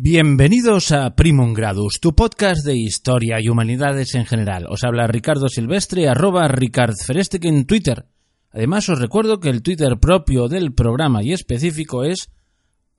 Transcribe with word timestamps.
Bienvenidos 0.00 0.92
a 0.92 1.16
Primum 1.16 1.54
Gradus, 1.54 1.98
tu 2.00 2.14
podcast 2.14 2.64
de 2.64 2.76
historia 2.76 3.38
y 3.40 3.48
humanidades 3.48 4.14
en 4.14 4.26
general. 4.26 4.68
Os 4.70 4.84
habla 4.84 5.08
Ricardo 5.08 5.48
Silvestre, 5.48 6.08
arroba 6.08 6.46
Ricard 6.46 6.94
en 7.42 7.66
Twitter. 7.66 8.06
Además 8.52 8.88
os 8.88 9.00
recuerdo 9.00 9.40
que 9.40 9.48
el 9.48 9.60
Twitter 9.60 9.98
propio 9.98 10.46
del 10.46 10.72
programa 10.72 11.24
y 11.24 11.32
específico 11.32 12.04
es 12.04 12.30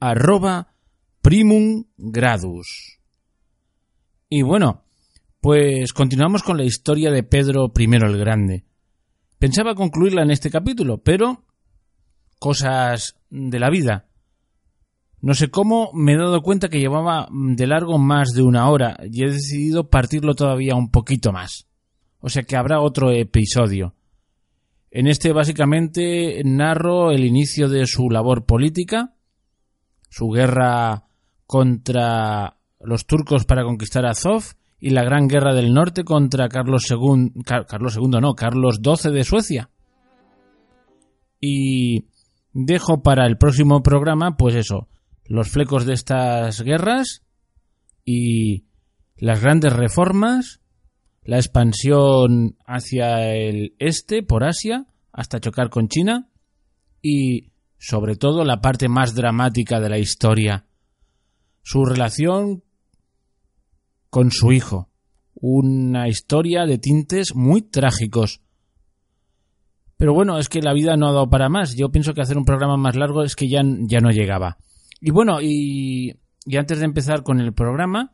arroba 0.02 0.74
Primum 1.22 1.86
Gradus. 1.96 3.00
Y 4.28 4.42
bueno, 4.42 4.84
pues 5.40 5.94
continuamos 5.94 6.44
con 6.44 6.58
la 6.58 6.66
historia 6.66 7.12
de 7.12 7.24
Pedro 7.24 7.72
I 7.78 7.96
el 7.96 8.18
Grande. 8.18 8.66
Pensaba 9.38 9.74
concluirla 9.74 10.24
en 10.24 10.32
este 10.32 10.52
capítulo, 10.52 10.98
pero 10.98 11.46
cosas 12.40 13.16
de 13.30 13.58
la 13.58 13.70
vida. 13.70 14.09
No 15.22 15.34
sé 15.34 15.50
cómo 15.50 15.92
me 15.94 16.14
he 16.14 16.18
dado 16.18 16.42
cuenta 16.42 16.70
que 16.70 16.80
llevaba 16.80 17.28
de 17.32 17.68
largo 17.68 17.98
más 17.98 18.30
de 18.30 18.42
una 18.42 18.70
hora 18.70 18.98
y 19.04 19.24
he 19.24 19.32
decidido 19.32 19.90
partirlo 19.90 20.34
todavía 20.34 20.76
un 20.76 20.92
poquito 20.92 21.32
más. 21.32 21.68
O 22.20 22.30
sea 22.30 22.44
que 22.44 22.56
habrá 22.56 22.80
otro 22.80 23.12
episodio. 23.12 23.96
En 24.92 25.08
este 25.08 25.34
básicamente 25.34 26.42
narro 26.46 27.12
el 27.12 27.26
inicio 27.26 27.70
de 27.70 27.86
su 27.86 28.10
labor 28.10 28.46
política, 28.46 29.14
su 30.10 30.30
guerra 30.30 31.04
contra 31.46 32.58
los 32.80 33.06
turcos 33.06 33.46
para 33.46 33.64
conquistar 33.64 34.06
Azov 34.06 34.44
y 34.80 34.92
la 34.92 35.04
Gran 35.04 35.28
Guerra 35.28 35.54
del 35.54 35.74
Norte 35.74 36.04
contra 36.04 36.48
Carlos 36.48 36.86
II, 36.90 37.44
Carlos 37.44 37.98
II 37.98 38.20
no, 38.22 38.34
Carlos 38.36 38.80
XII 38.84 39.12
de 39.12 39.24
Suecia. 39.24 39.70
Y 41.42 42.06
dejo 42.54 43.02
para 43.04 43.28
el 43.28 43.38
próximo 43.38 43.84
programa, 43.84 44.38
pues 44.38 44.56
eso, 44.56 44.88
los 45.30 45.48
flecos 45.48 45.86
de 45.86 45.94
estas 45.94 46.64
guerras 46.64 47.22
y 48.04 48.66
las 49.16 49.42
grandes 49.42 49.74
reformas, 49.74 50.60
la 51.24 51.38
expansión 51.38 52.58
hacia 52.66 53.36
el 53.36 53.76
este 53.78 54.24
por 54.24 54.44
Asia 54.44 54.88
hasta 55.14 55.40
chocar 55.40 55.70
con 55.70 55.88
China 55.88 56.30
y 57.04 57.52
sobre 57.78 58.16
todo 58.16 58.44
la 58.44 58.60
parte 58.60 58.90
más 58.90 59.14
dramática 59.14 59.80
de 59.80 59.90
la 59.90 60.00
historia, 60.00 60.66
su 61.62 61.86
relación 61.86 62.64
con 64.10 64.32
su 64.32 64.52
hijo, 64.52 64.90
una 65.36 66.08
historia 66.08 66.66
de 66.66 66.80
tintes 66.80 67.36
muy 67.36 67.62
trágicos. 67.62 68.42
Pero 69.96 70.16
bueno, 70.16 70.40
es 70.40 70.50
que 70.50 70.62
la 70.62 70.74
vida 70.74 70.98
no 70.98 71.08
ha 71.08 71.14
dado 71.14 71.30
para 71.30 71.50
más. 71.50 71.76
Yo 71.76 71.90
pienso 71.90 72.16
que 72.16 72.22
hacer 72.22 72.38
un 72.38 72.46
programa 72.46 72.78
más 72.78 72.96
largo 72.96 73.22
es 73.22 73.36
que 73.36 73.48
ya, 73.48 73.62
ya 73.64 74.00
no 74.00 74.10
llegaba. 74.10 74.58
Y 75.02 75.12
bueno, 75.12 75.42
y, 75.42 76.14
antes 76.58 76.80
de 76.80 76.86
empezar 76.86 77.24
con 77.24 77.40
el 77.40 77.54
programa, 77.54 78.14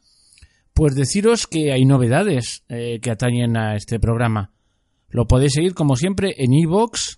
pues 0.73 0.95
deciros 0.95 1.47
que 1.47 1.71
hay 1.71 1.85
novedades 1.85 2.63
eh, 2.69 2.99
que 3.01 3.11
atañen 3.11 3.57
a 3.57 3.75
este 3.75 3.99
programa. 3.99 4.51
Lo 5.09 5.27
podéis 5.27 5.53
seguir 5.53 5.73
como 5.73 5.95
siempre 5.95 6.35
en 6.37 6.53
iVoox, 6.53 7.17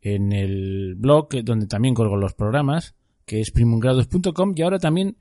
en 0.00 0.32
el 0.32 0.94
blog 0.96 1.28
donde 1.44 1.66
también 1.66 1.94
colgo 1.94 2.16
los 2.16 2.34
programas, 2.34 2.94
que 3.26 3.40
es 3.40 3.50
primungrados.com 3.50 4.52
y 4.54 4.62
ahora 4.62 4.78
también 4.78 5.16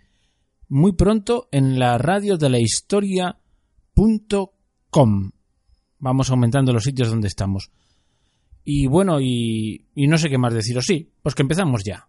muy 0.67 0.93
pronto 0.93 1.47
en 1.51 1.79
la 1.79 1.97
radio 1.97 2.37
de 2.37 2.49
la 2.49 2.59
historia.com. 2.59 5.31
Vamos 5.99 6.29
aumentando 6.29 6.73
los 6.73 6.83
sitios 6.83 7.09
donde 7.09 7.27
estamos. 7.27 7.71
Y 8.63 8.87
bueno, 8.87 9.19
y, 9.19 9.87
y 9.95 10.07
no 10.07 10.17
sé 10.17 10.29
qué 10.29 10.37
más 10.37 10.53
deciros. 10.53 10.85
Sí, 10.85 11.11
pues 11.21 11.35
que 11.35 11.41
empezamos 11.41 11.83
ya. 11.83 12.07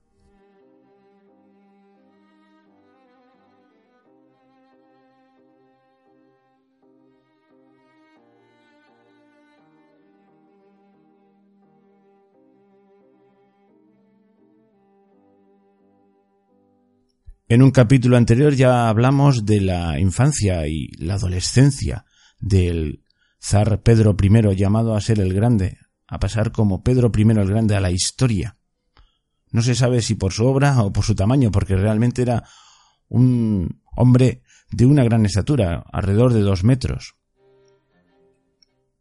En 17.46 17.62
un 17.62 17.72
capítulo 17.72 18.16
anterior 18.16 18.54
ya 18.54 18.88
hablamos 18.88 19.44
de 19.44 19.60
la 19.60 20.00
infancia 20.00 20.66
y 20.66 20.88
la 20.96 21.14
adolescencia 21.14 22.06
del 22.40 23.04
zar 23.38 23.82
Pedro 23.82 24.16
I 24.18 24.56
llamado 24.56 24.96
a 24.96 25.00
ser 25.02 25.20
el 25.20 25.34
Grande, 25.34 25.76
a 26.06 26.18
pasar 26.18 26.52
como 26.52 26.82
Pedro 26.82 27.12
I 27.14 27.20
el 27.20 27.46
Grande 27.46 27.76
a 27.76 27.80
la 27.80 27.90
historia. 27.90 28.56
No 29.50 29.60
se 29.60 29.74
sabe 29.74 30.00
si 30.00 30.14
por 30.14 30.32
su 30.32 30.46
obra 30.46 30.80
o 30.82 30.90
por 30.90 31.04
su 31.04 31.14
tamaño, 31.14 31.50
porque 31.50 31.76
realmente 31.76 32.22
era 32.22 32.44
un 33.08 33.82
hombre 33.94 34.42
de 34.70 34.86
una 34.86 35.04
gran 35.04 35.26
estatura, 35.26 35.84
alrededor 35.92 36.32
de 36.32 36.40
dos 36.40 36.64
metros. 36.64 37.14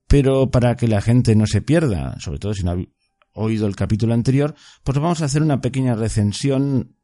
Pero 0.08 0.52
para 0.52 0.76
que 0.76 0.90
la 0.90 1.02
gente 1.02 1.38
no 1.38 1.48
se 1.48 1.62
pierda, 1.62 2.20
sobre 2.20 2.40
todo 2.40 2.54
si 2.54 2.64
no 2.64 2.72
ha 2.72 2.78
oído 3.36 3.68
el 3.68 3.78
capítulo 3.78 4.14
anterior, 4.14 4.54
pues 4.84 4.98
vamos 4.98 5.22
a 5.22 5.26
hacer 5.26 5.42
una 5.42 5.62
pequeña 5.62 5.96
recensión 5.96 6.98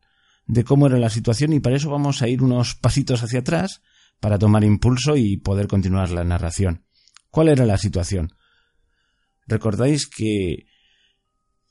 de 0.49 0.63
cómo 0.63 0.87
era 0.87 0.97
la 0.97 1.11
situación 1.11 1.53
y 1.53 1.59
para 1.59 1.75
eso 1.75 1.91
vamos 1.91 2.23
a 2.23 2.27
ir 2.27 2.41
unos 2.41 2.73
pasitos 2.73 3.21
hacia 3.21 3.41
atrás 3.41 3.83
para 4.19 4.39
tomar 4.39 4.63
impulso 4.63 5.15
y 5.15 5.37
poder 5.37 5.67
continuar 5.67 6.09
la 6.09 6.23
narración. 6.23 6.85
¿Cuál 7.29 7.49
era 7.49 7.67
la 7.67 7.77
situación? 7.77 8.33
Recordáis 9.45 10.07
que 10.07 10.65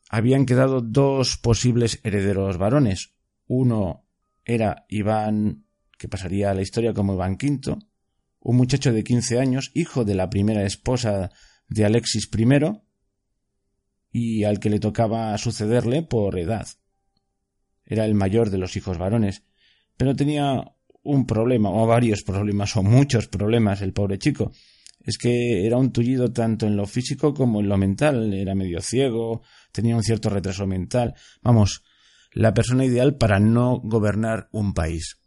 habían 0.08 0.46
quedado 0.46 0.80
dos 0.80 1.38
posibles 1.38 1.98
herederos 2.04 2.56
varones. 2.56 3.16
Uno 3.48 4.06
era 4.44 4.86
Iván, 4.88 5.66
que 5.98 6.08
pasaría 6.08 6.52
a 6.52 6.54
la 6.54 6.62
historia 6.62 6.94
como 6.94 7.14
Iván 7.14 7.32
V, 7.32 7.78
un 8.38 8.56
muchacho 8.56 8.92
de 8.92 9.02
15 9.02 9.40
años, 9.40 9.72
hijo 9.74 10.04
de 10.04 10.14
la 10.14 10.30
primera 10.30 10.62
esposa 10.62 11.32
de 11.66 11.84
Alexis 11.84 12.30
I, 12.32 12.80
y 14.12 14.44
al 14.44 14.60
que 14.60 14.70
le 14.70 14.78
tocaba 14.78 15.36
sucederle 15.36 16.04
por 16.04 16.38
edad. 16.38 16.68
Era 17.88 18.04
el 18.04 18.14
mayor 18.14 18.50
de 18.50 18.58
los 18.58 18.76
hijos 18.76 18.98
varones, 18.98 19.44
pero 19.96 20.14
tenía 20.14 20.62
un 21.02 21.26
problema, 21.26 21.70
o 21.70 21.86
varios 21.86 22.22
problemas, 22.22 22.76
o 22.76 22.82
muchos 22.82 23.28
problemas, 23.28 23.80
el 23.80 23.94
pobre 23.94 24.18
chico. 24.18 24.52
Es 25.00 25.16
que 25.16 25.66
era 25.66 25.78
un 25.78 25.90
tullido 25.90 26.30
tanto 26.30 26.66
en 26.66 26.76
lo 26.76 26.86
físico 26.86 27.32
como 27.32 27.60
en 27.60 27.68
lo 27.68 27.78
mental. 27.78 28.34
Era 28.34 28.54
medio 28.54 28.82
ciego, 28.82 29.40
tenía 29.72 29.96
un 29.96 30.02
cierto 30.02 30.28
retraso 30.28 30.66
mental. 30.66 31.14
Vamos, 31.40 31.82
la 32.32 32.52
persona 32.52 32.84
ideal 32.84 33.16
para 33.16 33.40
no 33.40 33.80
gobernar 33.82 34.50
un 34.52 34.74
país. 34.74 35.18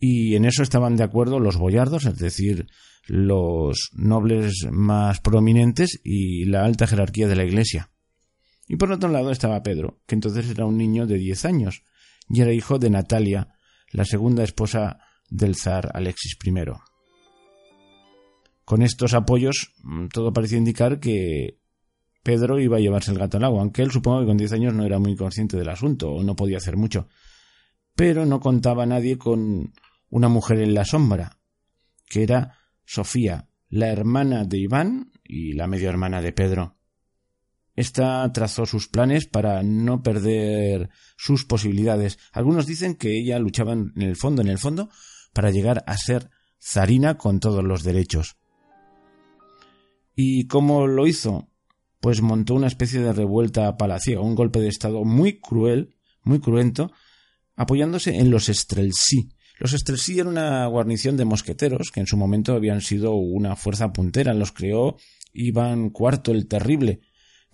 Y 0.00 0.34
en 0.34 0.46
eso 0.46 0.64
estaban 0.64 0.96
de 0.96 1.04
acuerdo 1.04 1.38
los 1.38 1.56
boyardos, 1.56 2.06
es 2.06 2.18
decir, 2.18 2.66
los 3.06 3.90
nobles 3.92 4.66
más 4.70 5.20
prominentes 5.20 6.00
y 6.02 6.46
la 6.46 6.64
alta 6.64 6.88
jerarquía 6.88 7.28
de 7.28 7.36
la 7.36 7.44
Iglesia. 7.44 7.90
Y 8.68 8.76
por 8.76 8.90
otro 8.92 9.10
lado 9.10 9.30
estaba 9.30 9.62
Pedro, 9.62 10.00
que 10.06 10.14
entonces 10.14 10.48
era 10.48 10.64
un 10.64 10.76
niño 10.76 11.06
de 11.06 11.18
diez 11.18 11.44
años, 11.44 11.82
y 12.28 12.40
era 12.40 12.52
hijo 12.52 12.78
de 12.78 12.90
Natalia, 12.90 13.58
la 13.92 14.04
segunda 14.04 14.42
esposa 14.42 14.98
del 15.28 15.56
zar 15.56 15.90
Alexis 15.94 16.36
I. 16.44 16.52
Con 18.64 18.82
estos 18.82 19.12
apoyos, 19.12 19.72
mm, 19.82 20.06
todo 20.08 20.32
parecía 20.32 20.58
indicar 20.58 20.98
que 20.98 21.58
Pedro 22.22 22.58
iba 22.58 22.78
a 22.78 22.80
llevarse 22.80 23.12
el 23.12 23.18
gato 23.18 23.36
al 23.36 23.44
agua, 23.44 23.60
aunque 23.60 23.82
él 23.82 23.90
supongo 23.90 24.20
que 24.20 24.26
con 24.26 24.38
diez 24.38 24.52
años 24.52 24.72
no 24.72 24.84
era 24.84 24.98
muy 24.98 25.14
consciente 25.14 25.58
del 25.58 25.68
asunto, 25.68 26.10
o 26.10 26.22
no 26.22 26.34
podía 26.34 26.56
hacer 26.56 26.76
mucho. 26.76 27.08
Pero 27.94 28.24
no 28.24 28.40
contaba 28.40 28.86
nadie 28.86 29.18
con 29.18 29.72
una 30.08 30.28
mujer 30.28 30.60
en 30.60 30.74
la 30.74 30.84
sombra, 30.84 31.38
que 32.08 32.22
era 32.22 32.58
Sofía, 32.86 33.48
la 33.68 33.88
hermana 33.88 34.44
de 34.44 34.58
Iván 34.58 35.12
y 35.22 35.52
la 35.52 35.66
media 35.66 35.90
hermana 35.90 36.22
de 36.22 36.32
Pedro. 36.32 36.76
Esta 37.76 38.30
trazó 38.32 38.66
sus 38.66 38.88
planes 38.88 39.26
para 39.26 39.62
no 39.62 40.02
perder 40.02 40.90
sus 41.16 41.44
posibilidades. 41.44 42.18
Algunos 42.32 42.66
dicen 42.66 42.94
que 42.94 43.18
ella 43.18 43.38
luchaba 43.38 43.72
en 43.72 43.92
el 43.96 44.16
fondo, 44.16 44.42
en 44.42 44.48
el 44.48 44.58
fondo, 44.58 44.90
para 45.32 45.50
llegar 45.50 45.82
a 45.86 45.96
ser 45.96 46.30
zarina 46.62 47.18
con 47.18 47.40
todos 47.40 47.64
los 47.64 47.82
derechos. 47.82 48.36
¿Y 50.14 50.46
cómo 50.46 50.86
lo 50.86 51.06
hizo? 51.06 51.48
Pues 52.00 52.22
montó 52.22 52.54
una 52.54 52.68
especie 52.68 53.00
de 53.00 53.12
revuelta 53.12 53.76
palaciega, 53.76 54.20
un 54.20 54.36
golpe 54.36 54.60
de 54.60 54.68
estado 54.68 55.04
muy 55.04 55.40
cruel, 55.40 55.96
muy 56.22 56.38
cruento, 56.38 56.92
apoyándose 57.56 58.16
en 58.16 58.30
los 58.30 58.48
Estrelsí. 58.48 59.30
Los 59.58 59.72
Estrelsí 59.72 60.14
eran 60.18 60.28
una 60.28 60.66
guarnición 60.66 61.16
de 61.16 61.24
mosqueteros 61.24 61.90
que 61.92 62.00
en 62.00 62.06
su 62.06 62.16
momento 62.16 62.54
habían 62.54 62.80
sido 62.80 63.14
una 63.14 63.56
fuerza 63.56 63.92
puntera. 63.92 64.34
Los 64.34 64.52
creó 64.52 64.96
Iván 65.32 65.92
IV 65.98 66.32
el 66.32 66.46
Terrible, 66.46 67.00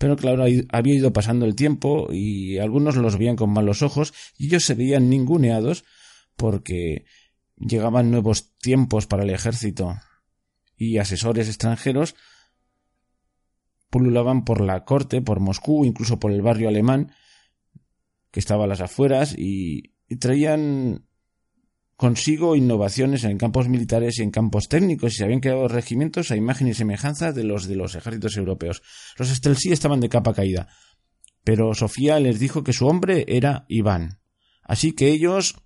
pero 0.01 0.15
claro, 0.15 0.45
había 0.71 0.95
ido 0.95 1.13
pasando 1.13 1.45
el 1.45 1.53
tiempo 1.53 2.07
y 2.11 2.57
algunos 2.57 2.95
los 2.95 3.19
veían 3.19 3.35
con 3.35 3.51
malos 3.51 3.83
ojos 3.83 4.15
y 4.35 4.47
ellos 4.47 4.63
se 4.63 4.73
veían 4.73 5.11
ninguneados 5.11 5.83
porque 6.35 7.05
llegaban 7.55 8.09
nuevos 8.09 8.57
tiempos 8.57 9.05
para 9.05 9.21
el 9.21 9.29
ejército 9.29 9.93
y 10.75 10.97
asesores 10.97 11.47
extranjeros 11.49 12.15
pululaban 13.91 14.43
por 14.43 14.61
la 14.61 14.85
corte, 14.85 15.21
por 15.21 15.39
Moscú, 15.39 15.85
incluso 15.85 16.19
por 16.19 16.31
el 16.31 16.41
barrio 16.41 16.67
alemán 16.67 17.11
que 18.31 18.39
estaba 18.39 18.63
a 18.63 18.67
las 18.67 18.81
afueras 18.81 19.35
y, 19.37 19.93
y 20.07 20.15
traían 20.15 21.05
consigo 22.01 22.55
innovaciones 22.55 23.25
en 23.25 23.37
campos 23.37 23.69
militares 23.69 24.17
y 24.17 24.23
en 24.23 24.31
campos 24.31 24.67
técnicos 24.67 25.13
y 25.13 25.17
se 25.17 25.23
habían 25.23 25.39
creado 25.39 25.67
regimientos 25.67 26.31
a 26.31 26.35
imagen 26.35 26.67
y 26.67 26.73
semejanza 26.73 27.31
de 27.31 27.43
los 27.43 27.67
de 27.67 27.75
los 27.75 27.93
ejércitos 27.93 28.37
europeos. 28.37 28.81
Los 29.19 29.29
Streltsí 29.29 29.71
estaban 29.71 29.99
de 29.99 30.09
capa 30.09 30.33
caída, 30.33 30.67
pero 31.43 31.75
Sofía 31.75 32.19
les 32.19 32.39
dijo 32.39 32.63
que 32.63 32.73
su 32.73 32.87
hombre 32.87 33.25
era 33.27 33.65
Iván. 33.67 34.19
Así 34.63 34.93
que 34.93 35.09
ellos 35.09 35.57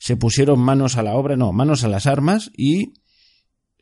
se 0.00 0.16
pusieron 0.16 0.58
manos 0.58 0.96
a 0.96 1.04
la 1.04 1.14
obra, 1.14 1.36
no, 1.36 1.52
manos 1.52 1.84
a 1.84 1.88
las 1.88 2.08
armas 2.08 2.50
y 2.52 2.94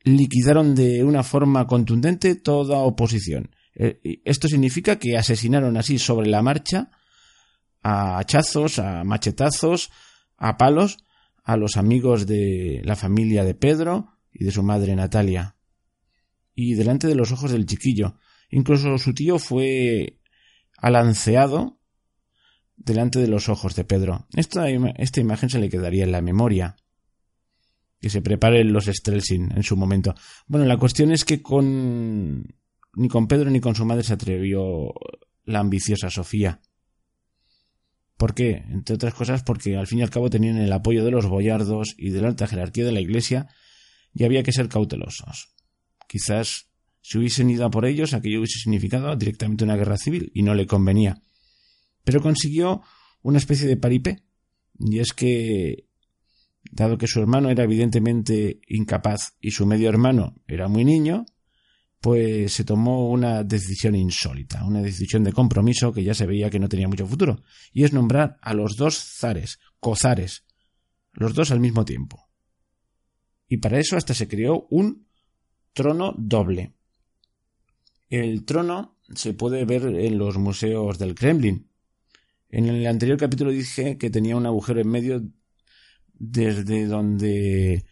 liquidaron 0.04 0.74
de 0.74 1.04
una 1.04 1.22
forma 1.22 1.66
contundente 1.66 2.34
toda 2.34 2.80
oposición. 2.80 3.56
Eh, 3.74 4.20
esto 4.26 4.46
significa 4.46 4.98
que 4.98 5.16
asesinaron 5.16 5.78
así 5.78 5.98
sobre 5.98 6.28
la 6.28 6.42
marcha 6.42 6.90
a 7.82 8.18
hachazos, 8.18 8.78
a 8.78 9.04
machetazos, 9.04 9.90
a 10.36 10.58
palos, 10.58 10.98
a 11.48 11.56
los 11.56 11.78
amigos 11.78 12.26
de 12.26 12.82
la 12.84 12.94
familia 12.94 13.42
de 13.42 13.54
Pedro 13.54 14.18
y 14.30 14.44
de 14.44 14.50
su 14.50 14.62
madre 14.62 14.94
Natalia. 14.94 15.56
Y 16.54 16.74
delante 16.74 17.06
de 17.06 17.14
los 17.14 17.32
ojos 17.32 17.52
del 17.52 17.64
chiquillo. 17.64 18.16
Incluso 18.50 18.98
su 18.98 19.14
tío 19.14 19.38
fue 19.38 20.20
alanceado 20.76 21.80
delante 22.76 23.18
de 23.18 23.28
los 23.28 23.48
ojos 23.48 23.74
de 23.76 23.84
Pedro. 23.84 24.26
Esta, 24.36 24.68
esta 24.68 25.20
imagen 25.20 25.48
se 25.48 25.58
le 25.58 25.70
quedaría 25.70 26.04
en 26.04 26.12
la 26.12 26.20
memoria. 26.20 26.76
Que 27.98 28.10
se 28.10 28.20
preparen 28.20 28.70
los 28.70 28.84
Strelsin 28.84 29.50
en 29.56 29.62
su 29.62 29.74
momento. 29.74 30.14
Bueno, 30.48 30.66
la 30.66 30.76
cuestión 30.76 31.12
es 31.12 31.24
que 31.24 31.40
con 31.40 32.46
ni 32.94 33.08
con 33.08 33.26
Pedro 33.26 33.48
ni 33.48 33.60
con 33.60 33.74
su 33.74 33.86
madre 33.86 34.02
se 34.02 34.12
atrevió 34.12 34.92
la 35.44 35.60
ambiciosa 35.60 36.10
Sofía. 36.10 36.60
¿Por 38.18 38.34
qué? 38.34 38.64
Entre 38.68 38.96
otras 38.96 39.14
cosas 39.14 39.44
porque 39.44 39.76
al 39.76 39.86
fin 39.86 40.00
y 40.00 40.02
al 40.02 40.10
cabo 40.10 40.28
tenían 40.28 40.58
el 40.58 40.72
apoyo 40.72 41.04
de 41.04 41.12
los 41.12 41.26
boyardos 41.26 41.94
y 41.96 42.10
de 42.10 42.20
la 42.20 42.28
alta 42.28 42.48
jerarquía 42.48 42.84
de 42.84 42.90
la 42.90 43.00
Iglesia 43.00 43.46
y 44.12 44.24
había 44.24 44.42
que 44.42 44.52
ser 44.52 44.68
cautelosos. 44.68 45.54
Quizás 46.08 46.68
si 47.00 47.16
hubiesen 47.16 47.48
ido 47.48 47.64
a 47.64 47.70
por 47.70 47.86
ellos 47.86 48.14
aquello 48.14 48.40
hubiese 48.40 48.58
significado 48.58 49.14
directamente 49.14 49.62
una 49.62 49.76
guerra 49.76 49.96
civil 49.96 50.32
y 50.34 50.42
no 50.42 50.54
le 50.54 50.66
convenía. 50.66 51.22
Pero 52.02 52.20
consiguió 52.20 52.82
una 53.22 53.38
especie 53.38 53.68
de 53.68 53.76
paripé 53.76 54.24
y 54.80 54.98
es 54.98 55.12
que 55.12 55.86
dado 56.72 56.98
que 56.98 57.06
su 57.06 57.20
hermano 57.20 57.50
era 57.50 57.62
evidentemente 57.62 58.60
incapaz 58.66 59.36
y 59.40 59.52
su 59.52 59.64
medio 59.64 59.88
hermano 59.88 60.34
era 60.48 60.66
muy 60.66 60.84
niño, 60.84 61.24
pues 62.00 62.52
se 62.52 62.64
tomó 62.64 63.10
una 63.10 63.42
decisión 63.42 63.94
insólita, 63.94 64.64
una 64.64 64.80
decisión 64.80 65.24
de 65.24 65.32
compromiso 65.32 65.92
que 65.92 66.04
ya 66.04 66.14
se 66.14 66.26
veía 66.26 66.50
que 66.50 66.60
no 66.60 66.68
tenía 66.68 66.88
mucho 66.88 67.06
futuro, 67.06 67.42
y 67.72 67.84
es 67.84 67.92
nombrar 67.92 68.38
a 68.40 68.54
los 68.54 68.76
dos 68.76 68.96
zares, 69.20 69.58
cozares, 69.80 70.44
los 71.12 71.34
dos 71.34 71.50
al 71.50 71.60
mismo 71.60 71.84
tiempo. 71.84 72.28
Y 73.48 73.56
para 73.58 73.78
eso 73.78 73.96
hasta 73.96 74.14
se 74.14 74.28
creó 74.28 74.66
un 74.70 75.06
trono 75.72 76.14
doble. 76.16 76.74
El 78.08 78.44
trono 78.44 78.98
se 79.14 79.34
puede 79.34 79.64
ver 79.64 79.84
en 79.86 80.18
los 80.18 80.38
museos 80.38 80.98
del 80.98 81.14
Kremlin. 81.14 81.70
En 82.50 82.66
el 82.66 82.86
anterior 82.86 83.18
capítulo 83.18 83.50
dije 83.50 83.98
que 83.98 84.10
tenía 84.10 84.36
un 84.36 84.46
agujero 84.46 84.80
en 84.80 84.88
medio 84.88 85.22
desde 86.14 86.86
donde 86.86 87.84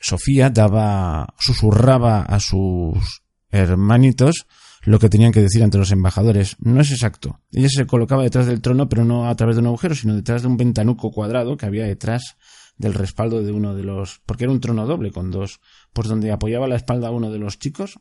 Sofía 0.00 0.50
daba, 0.50 1.34
susurraba 1.38 2.22
a 2.22 2.40
sus 2.40 3.22
hermanitos 3.50 4.46
lo 4.82 5.00
que 5.00 5.08
tenían 5.08 5.32
que 5.32 5.42
decir 5.42 5.62
ante 5.62 5.78
los 5.78 5.90
embajadores. 5.90 6.56
No 6.60 6.80
es 6.80 6.92
exacto. 6.92 7.40
Ella 7.50 7.68
se 7.68 7.86
colocaba 7.86 8.22
detrás 8.22 8.46
del 8.46 8.60
trono, 8.60 8.88
pero 8.88 9.04
no 9.04 9.28
a 9.28 9.34
través 9.34 9.56
de 9.56 9.60
un 9.60 9.66
agujero, 9.66 9.94
sino 9.94 10.14
detrás 10.14 10.42
de 10.42 10.48
un 10.48 10.56
ventanuco 10.56 11.10
cuadrado 11.10 11.56
que 11.56 11.66
había 11.66 11.84
detrás 11.84 12.36
del 12.76 12.94
respaldo 12.94 13.42
de 13.42 13.52
uno 13.52 13.74
de 13.74 13.82
los, 13.82 14.20
porque 14.26 14.44
era 14.44 14.52
un 14.52 14.60
trono 14.60 14.86
doble 14.86 15.10
con 15.10 15.30
dos, 15.30 15.60
pues 15.92 16.08
donde 16.08 16.30
apoyaba 16.30 16.68
la 16.68 16.76
espalda 16.76 17.08
a 17.08 17.10
uno 17.10 17.32
de 17.32 17.38
los 17.38 17.58
chicos, 17.58 17.98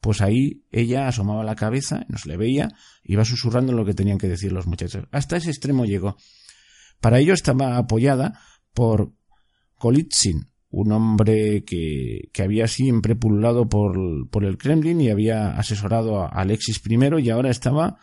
pues 0.00 0.20
ahí 0.20 0.64
ella 0.70 1.08
asomaba 1.08 1.44
la 1.44 1.54
cabeza, 1.54 2.04
no 2.08 2.18
se 2.18 2.28
le 2.28 2.36
veía, 2.36 2.68
iba 3.04 3.24
susurrando 3.24 3.72
lo 3.72 3.84
que 3.84 3.94
tenían 3.94 4.18
que 4.18 4.28
decir 4.28 4.52
los 4.52 4.66
muchachos. 4.66 5.06
Hasta 5.12 5.36
ese 5.36 5.50
extremo 5.50 5.84
llegó. 5.84 6.16
Para 7.00 7.18
ello 7.18 7.34
estaba 7.34 7.78
apoyada 7.78 8.40
por 8.74 9.12
Kolitsin, 9.76 10.51
un 10.72 10.90
hombre 10.90 11.64
que, 11.64 12.30
que 12.32 12.42
había 12.42 12.66
siempre 12.66 13.14
pululado 13.14 13.68
por, 13.68 14.28
por, 14.30 14.44
el 14.44 14.56
Kremlin 14.56 15.02
y 15.02 15.10
había 15.10 15.50
asesorado 15.50 16.22
a 16.22 16.28
Alexis 16.28 16.80
I 16.88 16.98
y 17.20 17.30
ahora 17.30 17.50
estaba 17.50 17.98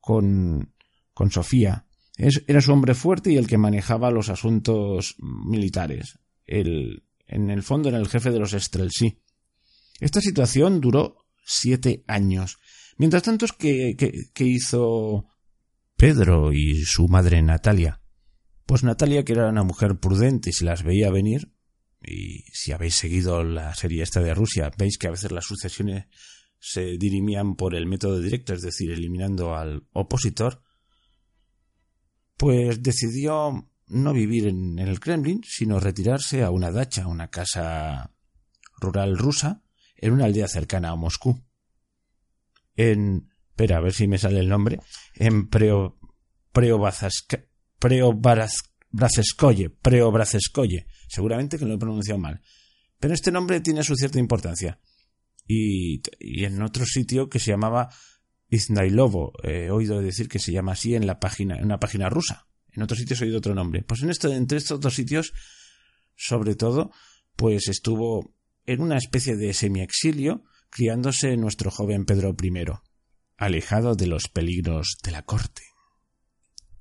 con, 0.00 0.74
con 1.14 1.30
Sofía. 1.30 1.86
era 2.18 2.60
su 2.60 2.72
hombre 2.72 2.94
fuerte 2.94 3.32
y 3.32 3.38
el 3.38 3.46
que 3.46 3.56
manejaba 3.56 4.10
los 4.10 4.28
asuntos 4.28 5.16
militares. 5.18 6.18
El, 6.46 7.04
en 7.26 7.50
el 7.50 7.62
fondo 7.62 7.88
era 7.88 7.98
el 7.98 8.08
jefe 8.08 8.30
de 8.30 8.38
los 8.38 8.52
Strelsi. 8.52 9.18
Esta 9.98 10.20
situación 10.20 10.82
duró 10.82 11.24
siete 11.42 12.04
años. 12.06 12.58
Mientras 12.98 13.22
tanto, 13.22 13.46
¿qué, 13.58 13.96
qué 13.96 14.44
hizo 14.44 15.26
Pedro 15.96 16.52
y 16.52 16.84
su 16.84 17.08
madre 17.08 17.40
Natalia? 17.40 18.02
Pues 18.66 18.84
Natalia, 18.84 19.24
que 19.24 19.32
era 19.32 19.48
una 19.48 19.64
mujer 19.64 19.98
prudente 19.98 20.50
y 20.50 20.52
se 20.52 20.66
las 20.66 20.82
veía 20.82 21.10
venir, 21.10 21.50
y 22.10 22.44
si 22.52 22.72
habéis 22.72 22.96
seguido 22.96 23.44
la 23.44 23.74
serie 23.74 24.02
esta 24.02 24.20
de 24.20 24.34
Rusia, 24.34 24.70
veis 24.76 24.98
que 24.98 25.06
a 25.06 25.12
veces 25.12 25.30
las 25.32 25.44
sucesiones 25.44 26.06
se 26.58 26.98
dirimían 26.98 27.54
por 27.56 27.74
el 27.74 27.86
método 27.86 28.20
directo, 28.20 28.52
es 28.52 28.62
decir, 28.62 28.90
eliminando 28.90 29.54
al 29.54 29.86
opositor, 29.92 30.62
pues 32.36 32.82
decidió 32.82 33.70
no 33.86 34.12
vivir 34.12 34.46
en, 34.46 34.78
el 34.78 35.00
Kremlin, 35.00 35.42
sino 35.44 35.80
retirarse 35.80 36.42
a 36.42 36.50
una 36.50 36.70
dacha, 36.70 37.06
una 37.06 37.28
casa 37.28 38.12
rural 38.78 39.16
rusa, 39.18 39.62
en 39.96 40.12
una 40.12 40.26
aldea 40.26 40.48
cercana 40.48 40.90
a 40.90 40.96
Moscú. 40.96 41.42
En, 42.76 43.30
espera, 43.50 43.78
a 43.78 43.80
ver 43.80 43.92
si 43.92 44.06
me 44.06 44.18
sale 44.18 44.40
el 44.40 44.48
nombre, 44.48 44.80
en 45.14 45.48
Preo, 45.48 45.98
seguramente 51.10 51.58
que 51.58 51.66
lo 51.66 51.74
he 51.74 51.78
pronunciado 51.78 52.18
mal. 52.18 52.40
Pero 52.98 53.14
este 53.14 53.32
nombre 53.32 53.60
tiene 53.60 53.82
su 53.82 53.96
cierta 53.96 54.18
importancia. 54.18 54.78
Y, 55.46 56.00
en 56.20 56.62
otro 56.62 56.86
sitio 56.86 57.28
que 57.28 57.40
se 57.40 57.50
llamaba 57.50 57.88
Iznailovo, 58.48 59.32
he 59.42 59.70
oído 59.70 60.00
decir 60.00 60.28
que 60.28 60.38
se 60.38 60.52
llama 60.52 60.72
así 60.72 60.94
en 60.94 61.06
la 61.06 61.18
página, 61.18 61.56
en 61.56 61.64
una 61.64 61.80
página 61.80 62.08
rusa. 62.08 62.46
En 62.72 62.82
otros 62.82 63.00
sitios 63.00 63.20
he 63.20 63.24
oído 63.24 63.38
otro 63.38 63.54
nombre. 63.54 63.82
Pues 63.82 64.02
en 64.02 64.10
esto, 64.10 64.32
entre 64.32 64.58
estos 64.58 64.78
dos 64.78 64.94
sitios, 64.94 65.32
sobre 66.14 66.54
todo, 66.54 66.92
pues 67.34 67.68
estuvo 67.68 68.36
en 68.66 68.80
una 68.80 68.96
especie 68.96 69.36
de 69.36 69.52
semi-exilio, 69.52 70.44
criándose 70.68 71.36
nuestro 71.36 71.72
joven 71.72 72.04
Pedro 72.04 72.36
I, 72.40 72.64
alejado 73.36 73.96
de 73.96 74.06
los 74.06 74.28
peligros 74.28 74.98
de 75.02 75.10
la 75.10 75.22
corte. 75.22 75.62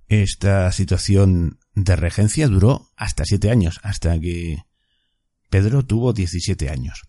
Esta 0.08 0.72
situación 0.72 1.60
de 1.84 1.96
regencia 1.96 2.48
duró 2.48 2.90
hasta 2.96 3.26
siete 3.26 3.52
años, 3.52 3.80
hasta 3.84 4.20
que 4.20 4.64
Pedro 5.50 5.86
tuvo 5.86 6.14
17 6.14 6.70
años. 6.70 7.04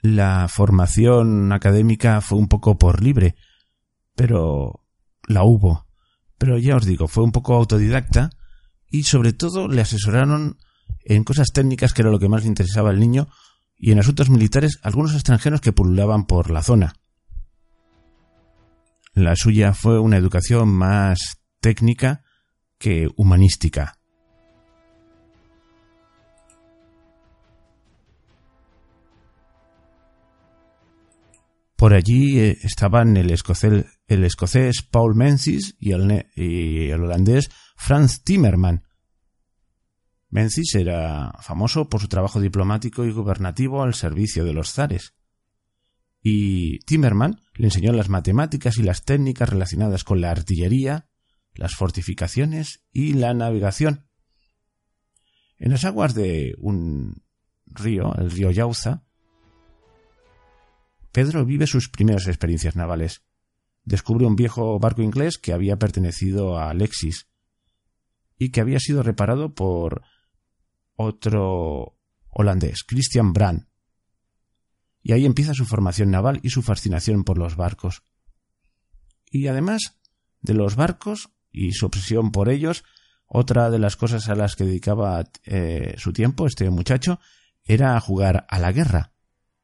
La 0.00 0.48
formación 0.48 1.52
académica 1.52 2.20
fue 2.20 2.38
un 2.38 2.48
poco 2.48 2.76
por 2.76 3.02
libre, 3.02 3.36
pero 4.14 4.84
la 5.26 5.44
hubo. 5.44 5.86
Pero 6.36 6.58
ya 6.58 6.76
os 6.76 6.84
digo, 6.84 7.08
fue 7.08 7.24
un 7.24 7.32
poco 7.32 7.54
autodidacta 7.54 8.30
y 8.90 9.04
sobre 9.04 9.32
todo 9.32 9.66
le 9.66 9.80
asesoraron 9.80 10.58
en 11.04 11.24
cosas 11.24 11.52
técnicas 11.52 11.94
que 11.94 12.02
era 12.02 12.10
lo 12.10 12.18
que 12.18 12.28
más 12.28 12.42
le 12.42 12.48
interesaba 12.48 12.90
al 12.90 13.00
niño 13.00 13.28
y 13.76 13.92
en 13.92 13.98
asuntos 13.98 14.30
militares 14.30 14.78
algunos 14.82 15.14
extranjeros 15.14 15.60
que 15.60 15.72
pululaban 15.72 16.26
por 16.26 16.50
la 16.50 16.62
zona. 16.62 16.94
La 19.14 19.36
suya 19.36 19.72
fue 19.74 20.00
una 20.00 20.16
educación 20.16 20.68
más 20.70 21.40
técnica 21.60 22.24
que 22.78 23.08
humanística. 23.16 23.96
Por 31.76 31.94
allí 31.94 32.40
eh, 32.40 32.58
estaban 32.64 33.16
el 33.16 33.30
escocés, 33.30 34.82
Paul 34.90 35.14
Menzies 35.14 35.76
y 35.78 35.92
el, 35.92 36.26
y 36.34 36.90
el 36.90 37.00
holandés 37.00 37.50
Franz 37.76 38.24
Timmerman. 38.24 38.82
Menzies 40.28 40.74
era 40.74 41.32
famoso 41.40 41.88
por 41.88 42.00
su 42.00 42.08
trabajo 42.08 42.40
diplomático 42.40 43.04
y 43.04 43.12
gubernativo 43.12 43.84
al 43.84 43.94
servicio 43.94 44.44
de 44.44 44.54
los 44.54 44.72
zares 44.72 45.14
y 46.26 46.78
Timmerman 46.80 47.38
le 47.54 47.66
enseñó 47.66 47.92
las 47.92 48.08
matemáticas 48.08 48.78
y 48.78 48.82
las 48.82 49.04
técnicas 49.04 49.50
relacionadas 49.50 50.04
con 50.04 50.22
la 50.22 50.30
artillería, 50.30 51.06
las 51.54 51.74
fortificaciones 51.74 52.82
y 52.92 53.12
la 53.12 53.34
navegación. 53.34 54.08
En 55.58 55.70
las 55.70 55.84
aguas 55.84 56.14
de 56.14 56.54
un 56.58 57.22
río, 57.66 58.14
el 58.16 58.30
río 58.30 58.50
Yauza, 58.50 59.04
Pedro 61.12 61.44
vive 61.44 61.66
sus 61.66 61.90
primeras 61.90 62.26
experiencias 62.26 62.74
navales. 62.74 63.22
descubre 63.84 64.24
un 64.24 64.34
viejo 64.34 64.78
barco 64.78 65.02
inglés 65.02 65.36
que 65.36 65.52
había 65.52 65.78
pertenecido 65.78 66.56
a 66.56 66.70
Alexis 66.70 67.28
y 68.38 68.50
que 68.50 68.62
había 68.62 68.80
sido 68.80 69.02
reparado 69.02 69.54
por 69.54 70.00
otro 70.96 71.98
holandés, 72.30 72.82
Christian 72.82 73.34
Brand. 73.34 73.66
Y 75.04 75.12
ahí 75.12 75.24
empieza 75.24 75.54
su 75.54 75.66
formación 75.66 76.10
naval 76.10 76.40
y 76.42 76.50
su 76.50 76.62
fascinación 76.62 77.22
por 77.22 77.38
los 77.38 77.54
barcos. 77.54 78.02
Y 79.30 79.46
además 79.46 79.98
de 80.40 80.54
los 80.54 80.74
barcos 80.74 81.30
y 81.52 81.72
su 81.72 81.86
obsesión 81.86 82.32
por 82.32 82.48
ellos, 82.48 82.84
otra 83.26 83.70
de 83.70 83.78
las 83.78 83.96
cosas 83.96 84.28
a 84.28 84.34
las 84.34 84.56
que 84.56 84.64
dedicaba 84.64 85.24
eh, 85.44 85.94
su 85.98 86.12
tiempo 86.12 86.46
este 86.46 86.68
muchacho 86.70 87.20
era 87.64 88.00
jugar 88.00 88.46
a 88.48 88.58
la 88.58 88.72
guerra, 88.72 89.12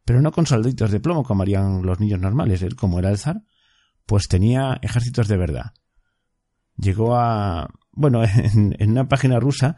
pero 0.05 0.21
no 0.21 0.31
con 0.31 0.47
solditos 0.47 0.91
de 0.91 1.01
plomo 1.01 1.25
como 1.25 1.43
harían 1.43 1.83
los 1.83 2.01
niños 2.01 2.21
normales. 2.21 2.63
Él, 2.63 2.77
como 2.77 2.99
era 2.99 3.11
el 3.11 3.19
zar, 3.19 3.43
pues 4.07 4.29
tenía 4.29 4.79
ejércitos 4.83 5.29
de 5.29 5.37
verdad. 5.37 5.73
Llegó 6.77 7.17
a... 7.17 7.69
Bueno, 7.93 8.23
en, 8.25 8.91
una 8.91 9.09
página 9.09 9.41
rusa 9.41 9.77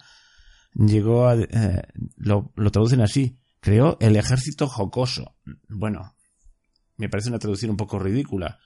llegó 0.75 1.29
a... 1.29 1.37
Eh, 1.37 1.83
lo, 2.17 2.51
traducen 2.73 3.01
así. 3.01 3.39
Creó 3.63 3.97
el 4.01 4.17
ejército 4.17 4.67
jocoso. 4.67 5.37
Bueno, 5.69 6.17
me 6.97 7.09
parece 7.09 7.29
una 7.29 7.39
traducción 7.39 7.71
un 7.71 7.77
poco 7.77 8.01
ridícula. 8.01 8.59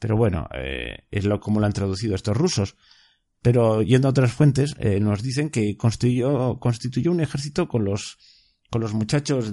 Pero 0.00 0.16
bueno, 0.16 0.48
eh, 0.52 1.06
es 1.12 1.24
lo 1.24 1.38
como 1.38 1.60
lo 1.60 1.66
han 1.66 1.72
traducido 1.72 2.16
estos 2.16 2.36
rusos. 2.36 2.74
Pero 3.42 3.80
yendo 3.80 4.08
a 4.08 4.10
otras 4.10 4.32
fuentes, 4.32 4.74
eh, 4.80 4.98
nos 4.98 5.22
dicen 5.22 5.50
que 5.50 5.76
constituyó, 5.76 6.58
constituyó 6.58 7.12
un 7.12 7.20
ejército 7.20 7.68
con 7.68 7.84
los, 7.84 8.18
con 8.70 8.80
los 8.80 8.92
muchachos 8.92 9.52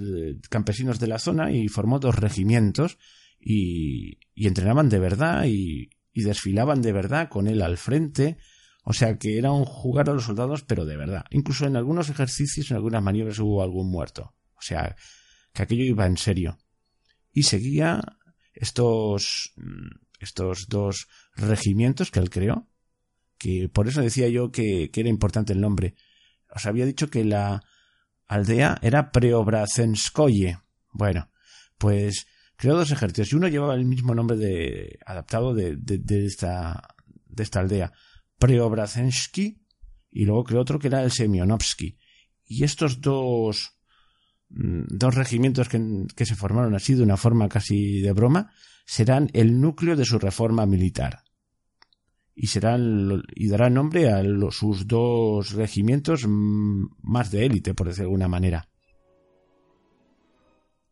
campesinos 0.50 1.00
de 1.00 1.08
la 1.10 1.20
zona 1.20 1.52
y 1.52 1.68
formó 1.68 2.00
dos 2.00 2.16
regimientos 2.16 2.98
y, 3.40 4.18
y 4.34 4.48
entrenaban 4.48 4.90
de 4.90 4.98
verdad 4.98 5.46
y 5.46 5.90
desfilaban 6.16 6.82
de 6.82 6.92
verdad 6.92 7.30
con 7.30 7.48
él 7.48 7.62
al 7.62 7.78
frente. 7.78 8.40
O 8.84 8.94
sea 8.94 9.20
que 9.20 9.38
era 9.38 9.52
un 9.52 9.66
jugar 9.66 10.10
a 10.10 10.14
los 10.14 10.24
soldados, 10.24 10.64
pero 10.64 10.86
de 10.86 10.98
verdad. 10.98 11.26
Incluso 11.30 11.68
en 11.68 11.76
algunos 11.76 12.10
ejercicios, 12.10 12.72
en 12.72 12.78
algunas 12.78 13.04
maniobras 13.04 13.38
hubo 13.38 13.62
algún 13.62 13.92
muerto. 13.92 14.34
O 14.58 14.62
sea, 14.62 14.96
que 15.54 15.64
aquello 15.64 15.84
iba 15.84 16.06
en 16.06 16.18
serio. 16.18 16.58
Y 17.32 17.44
seguía 17.44 18.02
estos, 18.54 19.54
estos 20.20 20.68
dos 20.68 21.08
regimientos 21.36 22.12
que 22.12 22.20
él 22.20 22.30
creó, 22.30 22.68
que 23.38 23.70
por 23.70 23.88
eso 23.88 24.02
decía 24.02 24.30
yo 24.30 24.52
que, 24.52 24.90
que 24.92 25.02
era 25.02 25.10
importante 25.10 25.54
el 25.54 25.62
nombre. 25.62 25.96
Os 26.50 26.66
había 26.66 26.86
dicho 26.86 27.10
que 27.10 27.26
la 27.26 27.64
aldea 28.28 28.80
era 28.82 29.12
Preobrazenskoye. 29.12 30.60
Bueno, 30.92 31.30
pues 31.78 32.28
creó 32.56 32.76
dos 32.76 32.92
ejércitos 32.92 33.32
y 33.32 33.36
uno 33.36 33.48
llevaba 33.48 33.76
el 33.76 33.86
mismo 33.86 34.16
nombre 34.16 34.38
de 34.38 35.00
adaptado 35.06 35.54
de, 35.54 35.76
de, 35.78 36.26
esta 36.26 36.96
de 37.28 37.44
esta 37.44 37.60
aldea 37.60 37.92
Preobrazensky 38.40 39.62
y 40.12 40.26
luego 40.26 40.46
creó 40.46 40.62
otro 40.62 40.80
que 40.80 40.88
era 40.88 41.04
el 41.04 41.12
Semionovsky 41.12 41.98
y 42.46 42.64
estos 42.64 43.02
dos 43.02 43.74
mm, 43.74 43.75
dos 44.50 45.16
regimientos 45.16 45.70
que, 45.70 46.26
se 46.26 46.36
formaron 46.36 46.76
así 46.76 46.94
de 46.94 47.04
una 47.04 47.18
forma 47.18 47.50
casi 47.50 48.02
de 48.02 48.12
broma 48.14 48.52
serán 48.86 49.30
el 49.34 49.60
núcleo 49.60 49.96
de 49.96 50.06
su 50.06 50.20
reforma 50.20 50.66
militar. 50.66 51.24
Y 52.36 52.48
serán 52.48 53.24
y 53.34 53.48
darán 53.48 53.76
nombre 53.76 54.12
a 54.12 54.22
sus 54.52 54.88
dos 54.88 55.54
regimientos 55.54 56.28
mm, 56.28 56.86
más 57.02 57.32
de 57.32 57.46
élite 57.46 57.74
por 57.74 57.88
decir 57.88 58.02
de 58.02 58.06
alguna 58.06 58.28
manera. 58.28 58.70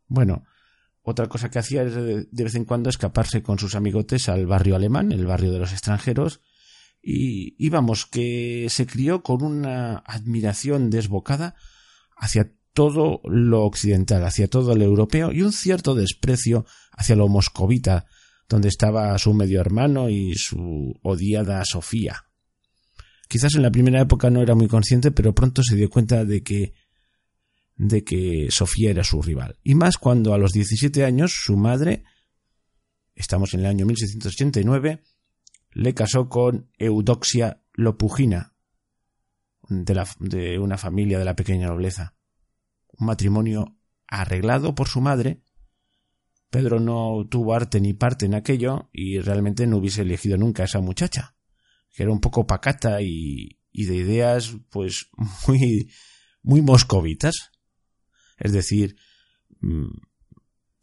Bueno 0.08 0.44
otra 1.06 1.28
cosa 1.28 1.50
que 1.50 1.58
hacía 1.58 1.82
es 1.82 1.94
de, 1.94 2.26
vez 2.30 2.54
en 2.54 2.64
cuando 2.64 2.88
escaparse 2.88 3.42
con 3.42 3.58
sus 3.58 3.74
amigotes 3.74 4.30
al 4.30 4.46
barrio 4.46 4.74
alemán, 4.74 5.12
el 5.12 5.26
barrio 5.26 5.52
de 5.52 5.58
los 5.58 5.72
extranjeros, 5.72 6.40
y, 7.02 7.54
íbamos 7.58 8.06
que 8.06 8.68
se 8.70 8.86
crió 8.86 9.22
con 9.22 9.42
una 9.42 9.98
admiración 9.98 10.88
desbocada 10.88 11.56
hacia 12.16 12.52
todo 12.74 13.20
lo 13.24 13.62
occidental, 13.62 14.24
hacia 14.24 14.48
todo 14.48 14.74
lo 14.74 14.84
europeo 14.84 15.32
y 15.32 15.42
un 15.42 15.52
cierto 15.52 15.94
desprecio 15.94 16.66
hacia 16.92 17.16
lo 17.16 17.28
moscovita, 17.28 18.06
donde 18.48 18.68
estaba 18.68 19.16
su 19.18 19.32
medio 19.32 19.60
hermano 19.60 20.10
y 20.10 20.34
su 20.34 20.92
odiada 21.02 21.64
Sofía. 21.64 22.24
Quizás 23.28 23.54
en 23.54 23.62
la 23.62 23.70
primera 23.70 24.00
época 24.00 24.28
no 24.28 24.42
era 24.42 24.54
muy 24.54 24.68
consciente, 24.68 25.12
pero 25.12 25.34
pronto 25.34 25.62
se 25.62 25.76
dio 25.76 25.88
cuenta 25.88 26.24
de 26.24 26.42
que 26.42 26.74
de 27.76 28.04
que 28.04 28.48
Sofía 28.50 28.90
era 28.90 29.02
su 29.02 29.20
rival. 29.20 29.58
Y 29.64 29.74
más 29.74 29.98
cuando 29.98 30.32
a 30.34 30.38
los 30.38 30.52
17 30.52 31.04
años 31.04 31.32
su 31.44 31.56
madre, 31.56 32.04
estamos 33.14 33.54
en 33.54 33.60
el 33.60 33.66
año 33.66 33.86
1689, 33.86 35.02
le 35.72 35.94
casó 35.94 36.28
con 36.28 36.70
Eudoxia 36.78 37.62
Lopugina, 37.72 38.54
de, 39.68 40.04
de 40.20 40.58
una 40.58 40.78
familia 40.78 41.18
de 41.18 41.24
la 41.24 41.34
pequeña 41.34 41.66
nobleza. 41.66 42.14
Un 42.98 43.06
matrimonio 43.06 43.76
arreglado 44.06 44.74
por 44.74 44.88
su 44.88 45.00
madre. 45.00 45.42
Pedro 46.50 46.78
no 46.78 47.26
tuvo 47.28 47.54
arte 47.54 47.80
ni 47.80 47.94
parte 47.94 48.26
en 48.26 48.34
aquello 48.34 48.88
y 48.92 49.18
realmente 49.18 49.66
no 49.66 49.78
hubiese 49.78 50.02
elegido 50.02 50.36
nunca 50.36 50.62
a 50.62 50.66
esa 50.66 50.80
muchacha, 50.80 51.34
que 51.90 52.04
era 52.04 52.12
un 52.12 52.20
poco 52.20 52.46
pacata 52.46 53.02
y, 53.02 53.58
y 53.72 53.86
de 53.86 53.96
ideas 53.96 54.56
pues 54.70 55.08
muy, 55.48 55.90
muy 56.42 56.62
moscovitas 56.62 57.50
es 58.38 58.52
decir, 58.52 58.96
mm, 59.60 59.88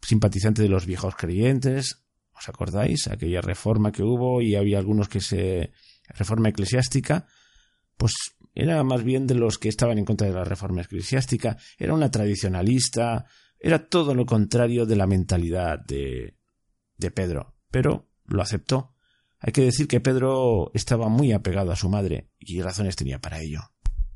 simpatizante 0.00 0.62
de 0.62 0.68
los 0.68 0.86
viejos 0.86 1.14
creyentes, 1.16 2.02
¿os 2.34 2.48
acordáis? 2.48 3.08
Aquella 3.08 3.40
reforma 3.40 3.92
que 3.92 4.02
hubo 4.02 4.40
y 4.42 4.54
había 4.54 4.78
algunos 4.78 5.08
que 5.08 5.20
se... 5.20 5.72
reforma 6.08 6.48
eclesiástica, 6.48 7.26
pues 7.96 8.14
era 8.54 8.82
más 8.84 9.02
bien 9.02 9.26
de 9.26 9.34
los 9.34 9.58
que 9.58 9.68
estaban 9.68 9.98
en 9.98 10.04
contra 10.04 10.26
de 10.26 10.34
la 10.34 10.44
reforma 10.44 10.82
eclesiástica, 10.82 11.56
era 11.78 11.94
una 11.94 12.10
tradicionalista, 12.10 13.26
era 13.58 13.88
todo 13.88 14.14
lo 14.14 14.26
contrario 14.26 14.86
de 14.86 14.96
la 14.96 15.06
mentalidad 15.06 15.78
de, 15.78 16.36
de 16.96 17.10
Pedro, 17.10 17.54
pero 17.70 18.08
lo 18.26 18.42
aceptó. 18.42 18.94
Hay 19.38 19.52
que 19.52 19.62
decir 19.62 19.88
que 19.88 20.00
Pedro 20.00 20.70
estaba 20.74 21.08
muy 21.08 21.32
apegado 21.32 21.72
a 21.72 21.76
su 21.76 21.88
madre 21.88 22.30
y 22.38 22.60
razones 22.62 22.96
tenía 22.96 23.20
para 23.20 23.40
ello. 23.40 23.60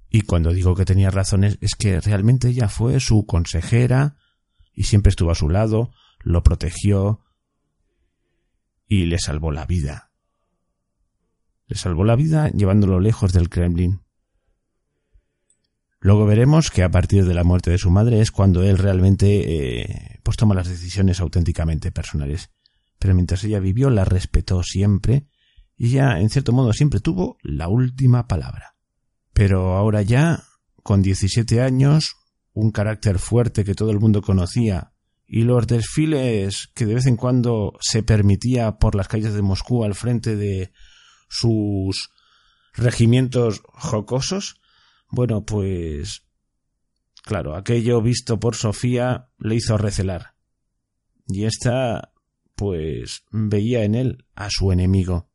Y 0.08 0.22
cuando 0.22 0.52
digo 0.52 0.74
que 0.74 0.84
tenía 0.84 1.10
razones 1.10 1.58
es 1.60 1.74
que 1.74 2.00
realmente 2.00 2.48
ella 2.48 2.68
fue 2.68 3.00
su 3.00 3.26
consejera 3.26 4.16
y 4.72 4.84
siempre 4.84 5.10
estuvo 5.10 5.30
a 5.30 5.34
su 5.34 5.48
lado, 5.48 5.90
lo 6.20 6.42
protegió 6.42 7.22
y 8.86 9.06
le 9.06 9.18
salvó 9.18 9.50
la 9.50 9.66
vida. 9.66 10.12
Le 11.66 11.76
salvó 11.76 12.04
la 12.04 12.14
vida 12.14 12.50
llevándolo 12.50 13.00
lejos 13.00 13.32
del 13.32 13.48
Kremlin. 13.48 14.02
Luego 16.00 16.26
veremos 16.26 16.70
que 16.70 16.82
a 16.82 16.90
partir 16.90 17.24
de 17.24 17.34
la 17.34 17.44
muerte 17.44 17.70
de 17.70 17.78
su 17.78 17.90
madre 17.90 18.20
es 18.20 18.30
cuando 18.30 18.62
él 18.62 18.78
realmente 18.78 19.80
eh, 19.80 20.20
pues 20.22 20.36
toma 20.36 20.54
las 20.54 20.68
decisiones 20.68 21.20
auténticamente 21.20 21.90
personales. 21.90 22.50
Pero 22.98 23.14
mientras 23.14 23.44
ella 23.44 23.60
vivió 23.60 23.90
la 23.90 24.04
respetó 24.04 24.62
siempre 24.62 25.26
y 25.76 25.88
ella 25.88 26.20
en 26.20 26.30
cierto 26.30 26.52
modo 26.52 26.72
siempre 26.72 27.00
tuvo 27.00 27.38
la 27.42 27.68
última 27.68 28.26
palabra. 28.26 28.76
Pero 29.32 29.74
ahora 29.74 30.02
ya, 30.02 30.44
con 30.82 31.02
17 31.02 31.60
años, 31.60 32.16
un 32.52 32.70
carácter 32.70 33.18
fuerte 33.18 33.64
que 33.64 33.74
todo 33.74 33.90
el 33.90 34.00
mundo 34.00 34.22
conocía 34.22 34.92
y 35.26 35.42
los 35.42 35.66
desfiles 35.66 36.70
que 36.74 36.86
de 36.86 36.94
vez 36.94 37.06
en 37.06 37.16
cuando 37.16 37.74
se 37.80 38.02
permitía 38.02 38.78
por 38.78 38.94
las 38.94 39.08
calles 39.08 39.34
de 39.34 39.42
Moscú 39.42 39.84
al 39.84 39.94
frente 39.94 40.36
de 40.36 40.72
sus 41.28 42.10
regimientos 42.72 43.60
jocosos, 43.64 44.60
bueno, 45.08 45.44
pues 45.44 46.26
claro, 47.22 47.56
aquello 47.56 48.00
visto 48.00 48.38
por 48.38 48.54
Sofía 48.54 49.30
le 49.38 49.56
hizo 49.56 49.76
recelar. 49.76 50.34
Y 51.28 51.44
ésta, 51.44 52.12
pues, 52.54 53.24
veía 53.32 53.84
en 53.84 53.94
él 53.94 54.24
a 54.34 54.48
su 54.50 54.70
enemigo. 54.72 55.28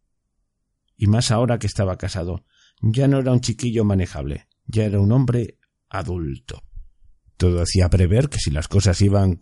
Y 0.96 1.08
más 1.08 1.32
ahora 1.32 1.60
que 1.60 1.68
estaba 1.68 1.98
casado. 1.98 2.46
Ya 2.82 3.08
no 3.08 3.20
era 3.20 3.32
un 3.32 3.42
chiquillo 3.42 3.84
manejable, 3.84 4.48
ya 4.66 4.86
era 4.86 5.00
un 5.00 5.12
hombre 5.12 5.60
adulto. 5.90 6.64
Todo 7.38 7.62
hacía 7.62 7.90
prever 7.90 8.30
que 8.30 8.40
si 8.40 8.50
las 8.52 8.68
cosas 8.68 9.02
iban 9.02 9.40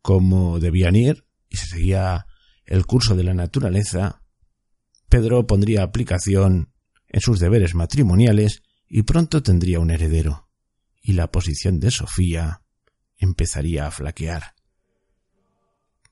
como 0.00 0.60
debían 0.60 0.96
ir 0.96 1.26
y 1.48 1.56
se 1.56 1.66
seguía 1.66 2.26
el 2.64 2.86
curso 2.86 3.16
de 3.16 3.24
la 3.24 3.34
naturaleza, 3.34 4.22
Pedro 5.08 5.46
pondría 5.46 5.82
aplicación 5.82 6.72
en 7.08 7.20
sus 7.20 7.40
deberes 7.40 7.74
matrimoniales 7.74 8.62
y 8.92 9.04
pronto 9.04 9.40
tendría 9.40 9.78
un 9.78 9.92
heredero, 9.92 10.48
y 11.00 11.12
la 11.12 11.30
posición 11.30 11.78
de 11.78 11.92
Sofía 11.92 12.62
empezaría 13.16 13.86
a 13.86 13.90
flaquear. 13.92 14.56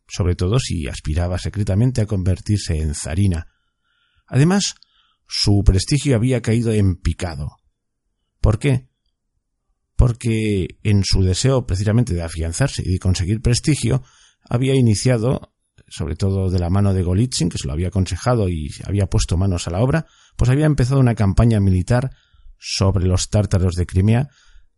Sobre 0.06 0.36
todo 0.36 0.60
si 0.60 0.86
aspiraba 0.86 1.38
secretamente 1.38 2.00
a 2.00 2.06
convertirse 2.06 2.78
en 2.80 2.94
zarina. 2.94 3.48
Además, 4.28 4.76
su 5.26 5.62
prestigio 5.64 6.14
había 6.14 6.40
caído 6.40 6.72
en 6.72 6.94
picado. 6.96 7.48
¿Por 8.40 8.60
qué? 8.60 8.88
Porque 9.96 10.78
en 10.84 11.02
su 11.04 11.22
deseo 11.22 11.66
precisamente 11.66 12.14
de 12.14 12.22
afianzarse 12.22 12.82
y 12.86 12.92
de 12.92 12.98
conseguir 13.00 13.42
prestigio, 13.42 14.04
había 14.48 14.74
iniciado 14.76 15.52
sobre 15.88 16.14
todo 16.16 16.48
de 16.50 16.58
la 16.58 16.70
mano 16.70 16.94
de 16.94 17.02
Golitsyn, 17.02 17.48
que 17.48 17.58
se 17.58 17.66
lo 17.66 17.72
había 17.72 17.88
aconsejado 17.88 18.48
y 18.48 18.70
había 18.84 19.06
puesto 19.06 19.36
manos 19.36 19.66
a 19.66 19.70
la 19.70 19.80
obra, 19.80 20.06
pues 20.36 20.50
había 20.50 20.66
empezado 20.66 21.00
una 21.00 21.14
campaña 21.14 21.60
militar 21.60 22.10
sobre 22.58 23.06
los 23.06 23.30
tártaros 23.30 23.74
de 23.74 23.86
Crimea 23.86 24.28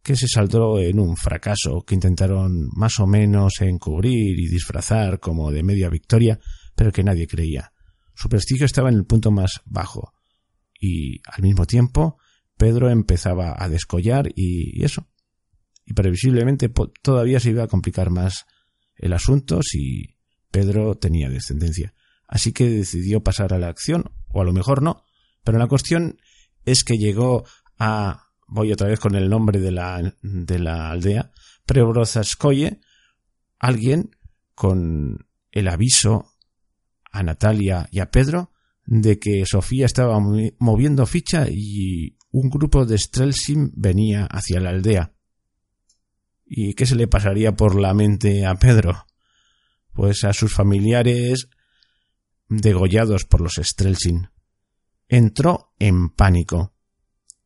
que 0.03 0.17
se 0.17 0.29
saldó 0.29 0.79
en 0.79 0.99
un 0.99 1.17
fracaso 1.17 1.83
que 1.87 1.95
intentaron 1.95 2.69
más 2.75 2.99
o 3.01 3.07
menos 3.07 3.61
encubrir 3.61 4.39
y 4.39 4.49
disfrazar 4.49 5.21
como 5.21 5.51
de 5.51 5.63
media 5.63 5.91
victoria, 5.91 6.39
pero 6.75 6.93
que 6.93 7.05
nadie 7.05 7.27
creía. 7.27 7.73
Su 8.15 8.29
prestigio 8.29 8.67
estaba 8.67 8.89
en 8.89 8.97
el 8.97 9.05
punto 9.05 9.31
más 9.31 9.61
bajo 9.67 10.15
y 10.81 11.21
al 11.27 11.43
mismo 11.43 11.67
tiempo 11.67 12.19
Pedro 12.57 12.91
empezaba 12.91 13.55
a 13.59 13.69
descollar 13.69 14.31
y, 14.35 14.85
eso. 14.85 15.07
Y 15.87 15.95
previsiblemente 15.95 16.71
todavía 17.03 17.41
se 17.41 17.51
iba 17.51 17.65
a 17.65 17.69
complicar 17.69 18.11
más 18.11 18.47
el 18.97 19.13
asunto 19.13 19.61
si 19.63 20.17
Pedro 20.51 20.95
tenía 20.95 21.29
descendencia. 21.29 21.95
Así 22.29 22.53
que 22.53 22.69
decidió 22.69 23.23
pasar 23.23 23.53
a 23.53 23.59
la 23.59 23.69
acción, 23.69 24.13
o 24.29 24.41
a 24.41 24.45
lo 24.45 24.53
mejor 24.53 24.83
no. 24.83 25.05
Pero 25.43 25.59
la 25.59 25.67
cuestión 25.67 26.19
es 26.65 26.85
que 26.85 26.99
llegó 26.99 27.45
a, 27.81 28.29
voy 28.47 28.71
otra 28.73 28.89
vez 28.89 29.01
con 29.01 29.17
el 29.17 29.29
nombre 29.29 29.59
de 29.59 29.73
la, 29.73 30.15
de 30.23 30.59
la 30.59 30.91
aldea, 30.91 31.33
Preobrozaskoye, 31.65 32.81
alguien 33.59 34.17
con 34.55 35.27
el 35.51 35.69
aviso 35.69 36.35
a 37.11 37.23
Natalia 37.23 37.89
y 37.91 38.01
a 38.01 38.11
Pedro 38.11 38.53
de 38.85 39.19
que 39.19 39.45
Sofía 39.47 39.87
estaba 39.87 40.19
moviendo 40.59 41.07
ficha 41.07 41.47
y 41.49 42.17
un 42.31 42.51
grupo 42.51 42.85
de 42.85 42.99
Strelsim 42.99 43.73
venía 43.75 44.27
hacia 44.27 44.61
la 44.61 44.71
aldea. 44.71 45.15
¿Y 46.45 46.75
qué 46.75 46.85
se 46.85 46.97
le 46.97 47.09
pasaría 47.09 47.53
por 47.55 47.81
la 47.81 47.95
mente 47.95 48.45
a 48.45 48.55
Pedro? 48.57 49.07
Pues 49.93 50.25
a 50.25 50.33
sus 50.33 50.53
familiares 50.53 51.49
degollados 52.49 53.25
por 53.25 53.41
los 53.41 53.55
Strelsin. 53.55 54.29
Entró 55.09 55.73
en 55.79 56.11
pánico. 56.11 56.70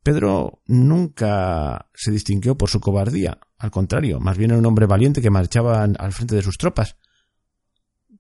Pedro 0.04 0.62
nunca 0.66 1.88
se 1.94 2.10
distinguió 2.10 2.56
por 2.56 2.68
su 2.68 2.78
cobardía, 2.78 3.40
al 3.58 3.70
contrario, 3.70 4.20
más 4.20 4.36
bien 4.36 4.50
era 4.50 4.58
un 4.58 4.66
hombre 4.66 4.84
valiente 4.84 5.22
que 5.22 5.30
marchaba 5.30 5.82
al 5.82 6.12
frente 6.12 6.36
de 6.36 6.42
sus 6.42 6.58
tropas. 6.58 6.96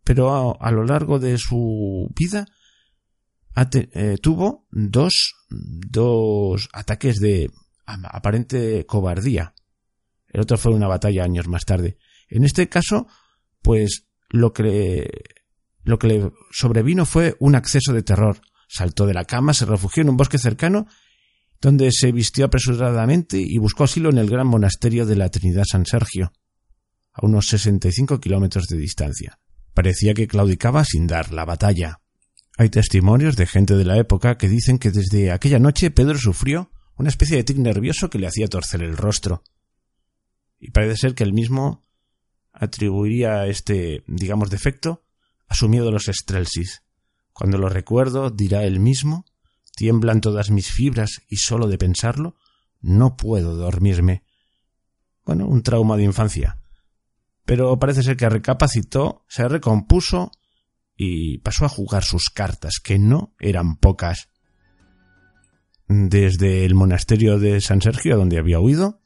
Pero 0.02 0.58
a, 0.58 0.70
lo 0.70 0.84
largo 0.84 1.18
de 1.18 1.36
su 1.36 2.10
vida 2.18 2.46
eh, 3.72 4.16
tuvo 4.22 4.66
dos, 4.70 5.34
dos 5.50 6.70
ataques 6.72 7.20
de 7.20 7.50
aparente 7.84 8.86
cobardía. 8.86 9.54
El 10.28 10.40
otro 10.40 10.56
fue 10.56 10.72
una 10.72 10.88
batalla 10.88 11.24
años 11.24 11.46
más 11.46 11.66
tarde. 11.66 11.98
En 12.28 12.44
este 12.44 12.70
caso, 12.70 13.06
pues 13.60 14.06
lo 14.30 14.54
que, 14.54 15.10
lo 15.82 15.98
que 15.98 16.06
le 16.06 16.32
sobrevino 16.50 17.04
fue 17.04 17.36
un 17.38 17.54
acceso 17.54 17.92
de 17.92 18.02
terror. 18.02 18.40
Saltó 18.66 19.04
de 19.04 19.12
la 19.12 19.26
cama, 19.26 19.52
se 19.52 19.66
refugió 19.66 20.02
en 20.02 20.08
un 20.08 20.16
bosque 20.16 20.38
cercano 20.38 20.86
donde 21.60 21.90
se 21.92 22.12
vistió 22.12 22.46
apresuradamente 22.46 23.38
y 23.38 23.58
buscó 23.58 23.84
asilo 23.84 24.10
en 24.10 24.18
el 24.18 24.28
gran 24.28 24.46
monasterio 24.46 25.06
de 25.06 25.16
la 25.16 25.30
Trinidad 25.30 25.64
San 25.70 25.86
Sergio, 25.86 26.32
a 27.12 27.24
unos 27.24 27.48
65 27.48 28.20
kilómetros 28.20 28.66
de 28.66 28.76
distancia. 28.76 29.38
Parecía 29.72 30.14
que 30.14 30.28
claudicaba 30.28 30.84
sin 30.84 31.06
dar 31.06 31.32
la 31.32 31.44
batalla. 31.44 32.00
Hay 32.56 32.68
testimonios 32.68 33.36
de 33.36 33.46
gente 33.46 33.76
de 33.76 33.84
la 33.84 33.96
época 33.98 34.36
que 34.38 34.48
dicen 34.48 34.78
que 34.78 34.90
desde 34.90 35.32
aquella 35.32 35.58
noche 35.58 35.90
Pedro 35.90 36.18
sufrió 36.18 36.70
una 36.96 37.08
especie 37.08 37.36
de 37.36 37.44
tic 37.44 37.58
nervioso 37.58 38.10
que 38.10 38.18
le 38.18 38.26
hacía 38.26 38.46
torcer 38.46 38.82
el 38.82 38.96
rostro. 38.96 39.42
Y 40.60 40.70
parece 40.70 40.96
ser 40.96 41.14
que 41.14 41.24
él 41.24 41.32
mismo 41.32 41.84
atribuiría 42.52 43.46
este, 43.46 44.04
digamos, 44.06 44.50
defecto 44.50 45.04
a 45.48 45.54
su 45.54 45.68
miedo 45.68 45.88
a 45.88 45.92
los 45.92 46.08
estrelsis. 46.08 46.82
Cuando 47.32 47.58
lo 47.58 47.68
recuerdo, 47.68 48.30
dirá 48.30 48.64
él 48.64 48.78
mismo, 48.78 49.24
Tiemblan 49.74 50.20
todas 50.20 50.50
mis 50.50 50.70
fibras 50.70 51.22
y 51.28 51.36
solo 51.36 51.66
de 51.66 51.78
pensarlo 51.78 52.36
no 52.80 53.16
puedo 53.16 53.56
dormirme. 53.56 54.24
Bueno, 55.24 55.46
un 55.46 55.62
trauma 55.62 55.96
de 55.96 56.04
infancia. 56.04 56.58
Pero 57.44 57.78
parece 57.78 58.02
ser 58.02 58.16
que 58.16 58.28
recapacitó, 58.28 59.24
se 59.28 59.48
recompuso 59.48 60.30
y 60.96 61.38
pasó 61.38 61.64
a 61.64 61.70
jugar 61.70 62.04
sus 62.04 62.28
cartas, 62.30 62.74
que 62.82 62.98
no 62.98 63.34
eran 63.40 63.76
pocas. 63.76 64.28
Desde 65.88 66.64
el 66.64 66.74
monasterio 66.74 67.38
de 67.38 67.60
San 67.60 67.82
Sergio, 67.82 68.16
donde 68.16 68.38
había 68.38 68.60
huido, 68.60 69.00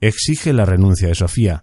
exige 0.00 0.52
la 0.52 0.64
renuncia 0.64 1.08
de 1.08 1.14
Sofía, 1.14 1.62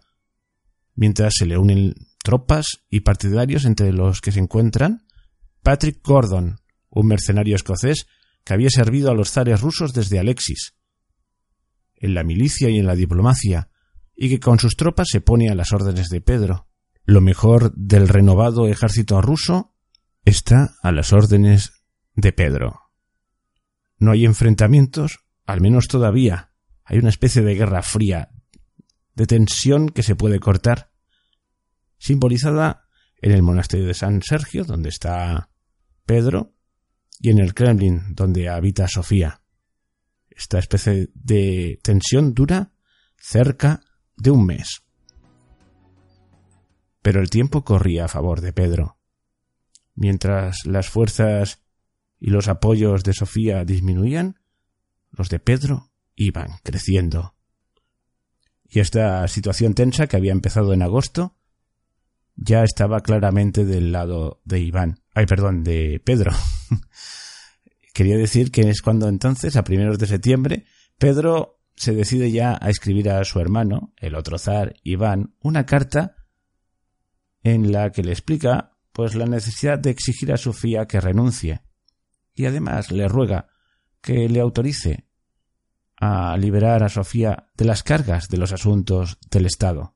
mientras 0.96 1.34
se 1.36 1.46
le 1.46 1.58
unen 1.58 1.96
tropas 2.24 2.84
y 2.90 3.02
partidarios 3.02 3.66
entre 3.66 3.92
los 3.92 4.22
que 4.22 4.32
se 4.32 4.40
encuentran 4.40 5.06
Patrick 5.64 6.02
Gordon, 6.04 6.59
un 6.90 7.08
mercenario 7.08 7.56
escocés 7.56 8.08
que 8.44 8.54
había 8.54 8.70
servido 8.70 9.12
a 9.12 9.14
los 9.14 9.32
zares 9.32 9.62
rusos 9.62 9.94
desde 9.94 10.20
Alexis, 10.20 10.76
en 11.96 12.14
la 12.14 12.24
milicia 12.24 12.70
y 12.70 12.78
en 12.78 12.88
la 12.88 12.96
diplomacia, 12.96 13.70
y 14.16 14.30
que 14.30 14.40
con 14.40 14.60
sus 14.60 14.76
tropas 14.76 15.08
se 15.10 15.22
pone 15.22 15.50
a 15.50 15.56
las 15.56 15.72
órdenes 15.72 16.10
de 16.10 16.22
Pedro. 16.22 16.68
Lo 17.06 17.22
mejor 17.22 17.74
del 17.76 18.08
renovado 18.08 18.68
ejército 18.68 19.22
ruso 19.22 19.74
está 20.26 20.76
a 20.82 20.92
las 20.92 21.14
órdenes 21.14 21.72
de 22.16 22.34
Pedro. 22.34 22.82
No 23.98 24.12
hay 24.12 24.26
enfrentamientos, 24.26 25.20
al 25.46 25.62
menos 25.62 25.88
todavía. 25.88 26.52
Hay 26.84 26.98
una 26.98 27.10
especie 27.10 27.42
de 27.42 27.56
guerra 27.56 27.82
fría, 27.82 28.30
de 29.16 29.26
tensión 29.26 29.90
que 29.90 30.04
se 30.04 30.16
puede 30.16 30.40
cortar, 30.40 30.92
simbolizada 31.98 32.88
en 33.22 33.32
el 33.32 33.44
monasterio 33.44 33.86
de 33.86 33.94
San 33.94 34.22
Sergio, 34.22 34.64
donde 34.64 34.90
está 34.90 35.50
Pedro, 36.06 36.56
y 37.20 37.30
en 37.30 37.40
el 37.40 37.54
Kremlin, 37.54 38.16
donde 38.16 38.50
habita 38.50 38.88
Sofía. 38.88 39.42
Esta 40.30 40.60
especie 40.60 41.10
de 41.14 41.80
tensión 41.84 42.34
dura 42.34 42.72
cerca 43.18 43.82
de 44.16 44.32
un 44.32 44.46
mes. 44.46 44.84
Pero 47.02 47.22
el 47.22 47.30
tiempo 47.30 47.64
corría 47.64 48.06
a 48.06 48.10
favor 48.10 48.42
de 48.42 48.54
Pedro. 48.54 48.98
Mientras 49.96 50.66
las 50.66 50.90
fuerzas 50.90 51.62
y 52.20 52.30
los 52.30 52.48
apoyos 52.48 53.04
de 53.04 53.14
Sofía 53.14 53.66
disminuían, 53.66 54.40
los 55.12 55.30
de 55.30 55.40
Pedro 55.40 55.92
iban 56.16 56.52
creciendo. 56.64 57.36
Y 58.68 58.80
esta 58.80 59.28
situación 59.28 59.74
tensa 59.74 60.08
que 60.08 60.18
había 60.18 60.32
empezado 60.32 60.74
en 60.74 60.84
agosto 60.84 61.36
ya 62.36 62.64
estaba 62.64 63.02
claramente 63.02 63.66
del 63.66 63.92
lado 63.92 64.42
de 64.46 64.60
Iván. 64.60 65.02
Ay, 65.14 65.26
perdón, 65.26 65.64
de 65.64 66.02
Pedro. 66.04 66.32
Quería 67.94 68.18
decir 68.18 68.52
que 68.52 68.70
es 68.70 68.82
cuando 68.82 69.08
entonces, 69.08 69.56
a 69.56 69.64
primeros 69.64 70.00
de 70.00 70.08
septiembre, 70.08 70.66
Pedro 70.98 71.60
se 71.76 71.94
decide 71.94 72.32
ya 72.32 72.58
a 72.62 72.70
escribir 72.70 73.10
a 73.10 73.24
su 73.24 73.40
hermano, 73.40 73.94
el 73.98 74.16
otro 74.16 74.38
zar, 74.38 74.76
Iván, 74.84 75.36
una 75.42 75.66
carta 75.66 76.16
en 77.44 77.72
la 77.72 77.92
que 77.92 78.04
le 78.04 78.12
explica 78.12 78.78
pues 78.92 79.16
la 79.16 79.26
necesidad 79.26 79.80
de 79.80 79.92
exigir 79.92 80.32
a 80.34 80.38
Sofía 80.38 80.86
que 80.86 81.00
renuncie 81.00 81.62
y 82.36 82.46
además 82.46 82.92
le 82.92 83.08
ruega 83.08 83.48
que 84.02 84.28
le 84.30 84.40
autorice 84.40 85.06
a 85.98 86.38
liberar 86.38 86.84
a 86.84 86.90
Sofía 86.90 87.50
de 87.56 87.66
las 87.66 87.84
cargas 87.84 88.28
de 88.30 88.38
los 88.38 88.52
asuntos 88.52 89.18
del 89.30 89.46
Estado. 89.46 89.96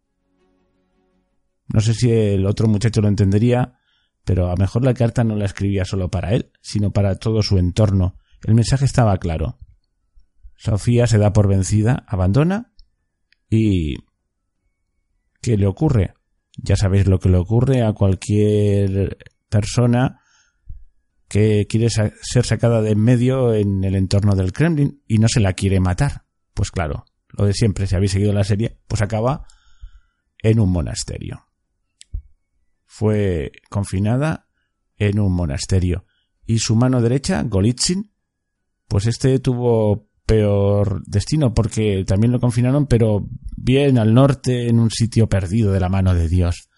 No 1.68 1.80
sé 1.80 1.94
si 1.94 2.12
el 2.12 2.46
otro 2.46 2.68
muchacho 2.68 3.02
lo 3.02 3.08
entendería, 3.08 3.80
pero 4.26 4.48
a 4.48 4.52
lo 4.52 4.58
mejor 4.58 4.84
la 4.84 4.94
carta 4.94 5.24
no 5.24 5.36
la 5.36 5.46
escribía 5.46 5.86
solo 5.86 6.10
para 6.10 6.34
él, 6.34 6.52
sino 6.62 6.92
para 6.92 7.16
todo 7.16 7.42
su 7.42 7.58
entorno. 7.58 8.18
El 8.46 8.56
mensaje 8.56 8.86
estaba 8.86 9.18
claro. 9.18 9.60
Sofía 10.56 11.08
se 11.08 11.18
da 11.18 11.34
por 11.34 11.48
vencida, 11.48 12.06
abandona 12.08 12.74
y... 13.50 13.96
¿Qué 15.42 15.58
le 15.58 15.68
ocurre? 15.68 16.14
Ya 16.56 16.78
sabéis 16.78 17.08
lo 17.08 17.20
que 17.20 17.28
le 17.28 17.38
ocurre 17.38 17.84
a 17.84 17.92
cualquier 17.92 19.18
persona 19.50 20.22
que 21.28 21.66
quiere 21.68 21.90
ser 21.90 22.46
sacada 22.46 22.82
de 22.82 22.92
en 22.92 23.00
medio 23.00 23.54
en 23.54 23.84
el 23.84 23.96
entorno 23.96 24.36
del 24.36 24.54
Kremlin 24.54 25.02
y 25.06 25.18
no 25.18 25.28
se 25.28 25.42
la 25.42 25.52
quiere 25.52 25.82
matar. 25.82 26.24
Pues 26.54 26.72
claro, 26.72 27.06
lo 27.28 27.46
de 27.46 27.54
siempre, 27.54 27.88
si 27.88 27.96
habéis 27.96 28.12
seguido 28.12 28.32
la 28.32 28.46
serie, 28.46 28.80
pues 28.88 29.02
acaba 29.02 29.46
en 30.38 30.62
un 30.62 30.72
monasterio 30.72 31.46
fue 32.96 33.52
confinada 33.72 34.46
en 34.98 35.20
un 35.20 35.34
monasterio. 35.34 36.06
Y 36.46 36.60
su 36.60 36.76
mano 36.76 37.02
derecha, 37.02 37.42
Golitsyn, 37.42 38.12
pues 38.88 39.08
este 39.08 39.40
tuvo 39.40 40.10
peor 40.28 41.04
destino 41.08 41.56
porque 41.56 42.06
también 42.06 42.32
lo 42.32 42.40
confinaron, 42.40 42.86
pero 42.86 43.28
bien 43.58 43.98
al 43.98 44.14
norte, 44.14 44.68
en 44.68 44.80
un 44.80 44.92
sitio 44.92 45.28
perdido 45.28 45.72
de 45.72 45.80
la 45.80 45.90
mano 45.90 46.14
de 46.14 46.30
Dios. 46.30 46.70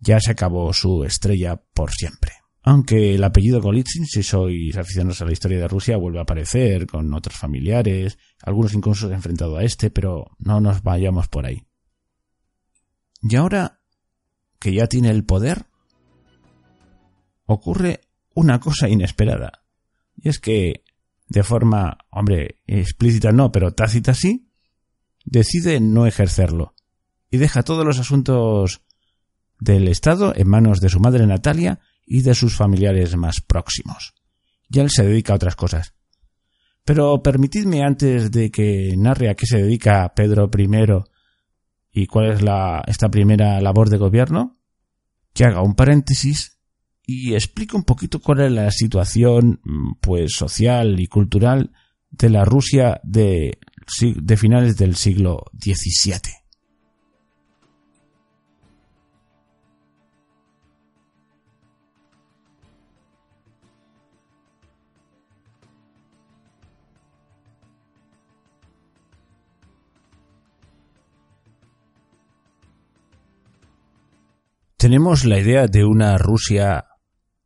Ya 0.00 0.20
se 0.20 0.32
acabó 0.32 0.70
su 0.74 1.02
estrella 1.04 1.56
por 1.72 1.92
siempre. 1.92 2.32
Aunque 2.62 3.14
el 3.14 3.24
apellido 3.24 3.62
Golitsyn, 3.62 4.04
si 4.04 4.22
sois 4.22 4.76
aficionados 4.76 5.22
a 5.22 5.24
la 5.24 5.32
historia 5.32 5.60
de 5.60 5.68
Rusia, 5.68 5.96
vuelve 5.96 6.18
a 6.18 6.22
aparecer 6.22 6.86
con 6.86 7.14
otros 7.14 7.36
familiares, 7.36 8.18
algunos 8.42 8.74
incluso 8.74 9.10
enfrentado 9.10 9.56
a 9.56 9.64
este, 9.64 9.90
pero 9.90 10.26
no 10.38 10.60
nos 10.60 10.82
vayamos 10.82 11.28
por 11.28 11.46
ahí. 11.46 11.62
Y 13.22 13.36
ahora 13.36 13.79
que 14.60 14.72
ya 14.72 14.86
tiene 14.86 15.10
el 15.10 15.24
poder, 15.24 15.66
ocurre 17.46 18.02
una 18.34 18.60
cosa 18.60 18.88
inesperada. 18.88 19.64
Y 20.16 20.28
es 20.28 20.38
que, 20.38 20.84
de 21.26 21.42
forma, 21.42 21.98
hombre, 22.10 22.60
explícita 22.66 23.32
no, 23.32 23.50
pero 23.50 23.72
tácita 23.72 24.14
sí, 24.14 24.48
decide 25.24 25.80
no 25.80 26.06
ejercerlo 26.06 26.74
y 27.30 27.38
deja 27.38 27.62
todos 27.62 27.84
los 27.84 27.98
asuntos 27.98 28.82
del 29.58 29.88
Estado 29.88 30.32
en 30.34 30.48
manos 30.48 30.80
de 30.80 30.88
su 30.88 31.00
madre 31.00 31.26
Natalia 31.26 31.80
y 32.04 32.22
de 32.22 32.34
sus 32.34 32.56
familiares 32.56 33.16
más 33.16 33.40
próximos. 33.40 34.14
Y 34.68 34.80
él 34.80 34.90
se 34.90 35.04
dedica 35.04 35.32
a 35.32 35.36
otras 35.36 35.56
cosas. 35.56 35.94
Pero 36.84 37.22
permitidme 37.22 37.84
antes 37.84 38.30
de 38.30 38.50
que 38.50 38.94
narre 38.96 39.28
a 39.30 39.34
qué 39.34 39.46
se 39.46 39.58
dedica 39.58 40.12
Pedro 40.14 40.50
I 40.56 40.66
y 41.92 42.06
cuál 42.06 42.32
es 42.32 42.42
la, 42.42 42.82
esta 42.86 43.10
primera 43.10 43.60
labor 43.60 43.90
de 43.90 43.98
gobierno, 43.98 44.58
que 45.32 45.44
haga 45.44 45.62
un 45.62 45.74
paréntesis 45.74 46.60
y 47.04 47.34
explique 47.34 47.76
un 47.76 47.84
poquito 47.84 48.20
cuál 48.20 48.40
es 48.40 48.52
la 48.52 48.70
situación 48.70 49.60
pues 50.00 50.32
social 50.32 51.00
y 51.00 51.06
cultural 51.06 51.72
de 52.10 52.30
la 52.30 52.44
Rusia 52.44 53.00
de, 53.04 53.58
de 54.00 54.36
finales 54.36 54.76
del 54.76 54.96
siglo 54.96 55.44
XVII. 55.60 56.39
Tenemos 74.80 75.26
la 75.26 75.38
idea 75.38 75.66
de 75.66 75.84
una 75.84 76.16
Rusia 76.16 76.86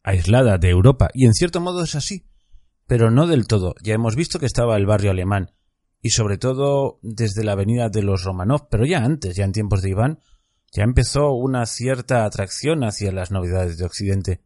aislada 0.04 0.56
de 0.56 0.70
Europa, 0.70 1.08
y 1.14 1.26
en 1.26 1.34
cierto 1.34 1.60
modo 1.60 1.82
es 1.82 1.96
así, 1.96 2.28
pero 2.86 3.10
no 3.10 3.26
del 3.26 3.48
todo. 3.48 3.74
Ya 3.82 3.94
hemos 3.94 4.14
visto 4.14 4.38
que 4.38 4.46
estaba 4.46 4.76
el 4.76 4.86
barrio 4.86 5.10
alemán, 5.10 5.50
y 6.00 6.10
sobre 6.10 6.38
todo 6.38 7.00
desde 7.02 7.42
la 7.42 7.50
avenida 7.50 7.88
de 7.88 8.04
los 8.04 8.22
Romanov, 8.22 8.68
pero 8.70 8.86
ya 8.86 9.04
antes, 9.04 9.34
ya 9.34 9.44
en 9.44 9.50
tiempos 9.50 9.82
de 9.82 9.90
Iván, 9.90 10.20
ya 10.70 10.84
empezó 10.84 11.32
una 11.32 11.66
cierta 11.66 12.24
atracción 12.24 12.84
hacia 12.84 13.10
las 13.10 13.32
novedades 13.32 13.78
de 13.78 13.84
Occidente. 13.84 14.40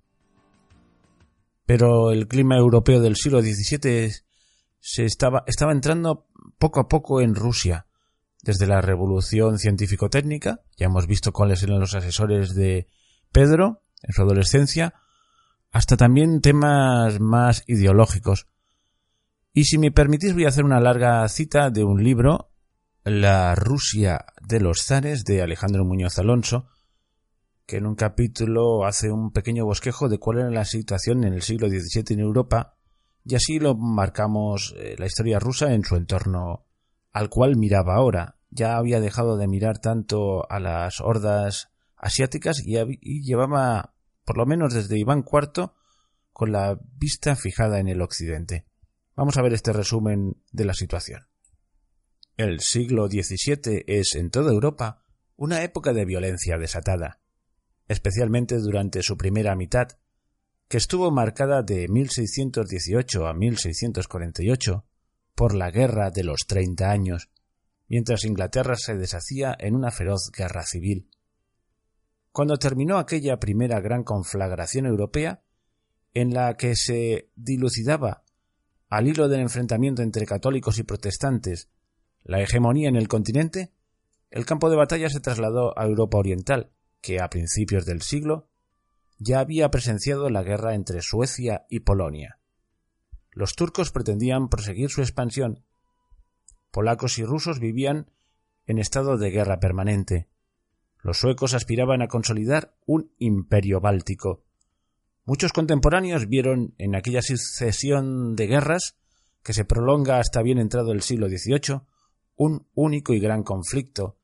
Pero 1.66 2.10
el 2.10 2.26
clima 2.26 2.56
europeo 2.56 3.02
del 3.02 3.16
siglo 3.16 3.42
XVII 3.42 4.12
se 4.80 5.04
estaba, 5.04 5.44
estaba 5.46 5.72
entrando 5.72 6.26
poco 6.56 6.80
a 6.80 6.88
poco 6.88 7.20
en 7.20 7.34
Rusia, 7.34 7.87
desde 8.42 8.66
la 8.66 8.80
revolución 8.80 9.58
científico-técnica, 9.58 10.60
ya 10.76 10.86
hemos 10.86 11.06
visto 11.06 11.32
cuáles 11.32 11.62
eran 11.62 11.80
los 11.80 11.94
asesores 11.94 12.54
de 12.54 12.88
Pedro 13.32 13.82
en 14.02 14.14
su 14.14 14.22
adolescencia, 14.22 14.94
hasta 15.70 15.96
también 15.96 16.40
temas 16.40 17.20
más 17.20 17.64
ideológicos. 17.66 18.46
Y 19.52 19.64
si 19.64 19.78
me 19.78 19.90
permitís 19.90 20.34
voy 20.34 20.44
a 20.44 20.48
hacer 20.48 20.64
una 20.64 20.80
larga 20.80 21.28
cita 21.28 21.70
de 21.70 21.84
un 21.84 22.02
libro, 22.02 22.50
La 23.04 23.54
Rusia 23.54 24.24
de 24.40 24.60
los 24.60 24.82
zares 24.84 25.24
de 25.24 25.42
Alejandro 25.42 25.84
Muñoz 25.84 26.18
Alonso, 26.18 26.68
que 27.66 27.76
en 27.76 27.86
un 27.86 27.96
capítulo 27.96 28.86
hace 28.86 29.10
un 29.10 29.32
pequeño 29.32 29.64
bosquejo 29.64 30.08
de 30.08 30.18
cuál 30.18 30.38
era 30.38 30.50
la 30.50 30.64
situación 30.64 31.24
en 31.24 31.34
el 31.34 31.42
siglo 31.42 31.68
XVII 31.68 32.14
en 32.14 32.20
Europa, 32.20 32.76
y 33.24 33.34
así 33.34 33.58
lo 33.58 33.74
marcamos 33.74 34.74
eh, 34.78 34.94
la 34.96 35.06
historia 35.06 35.38
rusa 35.38 35.74
en 35.74 35.84
su 35.84 35.96
entorno 35.96 36.67
al 37.12 37.28
cual 37.28 37.56
miraba 37.56 37.94
ahora. 37.94 38.36
Ya 38.50 38.76
había 38.76 39.00
dejado 39.00 39.36
de 39.36 39.46
mirar 39.46 39.78
tanto 39.78 40.50
a 40.50 40.60
las 40.60 41.00
hordas 41.00 41.70
asiáticas 41.96 42.62
y, 42.64 43.22
llevaba, 43.22 43.94
por 44.24 44.38
lo 44.38 44.46
menos 44.46 44.72
desde 44.72 44.98
Iván 44.98 45.24
IV, 45.24 45.72
con 46.32 46.52
la 46.52 46.78
vista 46.96 47.36
fijada 47.36 47.78
en 47.78 47.88
el 47.88 48.00
occidente. 48.00 48.66
Vamos 49.16 49.36
a 49.36 49.42
ver 49.42 49.52
este 49.52 49.72
resumen 49.72 50.42
de 50.52 50.64
la 50.64 50.74
situación. 50.74 51.26
El 52.36 52.60
siglo 52.60 53.08
XVII 53.08 53.84
es 53.86 54.14
en 54.14 54.30
toda 54.30 54.52
Europa 54.52 55.02
una 55.36 55.62
época 55.62 55.92
de 55.92 56.04
violencia 56.04 56.56
desatada, 56.56 57.20
especialmente 57.88 58.58
durante 58.58 59.02
su 59.02 59.16
primera 59.16 59.56
mitad, 59.56 59.88
que 60.68 60.76
estuvo 60.76 61.10
marcada 61.10 61.62
de 61.62 61.88
1618 61.88 63.26
a 63.26 63.34
1648 63.34 64.84
por 65.38 65.54
la 65.54 65.70
Guerra 65.70 66.10
de 66.10 66.24
los 66.24 66.48
Treinta 66.48 66.90
Años, 66.90 67.30
mientras 67.86 68.24
Inglaterra 68.24 68.74
se 68.74 68.96
deshacía 68.96 69.56
en 69.56 69.76
una 69.76 69.92
feroz 69.92 70.32
guerra 70.36 70.64
civil. 70.64 71.08
Cuando 72.32 72.58
terminó 72.58 72.98
aquella 72.98 73.38
primera 73.38 73.78
gran 73.78 74.02
conflagración 74.02 74.86
europea, 74.86 75.44
en 76.12 76.34
la 76.34 76.56
que 76.56 76.74
se 76.74 77.30
dilucidaba, 77.36 78.24
al 78.88 79.06
hilo 79.06 79.28
del 79.28 79.38
enfrentamiento 79.38 80.02
entre 80.02 80.26
católicos 80.26 80.76
y 80.80 80.82
protestantes, 80.82 81.68
la 82.24 82.42
hegemonía 82.42 82.88
en 82.88 82.96
el 82.96 83.06
continente, 83.06 83.70
el 84.32 84.44
campo 84.44 84.68
de 84.70 84.76
batalla 84.76 85.08
se 85.08 85.20
trasladó 85.20 85.78
a 85.78 85.84
Europa 85.84 86.18
Oriental, 86.18 86.72
que 87.00 87.20
a 87.20 87.30
principios 87.30 87.86
del 87.86 88.02
siglo 88.02 88.48
ya 89.20 89.38
había 89.38 89.70
presenciado 89.70 90.30
la 90.30 90.42
guerra 90.42 90.74
entre 90.74 91.00
Suecia 91.00 91.64
y 91.70 91.78
Polonia. 91.78 92.40
Los 93.38 93.54
turcos 93.54 93.92
pretendían 93.92 94.48
proseguir 94.48 94.90
su 94.90 95.00
expansión. 95.00 95.62
Polacos 96.72 97.20
y 97.20 97.24
rusos 97.24 97.60
vivían 97.60 98.10
en 98.66 98.80
estado 98.80 99.16
de 99.16 99.30
guerra 99.30 99.60
permanente. 99.60 100.26
Los 101.04 101.18
suecos 101.18 101.54
aspiraban 101.54 102.02
a 102.02 102.08
consolidar 102.08 102.74
un 102.84 103.12
imperio 103.16 103.80
báltico. 103.80 104.42
Muchos 105.24 105.52
contemporáneos 105.52 106.26
vieron 106.26 106.74
en 106.78 106.96
aquella 106.96 107.22
sucesión 107.22 108.34
de 108.34 108.48
guerras, 108.48 108.96
que 109.44 109.52
se 109.52 109.64
prolonga 109.64 110.18
hasta 110.18 110.42
bien 110.42 110.58
entrado 110.58 110.90
el 110.90 111.02
siglo 111.02 111.28
XVIII, 111.28 111.82
un 112.34 112.66
único 112.74 113.14
y 113.14 113.20
gran 113.20 113.44
conflicto, 113.44 114.16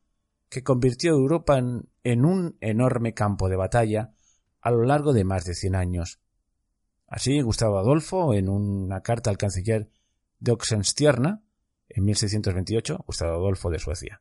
que 0.48 0.64
convirtió 0.64 1.12
a 1.12 1.18
Europa 1.18 1.56
en, 1.56 1.88
en, 2.02 2.24
un 2.24 2.56
enorme 2.60 3.14
campo 3.14 3.48
de 3.48 3.54
batalla 3.54 4.12
a 4.60 4.72
lo 4.72 4.82
largo 4.82 5.12
de 5.12 5.22
más 5.22 5.44
de 5.44 5.54
cien 5.54 5.76
años. 5.76 6.18
Así, 7.14 7.40
Gustavo 7.42 7.78
Adolfo, 7.78 8.34
en 8.34 8.48
una 8.48 9.00
carta 9.00 9.30
al 9.30 9.38
canciller 9.38 9.88
de 10.40 10.50
Oxenstierna, 10.50 11.44
en 11.88 12.04
1628, 12.06 13.04
Gustavo 13.06 13.34
Adolfo 13.34 13.70
de 13.70 13.78
Suecia, 13.78 14.20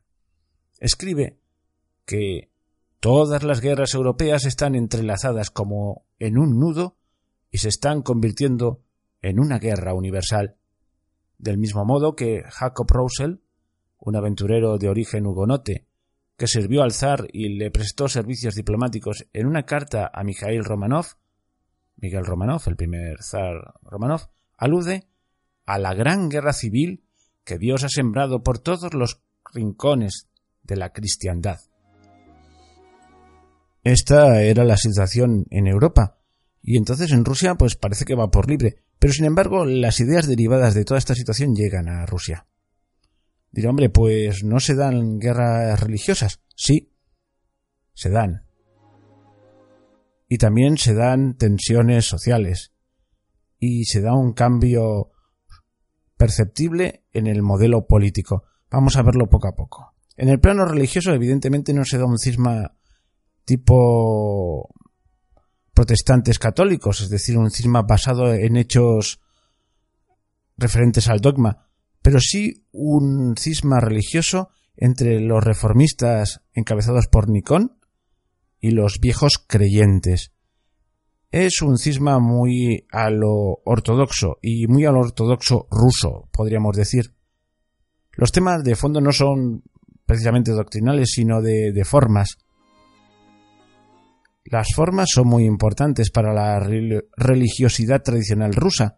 escribe 0.78 1.36
que 2.04 2.52
todas 3.00 3.42
las 3.42 3.60
guerras 3.60 3.94
europeas 3.94 4.44
están 4.44 4.76
entrelazadas 4.76 5.50
como 5.50 6.06
en 6.20 6.38
un 6.38 6.60
nudo 6.60 6.96
y 7.50 7.58
se 7.58 7.68
están 7.68 8.00
convirtiendo 8.00 8.84
en 9.22 9.40
una 9.40 9.58
guerra 9.58 9.92
universal. 9.92 10.54
Del 11.36 11.58
mismo 11.58 11.84
modo 11.84 12.14
que 12.14 12.44
Jacob 12.48 12.86
Roussel, 12.88 13.42
un 13.98 14.14
aventurero 14.14 14.78
de 14.78 14.88
origen 14.88 15.26
hugonote, 15.26 15.88
que 16.36 16.46
sirvió 16.46 16.84
al 16.84 16.92
zar 16.92 17.26
y 17.32 17.58
le 17.58 17.72
prestó 17.72 18.06
servicios 18.06 18.54
diplomáticos 18.54 19.26
en 19.32 19.48
una 19.48 19.64
carta 19.64 20.12
a 20.14 20.22
Mikhail 20.22 20.62
Romanov, 20.62 21.16
Miguel 21.96 22.24
Romanov, 22.24 22.62
el 22.66 22.76
primer 22.76 23.22
zar 23.22 23.74
Romanov, 23.82 24.28
alude 24.56 25.06
a 25.66 25.78
la 25.78 25.94
gran 25.94 26.28
guerra 26.28 26.52
civil 26.52 27.04
que 27.44 27.58
Dios 27.58 27.84
ha 27.84 27.88
sembrado 27.88 28.42
por 28.42 28.58
todos 28.58 28.94
los 28.94 29.22
rincones 29.52 30.28
de 30.62 30.76
la 30.76 30.92
cristiandad. 30.92 31.60
Esta 33.82 34.42
era 34.42 34.64
la 34.64 34.76
situación 34.76 35.46
en 35.50 35.66
Europa, 35.66 36.18
y 36.62 36.78
entonces 36.78 37.12
en 37.12 37.24
Rusia 37.24 37.54
pues 37.54 37.76
parece 37.76 38.06
que 38.06 38.14
va 38.14 38.30
por 38.30 38.48
libre, 38.48 38.82
pero 38.98 39.12
sin 39.12 39.26
embargo 39.26 39.66
las 39.66 40.00
ideas 40.00 40.26
derivadas 40.26 40.74
de 40.74 40.84
toda 40.84 40.98
esta 40.98 41.14
situación 41.14 41.54
llegan 41.54 41.88
a 41.88 42.06
Rusia. 42.06 42.46
Dirá, 43.52 43.70
hombre, 43.70 43.88
pues 43.88 44.42
no 44.42 44.58
se 44.58 44.74
dan 44.74 45.20
guerras 45.20 45.78
religiosas. 45.78 46.40
Sí, 46.56 46.90
se 47.92 48.10
dan 48.10 48.43
y 50.34 50.38
también 50.38 50.78
se 50.78 50.94
dan 50.94 51.36
tensiones 51.36 52.06
sociales 52.06 52.72
y 53.60 53.84
se 53.84 54.00
da 54.00 54.14
un 54.14 54.32
cambio 54.32 55.12
perceptible 56.16 57.04
en 57.12 57.28
el 57.28 57.40
modelo 57.40 57.86
político. 57.86 58.42
Vamos 58.68 58.96
a 58.96 59.02
verlo 59.02 59.28
poco 59.28 59.46
a 59.46 59.54
poco. 59.54 59.94
En 60.16 60.28
el 60.28 60.40
plano 60.40 60.64
religioso, 60.64 61.12
evidentemente, 61.12 61.72
no 61.72 61.84
se 61.84 61.98
da 61.98 62.06
un 62.06 62.18
cisma 62.18 62.76
tipo 63.44 64.74
protestantes 65.72 66.40
católicos, 66.40 67.00
es 67.00 67.10
decir, 67.10 67.38
un 67.38 67.52
cisma 67.52 67.82
basado 67.82 68.34
en 68.34 68.56
hechos 68.56 69.20
referentes 70.56 71.06
al 71.06 71.20
dogma, 71.20 71.68
pero 72.02 72.18
sí 72.18 72.66
un 72.72 73.36
cisma 73.38 73.78
religioso 73.78 74.48
entre 74.74 75.20
los 75.20 75.44
reformistas 75.44 76.42
encabezados 76.54 77.06
por 77.06 77.30
Nicón 77.30 77.78
y 78.64 78.70
los 78.70 78.98
viejos 78.98 79.44
creyentes. 79.46 80.32
Es 81.30 81.60
un 81.60 81.76
cisma 81.76 82.18
muy 82.18 82.86
a 82.90 83.10
lo 83.10 83.60
ortodoxo 83.62 84.38
y 84.40 84.66
muy 84.68 84.86
a 84.86 84.90
lo 84.90 85.00
ortodoxo 85.00 85.68
ruso, 85.70 86.30
podríamos 86.32 86.74
decir. 86.74 87.14
Los 88.12 88.32
temas 88.32 88.64
de 88.64 88.74
fondo 88.74 89.02
no 89.02 89.12
son 89.12 89.64
precisamente 90.06 90.52
doctrinales, 90.52 91.10
sino 91.10 91.42
de, 91.42 91.72
de 91.74 91.84
formas. 91.84 92.38
Las 94.46 94.68
formas 94.74 95.10
son 95.12 95.28
muy 95.28 95.44
importantes 95.44 96.10
para 96.10 96.32
la 96.32 96.58
religiosidad 96.58 98.02
tradicional 98.02 98.54
rusa. 98.54 98.96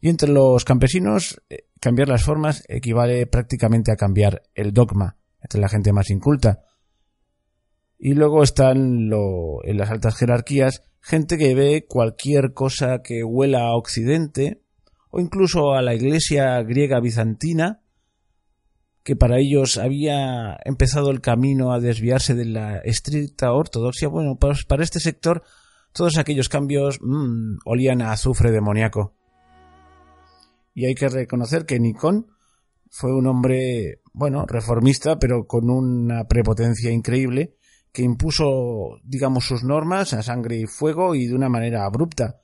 Y 0.00 0.08
entre 0.08 0.32
los 0.32 0.64
campesinos, 0.64 1.40
eh, 1.48 1.68
cambiar 1.78 2.08
las 2.08 2.24
formas 2.24 2.64
equivale 2.66 3.24
prácticamente 3.28 3.92
a 3.92 3.96
cambiar 3.96 4.42
el 4.52 4.72
dogma, 4.72 5.16
entre 5.40 5.60
la 5.60 5.68
gente 5.68 5.92
más 5.92 6.10
inculta. 6.10 6.64
Y 8.02 8.14
luego 8.14 8.42
están 8.42 9.10
lo, 9.10 9.62
en 9.64 9.76
las 9.76 9.90
altas 9.90 10.16
jerarquías 10.16 10.82
gente 11.00 11.38
que 11.38 11.54
ve 11.54 11.86
cualquier 11.88 12.52
cosa 12.52 13.02
que 13.02 13.24
huela 13.24 13.66
a 13.66 13.76
Occidente 13.76 14.62
o 15.10 15.20
incluso 15.20 15.72
a 15.74 15.82
la 15.82 15.94
iglesia 15.94 16.62
griega 16.62 17.00
bizantina 17.00 17.82
que 19.02 19.16
para 19.16 19.38
ellos 19.38 19.78
había 19.78 20.58
empezado 20.64 21.10
el 21.10 21.20
camino 21.20 21.72
a 21.72 21.80
desviarse 21.80 22.34
de 22.34 22.44
la 22.44 22.78
estricta 22.78 23.52
ortodoxia, 23.52 24.08
bueno, 24.08 24.38
para 24.38 24.84
este 24.84 25.00
sector 25.00 25.42
todos 25.92 26.18
aquellos 26.18 26.48
cambios 26.48 26.98
mmm, 27.00 27.56
olían 27.64 28.02
a 28.02 28.12
azufre 28.12 28.50
demoníaco. 28.50 29.14
Y 30.74 30.84
hay 30.84 30.94
que 30.94 31.08
reconocer 31.08 31.64
que 31.64 31.80
Nikon 31.80 32.26
fue 32.90 33.14
un 33.14 33.26
hombre, 33.26 34.00
bueno, 34.12 34.44
reformista, 34.46 35.18
pero 35.18 35.46
con 35.46 35.70
una 35.70 36.24
prepotencia 36.28 36.90
increíble, 36.90 37.56
que 37.92 38.02
impuso, 38.02 39.00
digamos, 39.02 39.44
sus 39.44 39.64
normas 39.64 40.12
a 40.12 40.22
sangre 40.22 40.56
y 40.56 40.66
fuego 40.66 41.14
y 41.14 41.26
de 41.26 41.34
una 41.34 41.48
manera 41.48 41.84
abrupta. 41.84 42.40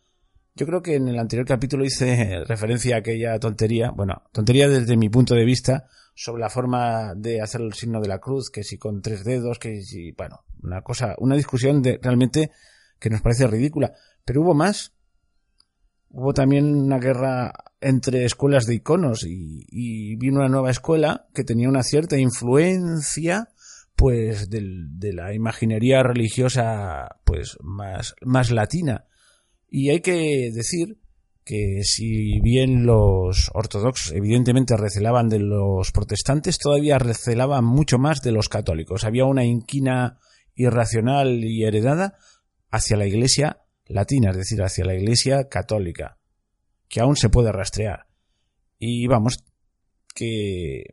Yo 0.54 0.66
creo 0.66 0.82
que 0.82 0.96
en 0.96 1.08
el 1.08 1.18
anterior 1.18 1.46
capítulo 1.46 1.84
hice 1.84 2.44
referencia 2.46 2.96
a 2.96 2.98
aquella 3.00 3.38
tontería, 3.38 3.90
bueno, 3.90 4.22
tontería 4.32 4.68
desde 4.68 4.96
mi 4.96 5.08
punto 5.08 5.34
de 5.34 5.44
vista, 5.44 5.86
sobre 6.14 6.40
la 6.40 6.50
forma 6.50 7.14
de 7.14 7.42
hacer 7.42 7.60
el 7.60 7.74
signo 7.74 8.00
de 8.00 8.08
la 8.08 8.18
cruz, 8.18 8.50
que 8.50 8.64
si 8.64 8.78
con 8.78 9.02
tres 9.02 9.22
dedos, 9.22 9.58
que 9.58 9.82
si, 9.82 10.12
bueno, 10.12 10.44
una 10.62 10.80
cosa, 10.80 11.14
una 11.18 11.36
discusión 11.36 11.82
de 11.82 11.98
realmente 12.02 12.50
que 12.98 13.10
nos 13.10 13.20
parece 13.20 13.46
ridícula. 13.46 13.92
Pero 14.24 14.40
hubo 14.42 14.54
más. 14.54 14.92
Hubo 16.08 16.32
también 16.32 16.74
una 16.74 16.98
guerra 16.98 17.52
entre 17.80 18.24
escuelas 18.24 18.64
de 18.64 18.76
iconos 18.76 19.24
y, 19.24 19.66
y 19.68 20.16
vino 20.16 20.38
una 20.38 20.48
nueva 20.48 20.70
escuela 20.70 21.26
que 21.34 21.44
tenía 21.44 21.68
una 21.68 21.82
cierta 21.82 22.16
influencia 22.16 23.50
pues 23.96 24.50
de 24.50 25.12
la 25.12 25.34
imaginería 25.34 26.02
religiosa 26.02 27.16
pues 27.24 27.56
más, 27.62 28.14
más 28.20 28.50
latina. 28.50 29.06
Y 29.68 29.90
hay 29.90 30.00
que 30.00 30.50
decir 30.52 30.98
que 31.44 31.80
si 31.84 32.40
bien 32.40 32.84
los 32.86 33.50
ortodoxos 33.54 34.12
evidentemente 34.12 34.76
recelaban 34.76 35.28
de 35.28 35.38
los 35.38 35.92
protestantes, 35.92 36.58
todavía 36.58 36.98
recelaban 36.98 37.64
mucho 37.64 37.98
más 37.98 38.20
de 38.20 38.32
los 38.32 38.48
católicos. 38.48 39.04
Había 39.04 39.24
una 39.24 39.44
inquina 39.44 40.18
irracional 40.54 41.44
y 41.44 41.64
heredada 41.64 42.18
hacia 42.70 42.96
la 42.96 43.06
iglesia 43.06 43.62
latina, 43.86 44.30
es 44.30 44.36
decir, 44.36 44.62
hacia 44.62 44.84
la 44.84 44.94
iglesia 44.94 45.48
católica, 45.48 46.18
que 46.88 47.00
aún 47.00 47.16
se 47.16 47.28
puede 47.28 47.52
rastrear. 47.52 48.06
Y 48.78 49.06
vamos, 49.06 49.44
que, 50.14 50.84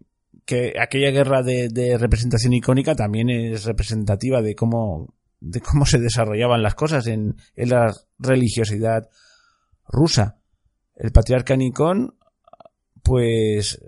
que 0.46 0.74
aquella 0.82 1.12
guerra 1.12 1.42
de, 1.44 1.98
representación 2.00 2.54
icónica 2.54 2.96
también 2.96 3.30
es 3.30 3.66
representativa 3.66 4.42
de 4.42 4.56
cómo, 4.56 5.14
de 5.40 5.62
cómo 5.62 5.86
se 5.86 6.00
desarrollaban 6.00 6.64
las 6.64 6.76
cosas 6.76 7.08
en, 7.08 7.36
en 7.56 7.70
la 7.70 7.94
religiosidad 8.20 9.10
rusa 9.88 10.38
el 10.96 11.12
patriarca 11.12 11.56
Nikon, 11.56 12.16
pues 13.02 13.80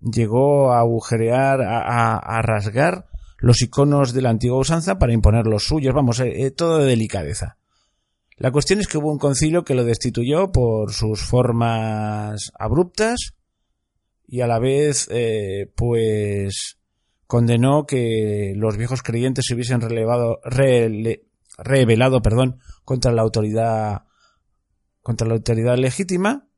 llegó 0.00 0.72
a 0.72 0.80
agujerear, 0.80 1.60
a, 1.62 2.42
rasgar 2.42 3.06
los 3.38 3.62
iconos 3.62 4.12
de 4.12 4.22
la 4.22 4.30
antigua 4.30 4.58
usanza 4.58 4.98
para 4.98 5.12
imponer 5.12 5.46
los 5.46 5.64
suyos, 5.64 5.94
vamos, 5.94 6.20
eh, 6.20 6.46
eh, 6.46 6.50
todo 6.50 6.78
de 6.78 6.86
delicadeza. 6.86 7.58
La 8.36 8.50
cuestión 8.50 8.80
es 8.80 8.88
que 8.88 8.98
hubo 8.98 9.12
un 9.12 9.18
concilio 9.18 9.64
que 9.64 9.74
lo 9.74 9.84
destituyó 9.84 10.50
por 10.50 10.92
sus 10.92 11.22
formas 11.22 12.52
abruptas 12.58 13.34
y 14.26 14.40
a 14.40 14.46
la 14.46 14.58
vez, 14.58 15.08
eh, 15.10 15.70
pues, 15.76 16.78
condenó 17.26 17.86
que 17.86 18.52
los 18.56 18.76
viejos 18.76 19.02
creyentes 19.02 19.44
se 19.46 19.54
hubiesen 19.54 19.80
relevado, 19.80 20.40
rebelado, 21.58 22.22
perdón, 22.22 22.58
contra 22.84 23.12
la 23.12 23.22
autoridad 23.22 24.02
contra 25.02 25.26
la 25.26 25.34
autoridad 25.34 25.76
legítima 25.76 26.48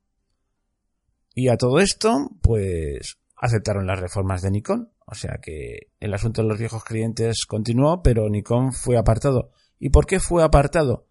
y 1.35 1.49
a 1.49 1.57
todo 1.57 1.81
esto, 1.81 2.31
pues 2.43 3.19
aceptaron 3.37 3.87
las 3.87 3.99
reformas 3.99 4.41
de 4.43 4.53
Nikon. 4.53 4.93
O 5.07 5.15
sea 5.15 5.39
que 5.43 5.91
el 6.01 6.15
asunto 6.15 6.43
de 6.43 6.49
los 6.49 6.59
viejos 6.59 6.85
clientes 6.85 7.45
continuó, 7.47 8.03
pero 8.03 8.29
Nikon 8.29 8.73
fue 8.73 8.97
apartado. 8.97 9.51
¿Y 9.79 9.91
por 9.91 10.07
qué 10.07 10.21
fue 10.21 10.43
apartado? 10.43 11.09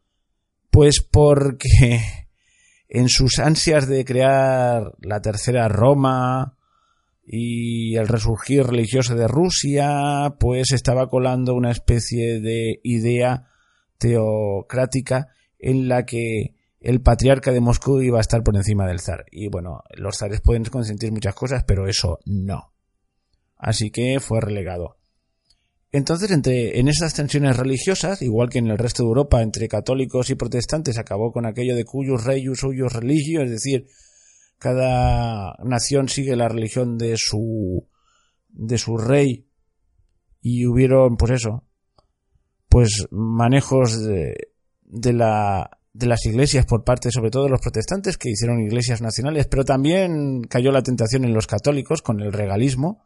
Pues 0.72 1.02
porque 1.02 2.23
en 2.94 3.10
sus 3.10 3.40
ansias 3.40 3.88
de 3.88 4.06
crear 4.06 4.94
la 5.02 5.20
tercera 5.20 5.68
Roma 5.68 6.56
y 7.26 7.96
el 7.96 8.08
resurgir 8.08 8.68
religioso 8.68 9.16
de 9.16 9.28
Rusia, 9.28 10.36
pues 10.40 10.72
estaba 10.72 11.10
colando 11.10 11.56
una 11.56 11.72
especie 11.72 12.40
de 12.40 12.80
idea 12.84 13.50
teocrática 13.98 15.30
en 15.58 15.88
la 15.88 16.06
que 16.06 16.54
el 16.82 17.02
patriarca 17.02 17.52
de 17.52 17.62
Moscú 17.62 18.00
iba 18.00 18.20
a 18.20 18.22
estar 18.22 18.44
por 18.44 18.56
encima 18.56 18.86
del 18.86 19.00
zar. 19.00 19.26
Y 19.32 19.48
bueno, 19.48 19.82
los 19.96 20.20
zares 20.20 20.42
pueden 20.42 20.64
consentir 20.66 21.12
muchas 21.12 21.34
cosas, 21.34 21.64
pero 21.64 21.88
eso 21.88 22.20
no. 22.26 22.74
Así 23.58 23.90
que 23.90 24.20
fue 24.20 24.40
relegado. 24.40 24.98
Entonces, 25.94 26.32
entre, 26.32 26.80
en 26.80 26.88
esas 26.88 27.14
tensiones 27.14 27.56
religiosas, 27.56 28.24
igual 28.24 28.50
que 28.50 28.58
en 28.58 28.68
el 28.68 28.80
resto 28.80 29.04
de 29.04 29.10
Europa, 29.10 29.44
entre 29.44 29.68
católicos 29.68 30.30
y 30.32 30.36
protestantes, 30.36 30.98
acabó 30.98 31.32
con 31.32 31.46
aquello 31.46 31.76
de 31.76 31.86
cuyos 31.86 32.24
reyes, 32.24 32.60
suyos 32.60 32.92
religio, 32.92 33.44
es 33.44 33.52
decir, 33.52 33.86
cada 34.58 35.56
nación 35.64 36.10
sigue 36.10 36.36
la 36.36 36.50
religión 36.50 36.98
de 36.98 37.14
su, 37.16 37.88
de 38.50 38.78
su 38.80 38.98
rey, 38.98 39.48
y 40.42 40.66
hubieron, 40.66 41.16
pues 41.16 41.34
eso, 41.34 41.64
pues 42.68 43.08
manejos 43.12 44.04
de, 44.04 44.34
de 44.82 45.14
la 45.14 45.80
de 45.94 46.08
las 46.08 46.26
iglesias 46.26 46.66
por 46.66 46.84
parte 46.84 47.12
sobre 47.12 47.30
todo 47.30 47.44
de 47.44 47.52
los 47.52 47.62
protestantes 47.62 48.18
que 48.18 48.32
hicieron 48.32 48.60
iglesias 48.60 49.02
nacionales, 49.02 49.48
pero 49.48 49.64
también 49.64 50.42
cayó 50.42 50.72
la 50.72 50.82
tentación 50.82 51.24
en 51.24 51.34
los 51.34 51.46
católicos 51.46 52.02
con 52.02 52.20
el 52.20 52.34
regalismo. 52.34 53.06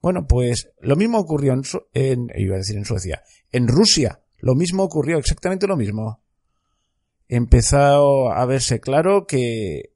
Bueno, 0.00 0.26
pues 0.26 0.70
lo 0.80 0.96
mismo 0.96 1.18
ocurrió 1.18 1.52
en, 1.92 2.28
iba 2.36 2.54
a 2.54 2.58
decir 2.58 2.76
en 2.76 2.84
Suecia, 2.84 3.22
en 3.52 3.68
Rusia, 3.68 4.20
lo 4.38 4.54
mismo 4.54 4.82
ocurrió, 4.82 5.18
exactamente 5.18 5.66
lo 5.66 5.76
mismo. 5.76 6.22
Empezó 7.28 8.32
a 8.32 8.44
verse 8.46 8.80
claro 8.80 9.26
que 9.26 9.92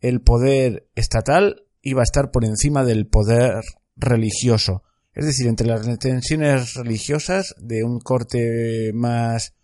el 0.00 0.20
poder 0.20 0.88
estatal 0.94 1.66
iba 1.80 2.02
a 2.02 2.04
estar 2.04 2.30
por 2.30 2.44
encima 2.44 2.84
del 2.84 3.06
poder 3.06 3.62
religioso. 3.96 4.82
Es 5.14 5.24
decir, 5.24 5.46
entre 5.46 5.66
las 5.66 5.98
tensiones 5.98 6.74
religiosas 6.74 7.54
de 7.58 7.84
un 7.84 8.00
corte 8.00 8.92
más 8.92 9.54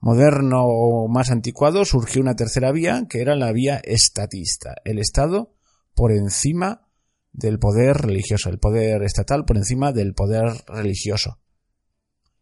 moderno 0.00 0.64
o 0.64 1.08
más 1.08 1.30
anticuado 1.30 1.84
surgió 1.84 2.20
una 2.20 2.34
tercera 2.34 2.72
vía 2.72 3.06
que 3.08 3.22
era 3.22 3.36
la 3.36 3.52
vía 3.52 3.80
estatista, 3.84 4.74
el 4.84 4.98
Estado 4.98 5.54
por 5.94 6.12
encima 6.12 6.88
del 7.32 7.58
poder 7.58 7.96
religioso, 7.96 8.50
el 8.50 8.58
poder 8.58 9.02
estatal 9.02 9.44
por 9.44 9.56
encima 9.56 9.92
del 9.92 10.14
poder 10.14 10.52
religioso. 10.66 11.40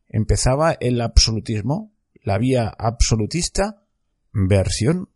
Empezaba 0.08 0.72
el 0.72 1.00
absolutismo, 1.00 1.94
la 2.22 2.38
vía 2.38 2.68
absolutista 2.68 3.86
versión 4.32 5.10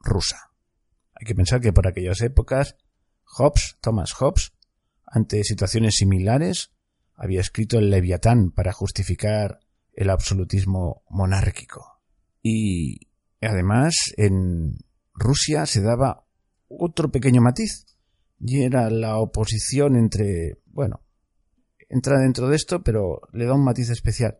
rusa. 0.00 0.52
Hay 1.14 1.26
que 1.26 1.34
pensar 1.34 1.60
que 1.60 1.72
por 1.72 1.88
aquellas 1.88 2.20
épocas 2.20 2.76
Hobbes, 3.24 3.76
Thomas 3.80 4.12
Hobbes, 4.12 4.52
ante 5.06 5.42
situaciones 5.44 5.96
similares, 5.96 6.72
había 7.14 7.40
escrito 7.40 7.78
el 7.78 7.90
Leviatán 7.90 8.50
para 8.50 8.72
justificar 8.72 9.60
el 9.92 10.10
absolutismo 10.10 11.04
monárquico. 11.08 12.00
Y 12.42 13.08
además 13.40 13.94
en 14.16 14.76
Rusia 15.14 15.66
se 15.66 15.80
daba 15.80 16.26
otro 16.68 17.10
pequeño 17.10 17.40
matiz 17.40 17.86
y 18.40 18.62
era 18.62 18.90
la 18.90 19.18
oposición 19.18 19.96
entre, 19.96 20.58
bueno, 20.66 21.00
entra 21.88 22.18
dentro 22.18 22.48
de 22.48 22.56
esto, 22.56 22.82
pero 22.82 23.20
le 23.32 23.46
da 23.46 23.54
un 23.54 23.64
matiz 23.64 23.90
especial. 23.90 24.38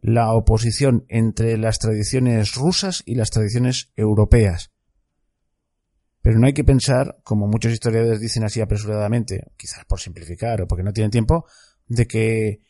La 0.00 0.32
oposición 0.32 1.04
entre 1.08 1.56
las 1.56 1.78
tradiciones 1.78 2.54
rusas 2.54 3.02
y 3.06 3.14
las 3.14 3.30
tradiciones 3.30 3.92
europeas. 3.96 4.70
Pero 6.22 6.38
no 6.38 6.46
hay 6.46 6.52
que 6.52 6.64
pensar, 6.64 7.20
como 7.24 7.46
muchos 7.46 7.72
historiadores 7.72 8.20
dicen 8.20 8.44
así 8.44 8.60
apresuradamente, 8.60 9.52
quizás 9.56 9.84
por 9.84 10.00
simplificar 10.00 10.62
o 10.62 10.66
porque 10.66 10.84
no 10.84 10.92
tienen 10.92 11.10
tiempo, 11.10 11.46
de 11.86 12.06
que 12.06 12.60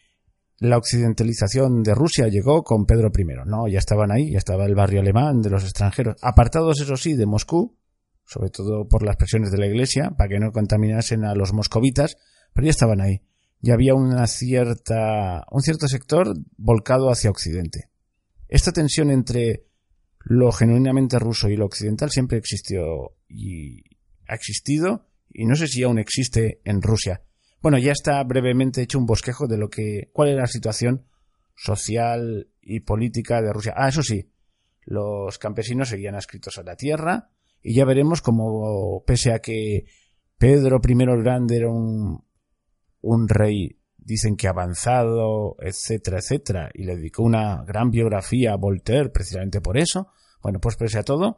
la 0.58 0.78
occidentalización 0.78 1.82
de 1.82 1.94
Rusia 1.94 2.28
llegó 2.28 2.62
con 2.62 2.86
Pedro 2.86 3.10
I. 3.16 3.24
No, 3.46 3.66
ya 3.68 3.78
estaban 3.78 4.12
ahí, 4.12 4.30
ya 4.30 4.38
estaba 4.38 4.64
el 4.64 4.74
barrio 4.74 5.00
alemán 5.00 5.42
de 5.42 5.50
los 5.50 5.64
extranjeros, 5.64 6.16
apartados 6.22 6.80
eso 6.80 6.96
sí 6.96 7.14
de 7.14 7.26
Moscú, 7.26 7.76
sobre 8.32 8.50
todo 8.50 8.88
por 8.88 9.04
las 9.04 9.16
presiones 9.16 9.50
de 9.50 9.58
la 9.58 9.66
Iglesia, 9.66 10.14
para 10.16 10.28
que 10.28 10.38
no 10.38 10.52
contaminasen 10.52 11.24
a 11.24 11.34
los 11.34 11.52
moscovitas, 11.52 12.16
pero 12.54 12.64
ya 12.64 12.70
estaban 12.70 13.00
ahí. 13.00 13.20
Ya 13.60 13.74
había 13.74 13.94
una 13.94 14.26
cierta, 14.26 15.44
un 15.50 15.60
cierto 15.60 15.86
sector 15.86 16.34
volcado 16.56 17.10
hacia 17.10 17.30
Occidente. 17.30 17.90
Esta 18.48 18.72
tensión 18.72 19.10
entre 19.10 19.66
lo 20.24 20.50
genuinamente 20.50 21.18
ruso 21.18 21.48
y 21.48 21.56
lo 21.56 21.66
occidental 21.66 22.10
siempre 22.10 22.38
existió 22.38 23.16
y 23.28 23.82
ha 24.28 24.34
existido 24.34 25.08
y 25.28 25.44
no 25.44 25.54
sé 25.54 25.66
si 25.66 25.82
aún 25.82 25.98
existe 25.98 26.60
en 26.64 26.80
Rusia. 26.80 27.22
Bueno, 27.60 27.78
ya 27.78 27.92
está 27.92 28.22
brevemente 28.24 28.82
hecho 28.82 28.98
un 28.98 29.06
bosquejo 29.06 29.46
de 29.46 29.58
lo 29.58 29.68
que 29.68 30.10
cuál 30.12 30.30
es 30.30 30.36
la 30.36 30.46
situación 30.46 31.04
social 31.54 32.48
y 32.60 32.80
política 32.80 33.42
de 33.42 33.52
Rusia. 33.52 33.74
Ah, 33.76 33.88
eso 33.88 34.02
sí, 34.02 34.30
los 34.84 35.38
campesinos 35.38 35.88
seguían 35.88 36.14
adscritos 36.14 36.58
a 36.58 36.62
la 36.62 36.76
tierra 36.76 37.30
y 37.62 37.74
ya 37.74 37.84
veremos 37.84 38.22
cómo 38.22 39.02
pese 39.06 39.32
a 39.32 39.40
que 39.40 39.86
Pedro 40.38 40.80
I 40.86 40.92
el 41.02 41.22
Grande 41.22 41.56
era 41.56 41.70
un, 41.70 42.24
un 43.00 43.28
rey 43.28 43.78
dicen 44.04 44.36
que 44.36 44.48
avanzado, 44.48 45.56
etcétera, 45.60 46.18
etcétera, 46.18 46.70
y 46.74 46.84
le 46.84 46.96
dedicó 46.96 47.22
una 47.22 47.62
gran 47.64 47.90
biografía 47.90 48.52
a 48.52 48.56
Voltaire 48.56 49.10
precisamente 49.10 49.60
por 49.60 49.78
eso. 49.78 50.08
Bueno, 50.42 50.60
pues 50.60 50.76
pese 50.76 50.98
a 50.98 51.04
todo, 51.04 51.36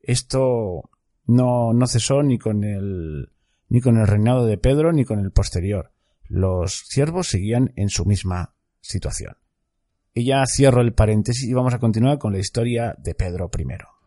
esto 0.00 0.90
no, 1.26 1.72
no 1.72 1.86
cesó 1.86 2.22
ni 2.22 2.38
con 2.38 2.64
el 2.64 3.30
ni 3.70 3.80
con 3.80 3.98
el 3.98 4.06
reinado 4.06 4.46
de 4.46 4.56
Pedro 4.56 4.92
ni 4.92 5.04
con 5.04 5.18
el 5.18 5.30
posterior. 5.30 5.92
Los 6.26 6.84
siervos 6.88 7.28
seguían 7.28 7.72
en 7.76 7.90
su 7.90 8.06
misma 8.06 8.54
situación. 8.80 9.36
Y 10.14 10.24
ya 10.24 10.44
cierro 10.46 10.80
el 10.80 10.94
paréntesis 10.94 11.46
y 11.48 11.52
vamos 11.52 11.74
a 11.74 11.78
continuar 11.78 12.18
con 12.18 12.32
la 12.32 12.38
historia 12.38 12.94
de 12.98 13.14
Pedro 13.14 13.50
I. 13.56 13.97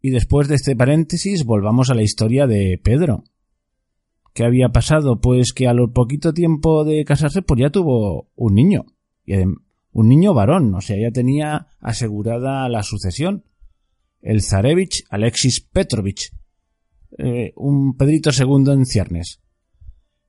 Y 0.00 0.10
después 0.10 0.48
de 0.48 0.54
este 0.54 0.76
paréntesis 0.76 1.44
volvamos 1.44 1.90
a 1.90 1.94
la 1.94 2.02
historia 2.02 2.46
de 2.46 2.80
Pedro. 2.82 3.24
¿Qué 4.32 4.44
había 4.44 4.68
pasado? 4.68 5.20
Pues 5.20 5.52
que 5.52 5.66
a 5.66 5.74
lo 5.74 5.92
poquito 5.92 6.32
tiempo 6.32 6.84
de 6.84 7.04
casarse 7.04 7.42
pues 7.42 7.60
ya 7.60 7.70
tuvo 7.70 8.30
un 8.36 8.54
niño. 8.54 8.86
Y 9.24 9.34
un 9.34 10.08
niño 10.08 10.34
varón, 10.34 10.74
o 10.74 10.80
sea, 10.80 10.96
ya 10.96 11.10
tenía 11.10 11.68
asegurada 11.80 12.68
la 12.68 12.82
sucesión. 12.82 13.44
El 14.20 14.42
zarevich 14.42 15.04
Alexis 15.10 15.60
Petrovich, 15.60 16.32
eh, 17.18 17.52
un 17.56 17.96
Pedrito 17.96 18.30
II 18.30 18.72
en 18.72 18.86
ciernes. 18.86 19.40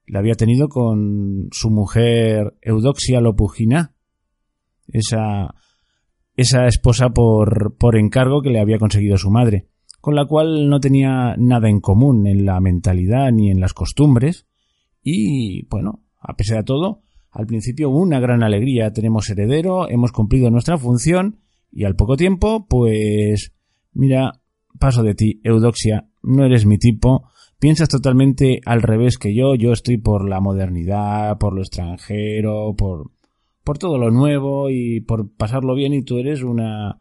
La 0.07 0.19
había 0.19 0.33
tenido 0.33 0.69
con 0.69 1.49
su 1.51 1.69
mujer 1.69 2.57
Eudoxia 2.61 3.21
Lopugina, 3.21 3.95
esa 4.87 5.53
esa 6.39 6.67
esposa 6.67 7.09
por, 7.09 7.75
por 7.77 7.97
encargo 7.97 8.41
que 8.41 8.49
le 8.49 8.61
había 8.61 8.77
conseguido 8.77 9.17
su 9.17 9.29
madre, 9.29 9.67
con 9.99 10.15
la 10.15 10.25
cual 10.25 10.69
no 10.69 10.79
tenía 10.79 11.35
nada 11.37 11.69
en 11.69 11.81
común 11.81 12.27
en 12.27 12.45
la 12.45 12.61
mentalidad 12.61 13.29
ni 13.33 13.51
en 13.51 13.59
las 13.59 13.73
costumbres, 13.73 14.47
y 15.03 15.65
bueno, 15.67 16.03
a 16.17 16.37
pesar 16.37 16.59
de 16.59 16.63
todo, 16.63 17.01
al 17.31 17.45
principio 17.45 17.89
hubo 17.89 17.99
una 17.99 18.21
gran 18.21 18.41
alegría, 18.41 18.93
tenemos 18.93 19.29
heredero, 19.29 19.89
hemos 19.89 20.13
cumplido 20.13 20.49
nuestra 20.49 20.77
función, 20.77 21.41
y 21.73 21.83
al 21.83 21.97
poco 21.97 22.15
tiempo, 22.15 22.65
pues, 22.69 23.51
mira, 23.91 24.39
paso 24.79 25.03
de 25.03 25.15
ti, 25.15 25.41
Eudoxia, 25.43 26.07
no 26.23 26.45
eres 26.45 26.65
mi 26.65 26.77
tipo, 26.77 27.29
piensas 27.59 27.89
totalmente 27.89 28.61
al 28.65 28.81
revés 28.81 29.17
que 29.17 29.35
yo, 29.35 29.55
yo 29.55 29.73
estoy 29.73 29.97
por 29.97 30.29
la 30.29 30.39
modernidad, 30.39 31.37
por 31.37 31.53
lo 31.53 31.59
extranjero, 31.59 32.73
por 32.77 33.11
por 33.69 33.77
todo 33.77 33.99
lo 33.99 34.09
nuevo 34.09 34.71
y 34.71 34.99
por 35.01 35.31
pasarlo 35.31 35.75
bien 35.75 35.93
y 35.93 36.01
tú 36.01 36.17
eres 36.17 36.41
una, 36.41 36.99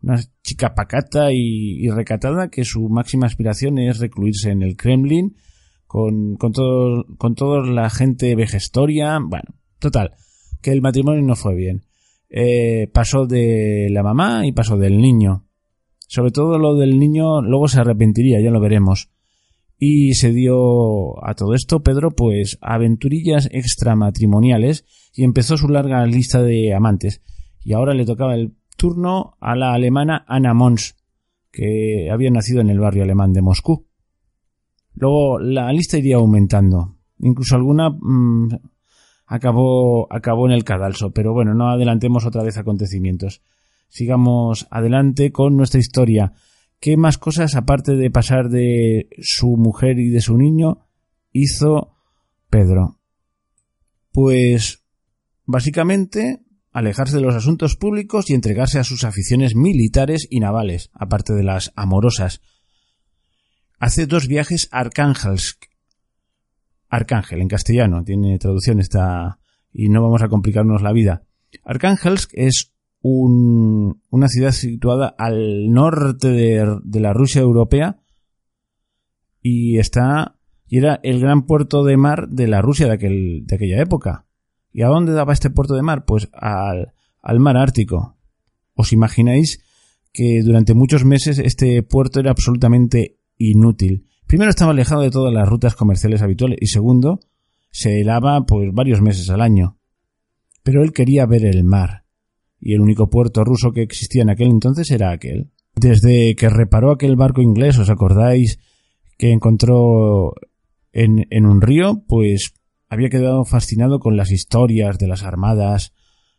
una 0.00 0.20
chica 0.44 0.72
pacata 0.72 1.32
y, 1.32 1.88
recatada 1.90 2.48
que 2.48 2.64
su 2.64 2.88
máxima 2.88 3.26
aspiración 3.26 3.76
es 3.78 3.98
recluirse 3.98 4.50
en 4.52 4.62
el 4.62 4.76
Kremlin 4.76 5.34
con, 5.88 6.36
con 6.36 6.52
todo, 6.52 7.06
con 7.18 7.34
toda 7.34 7.66
la 7.66 7.90
gente 7.90 8.36
vejestoria. 8.36 9.18
Bueno, 9.20 9.56
total, 9.80 10.12
que 10.62 10.70
el 10.70 10.80
matrimonio 10.80 11.22
no 11.22 11.34
fue 11.34 11.56
bien. 11.56 11.86
Eh, 12.30 12.88
pasó 12.92 13.26
de 13.26 13.88
la 13.90 14.04
mamá 14.04 14.46
y 14.46 14.52
pasó 14.52 14.76
del 14.76 15.00
niño. 15.00 15.48
Sobre 16.06 16.30
todo 16.30 16.56
lo 16.56 16.76
del 16.76 17.00
niño 17.00 17.42
luego 17.42 17.66
se 17.66 17.80
arrepentiría, 17.80 18.40
ya 18.40 18.52
lo 18.52 18.60
veremos. 18.60 19.10
Y 19.76 20.14
se 20.14 20.30
dio 20.30 21.26
a 21.26 21.34
todo 21.34 21.52
esto 21.54 21.82
Pedro 21.82 22.12
pues 22.12 22.58
aventurillas 22.60 23.48
extramatrimoniales 23.50 24.84
y 25.16 25.24
empezó 25.24 25.56
su 25.56 25.68
larga 25.68 26.04
lista 26.06 26.42
de 26.42 26.74
amantes. 26.74 27.22
Y 27.64 27.72
ahora 27.72 27.94
le 27.94 28.04
tocaba 28.04 28.34
el 28.34 28.54
turno 28.76 29.36
a 29.40 29.56
la 29.56 29.72
alemana 29.72 30.24
Anna 30.28 30.52
Mons, 30.52 30.94
que 31.50 32.10
había 32.12 32.30
nacido 32.30 32.60
en 32.60 32.68
el 32.68 32.78
barrio 32.78 33.02
alemán 33.02 33.32
de 33.32 33.40
Moscú. 33.40 33.86
Luego 34.94 35.38
la 35.38 35.72
lista 35.72 35.96
iría 35.96 36.16
aumentando. 36.16 36.98
Incluso 37.18 37.56
alguna 37.56 37.88
mm, 37.90 38.58
acabó, 39.26 40.06
acabó 40.12 40.46
en 40.46 40.52
el 40.52 40.64
cadalso. 40.64 41.12
Pero 41.12 41.32
bueno, 41.32 41.54
no 41.54 41.70
adelantemos 41.70 42.26
otra 42.26 42.42
vez 42.42 42.58
acontecimientos. 42.58 43.40
Sigamos 43.88 44.66
adelante 44.70 45.32
con 45.32 45.56
nuestra 45.56 45.80
historia. 45.80 46.34
¿Qué 46.78 46.98
más 46.98 47.16
cosas, 47.16 47.56
aparte 47.56 47.96
de 47.96 48.10
pasar 48.10 48.50
de 48.50 49.08
su 49.22 49.56
mujer 49.56 49.98
y 49.98 50.10
de 50.10 50.20
su 50.20 50.36
niño, 50.36 50.86
hizo 51.32 51.94
Pedro? 52.50 52.98
Pues 54.12 54.85
Básicamente, 55.46 56.42
alejarse 56.72 57.16
de 57.16 57.22
los 57.22 57.34
asuntos 57.34 57.76
públicos 57.76 58.28
y 58.28 58.34
entregarse 58.34 58.78
a 58.78 58.84
sus 58.84 59.04
aficiones 59.04 59.54
militares 59.54 60.26
y 60.28 60.40
navales, 60.40 60.90
aparte 60.92 61.32
de 61.32 61.44
las 61.44 61.72
amorosas. 61.76 62.42
Hace 63.78 64.06
dos 64.06 64.26
viajes 64.26 64.68
a 64.72 64.80
Arcángelsk. 64.80 65.64
Arcángel, 66.88 67.40
en 67.40 67.48
castellano, 67.48 68.04
tiene 68.04 68.38
traducción 68.38 68.80
esta, 68.80 69.38
y 69.72 69.88
no 69.88 70.02
vamos 70.02 70.22
a 70.22 70.28
complicarnos 70.28 70.82
la 70.82 70.92
vida. 70.92 71.22
Arcángelsk 71.64 72.32
es 72.34 72.72
un, 73.00 74.02
una 74.10 74.28
ciudad 74.28 74.50
situada 74.50 75.14
al 75.16 75.70
norte 75.70 76.28
de, 76.28 76.78
de 76.82 77.00
la 77.00 77.12
Rusia 77.12 77.40
europea 77.40 78.00
y 79.40 79.78
está, 79.78 80.40
y 80.66 80.78
era 80.78 80.98
el 81.04 81.20
gran 81.20 81.46
puerto 81.46 81.84
de 81.84 81.96
mar 81.96 82.28
de 82.28 82.48
la 82.48 82.60
Rusia 82.62 82.86
de, 82.86 82.94
aquel, 82.94 83.46
de 83.46 83.54
aquella 83.54 83.80
época. 83.80 84.25
¿Y 84.76 84.82
a 84.82 84.88
dónde 84.88 85.12
daba 85.12 85.32
este 85.32 85.48
puerto 85.48 85.74
de 85.74 85.80
mar? 85.80 86.04
Pues 86.04 86.28
al, 86.34 86.92
al 87.22 87.40
mar 87.40 87.56
Ártico. 87.56 88.18
¿Os 88.74 88.92
imagináis 88.92 89.64
que 90.12 90.42
durante 90.42 90.74
muchos 90.74 91.02
meses 91.02 91.38
este 91.38 91.82
puerto 91.82 92.20
era 92.20 92.30
absolutamente 92.30 93.16
inútil? 93.38 94.06
Primero 94.26 94.50
estaba 94.50 94.72
alejado 94.72 95.00
de 95.00 95.10
todas 95.10 95.32
las 95.32 95.48
rutas 95.48 95.74
comerciales 95.76 96.20
habituales 96.20 96.58
y 96.60 96.66
segundo, 96.66 97.20
se 97.70 98.02
helaba 98.02 98.44
pues 98.44 98.68
varios 98.70 99.00
meses 99.00 99.30
al 99.30 99.40
año. 99.40 99.78
Pero 100.62 100.82
él 100.82 100.92
quería 100.92 101.24
ver 101.24 101.46
el 101.46 101.64
mar 101.64 102.04
y 102.60 102.74
el 102.74 102.82
único 102.82 103.08
puerto 103.08 103.44
ruso 103.44 103.72
que 103.72 103.80
existía 103.80 104.24
en 104.24 104.30
aquel 104.30 104.48
entonces 104.48 104.90
era 104.90 105.10
aquel. 105.10 105.52
Desde 105.74 106.36
que 106.36 106.50
reparó 106.50 106.92
aquel 106.92 107.16
barco 107.16 107.40
inglés, 107.40 107.78
¿os 107.78 107.88
acordáis 107.88 108.58
que 109.16 109.32
encontró 109.32 110.34
en, 110.92 111.26
en 111.30 111.46
un 111.46 111.62
río? 111.62 112.04
Pues 112.06 112.52
había 112.88 113.08
quedado 113.08 113.44
fascinado 113.44 113.98
con 113.98 114.16
las 114.16 114.30
historias 114.30 114.98
de 114.98 115.08
las 115.08 115.22
armadas 115.22 115.92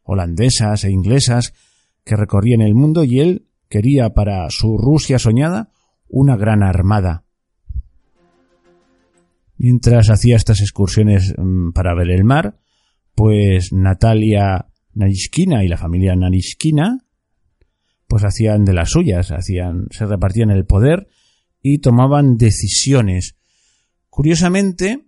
holandesas 0.03 0.83
e 0.83 0.91
inglesas 0.91 1.53
que 2.03 2.15
recorrían 2.15 2.61
el 2.61 2.73
mundo 2.73 3.03
y 3.03 3.19
él 3.19 3.47
quería 3.69 4.13
para 4.13 4.49
su 4.49 4.77
Rusia 4.77 5.19
soñada 5.19 5.71
una 6.07 6.37
gran 6.37 6.63
armada. 6.63 7.25
Mientras 9.57 10.09
hacía 10.09 10.35
estas 10.35 10.61
excursiones 10.61 11.33
mm, 11.37 11.71
para 11.71 11.93
ver 11.95 12.11
el 12.11 12.23
mar, 12.23 12.57
pues 13.15 13.73
Natalia 13.73 14.67
Narishkina 14.93 15.63
y 15.63 15.67
la 15.67 15.77
familia 15.77 16.15
Narishkina 16.15 16.99
pues 18.07 18.23
hacían 18.23 18.63
de 18.63 18.73
las 18.73 18.89
suyas, 18.89 19.31
hacían, 19.31 19.87
se 19.91 20.05
repartían 20.05 20.49
el 20.49 20.65
poder 20.65 21.09
y 21.61 21.79
tomaban 21.79 22.37
decisiones. 22.37 23.35
Curiosamente, 24.09 25.06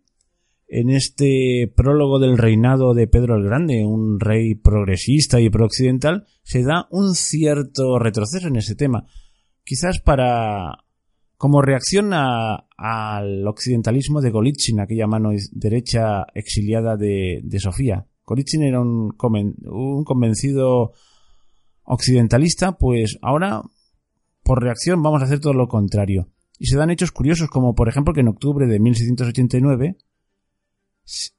en 0.69 0.91
este 0.91 1.71
prólogo 1.75 2.19
del 2.19 2.37
reinado 2.37 2.93
de 2.93 3.07
Pedro 3.07 3.35
el 3.35 3.43
Grande, 3.43 3.83
un 3.83 4.19
rey 4.19 4.53
progresista 4.53 5.41
y 5.41 5.49
prooccidental, 5.49 6.27
se 6.43 6.61
da 6.63 6.87
un 6.91 7.15
cierto 7.15 7.97
retroceso 7.97 8.47
en 8.47 8.55
ese 8.55 8.75
tema. 8.75 9.05
Quizás 9.63 9.99
para 9.99 10.85
como 11.37 11.61
reacción 11.61 12.11
al 12.13 13.47
occidentalismo 13.47 14.21
de 14.21 14.29
Golitsyn, 14.29 14.79
aquella 14.79 15.07
mano 15.07 15.31
derecha 15.51 16.25
exiliada 16.35 16.97
de, 16.97 17.41
Sofía. 17.59 18.05
Golitsyn 18.25 18.61
era 18.61 18.81
un, 18.81 19.15
un 19.63 20.03
convencido 20.03 20.91
occidentalista, 21.83 22.73
pues 22.73 23.17
ahora, 23.21 23.63
por 24.43 24.61
reacción, 24.61 25.01
vamos 25.01 25.21
a 25.21 25.25
hacer 25.25 25.39
todo 25.39 25.53
lo 25.53 25.67
contrario. 25.67 26.27
Y 26.59 26.67
se 26.67 26.77
dan 26.77 26.91
hechos 26.91 27.11
curiosos, 27.11 27.47
como 27.49 27.73
por 27.73 27.87
ejemplo 27.87 28.13
que 28.13 28.19
en 28.19 28.27
octubre 28.27 28.67
de 28.67 28.79
1689 28.79 29.95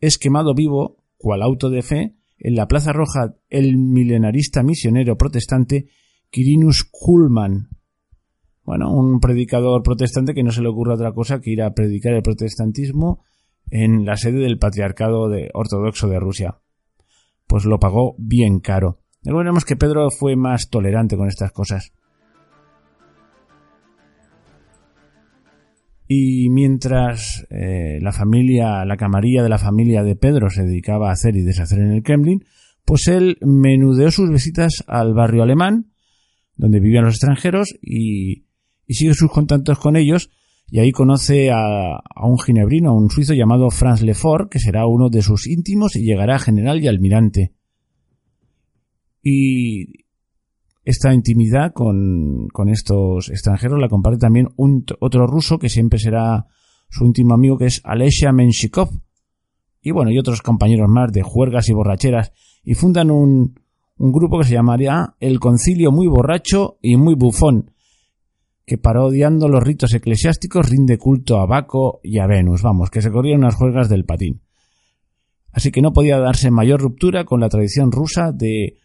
es 0.01 0.19
quemado 0.19 0.55
vivo, 0.55 0.97
cual 1.17 1.43
auto 1.43 1.71
de 1.71 1.83
fe, 1.83 2.17
en 2.39 2.57
la 2.57 2.67
Plaza 2.67 2.93
Roja 2.93 3.35
el 3.49 3.77
milenarista 3.77 4.63
misionero 4.63 5.17
protestante 5.17 5.89
Quirinus 6.31 6.85
Kuhlmann. 6.85 7.69
bueno, 8.65 8.95
un 8.95 9.21
predicador 9.21 9.83
protestante 9.83 10.33
que 10.33 10.43
no 10.43 10.53
se 10.53 10.63
le 10.63 10.69
ocurra 10.69 10.95
otra 10.95 11.13
cosa 11.13 11.41
que 11.41 11.51
ir 11.51 11.63
a 11.63 11.75
predicar 11.75 12.15
el 12.15 12.23
protestantismo 12.23 13.23
en 13.71 14.05
la 14.05 14.17
sede 14.17 14.39
del 14.39 14.59
patriarcado 14.59 15.29
ortodoxo 15.53 16.09
de 16.09 16.21
Rusia. 16.21 16.61
Pues 17.47 17.65
lo 17.65 17.79
pagó 17.79 18.15
bien 18.19 18.61
caro. 18.61 19.01
Luego 19.23 19.39
veremos 19.39 19.65
que 19.65 19.77
Pedro 19.77 20.11
fue 20.11 20.37
más 20.37 20.71
tolerante 20.71 21.17
con 21.17 21.29
estas 21.29 21.53
cosas. 21.53 21.93
Y 26.13 26.51
mientras 26.51 27.47
eh, 27.51 28.01
la 28.03 28.11
familia, 28.11 28.85
la 28.85 28.97
camarilla 28.97 29.45
de 29.45 29.49
la 29.49 29.59
familia 29.59 30.03
de 30.03 30.17
Pedro 30.17 30.51
se 30.51 30.65
dedicaba 30.65 31.09
a 31.09 31.13
hacer 31.13 31.37
y 31.37 31.43
deshacer 31.43 31.79
en 31.79 31.93
el 31.93 32.03
Kremlin, 32.03 32.45
pues 32.85 33.07
él 33.07 33.39
menudeó 33.43 34.11
sus 34.11 34.29
visitas 34.29 34.83
al 34.89 35.15
barrio 35.15 35.45
alemán, 35.45 35.93
donde 36.57 36.81
vivían 36.81 37.05
los 37.05 37.15
extranjeros, 37.15 37.79
y, 37.81 38.43
sigue 38.89 39.15
sus 39.15 39.31
contactos 39.31 39.79
con 39.79 39.95
ellos, 39.95 40.31
y 40.69 40.81
ahí 40.81 40.91
conoce 40.91 41.53
a, 41.53 41.95
a, 41.95 42.27
un 42.27 42.41
ginebrino, 42.41 42.91
a 42.91 42.99
un 42.99 43.09
suizo 43.09 43.35
llamado 43.35 43.71
Franz 43.71 44.03
Lefort, 44.03 44.51
que 44.51 44.59
será 44.59 44.89
uno 44.89 45.11
de 45.11 45.23
sus 45.23 45.47
íntimos 45.47 45.95
y 45.95 46.03
llegará 46.03 46.35
a 46.35 46.41
general 46.41 46.83
y 46.83 46.89
almirante. 46.89 47.53
Y 49.23 50.07
esta 50.85 51.13
intimidad 51.13 51.73
con, 51.73 52.49
con 52.49 52.69
estos 52.69 53.29
extranjeros 53.29 53.79
la 53.79 53.89
comparte 53.89 54.19
también 54.19 54.49
un, 54.57 54.85
otro 55.01 55.27
ruso 55.27 55.59
que 55.59 55.69
siempre 55.69 55.99
será 55.99 56.47
su 56.89 57.05
íntimo 57.05 57.35
amigo 57.35 57.59
que 57.59 57.67
es 57.67 57.81
Alessia 57.85 58.33
Menshikov. 58.33 58.89
Y 59.83 59.93
bueno, 59.93 60.11
y 60.11 60.19
otros 60.19 60.43
compañeros 60.43 60.89
más 60.89 61.13
de 61.13 61.23
juergas 61.23 61.69
y 61.69 61.73
borracheras. 61.73 62.33
Y 62.63 62.75
fundan 62.75 63.11
un, 63.11 63.55
un 63.97 64.13
grupo 64.13 64.39
que 64.39 64.45
se 64.45 64.55
llamaría 64.55 65.15
El 65.21 65.41
Concilio 65.41 65.93
Muy 65.93 66.07
Borracho 66.07 66.79
y 66.83 66.97
Muy 66.97 67.15
Bufón, 67.15 67.73
que 68.67 68.79
parodiando 68.79 69.49
los 69.49 69.63
ritos 69.63 69.95
eclesiásticos 69.95 70.69
rinde 70.69 70.99
culto 70.99 71.39
a 71.39 71.47
Baco 71.47 72.01
y 72.03 72.19
a 72.19 72.27
Venus, 72.27 72.63
vamos, 72.63 72.91
que 72.91 73.03
se 73.03 73.11
corrían 73.11 73.41
unas 73.41 73.55
juergas 73.55 73.89
del 73.89 74.05
patín. 74.05 74.43
Así 75.53 75.71
que 75.71 75.83
no 75.83 75.93
podía 75.93 76.19
darse 76.19 76.51
mayor 76.51 76.81
ruptura 76.81 77.25
con 77.25 77.41
la 77.41 77.49
tradición 77.49 77.93
rusa 77.93 78.33
de 78.33 78.77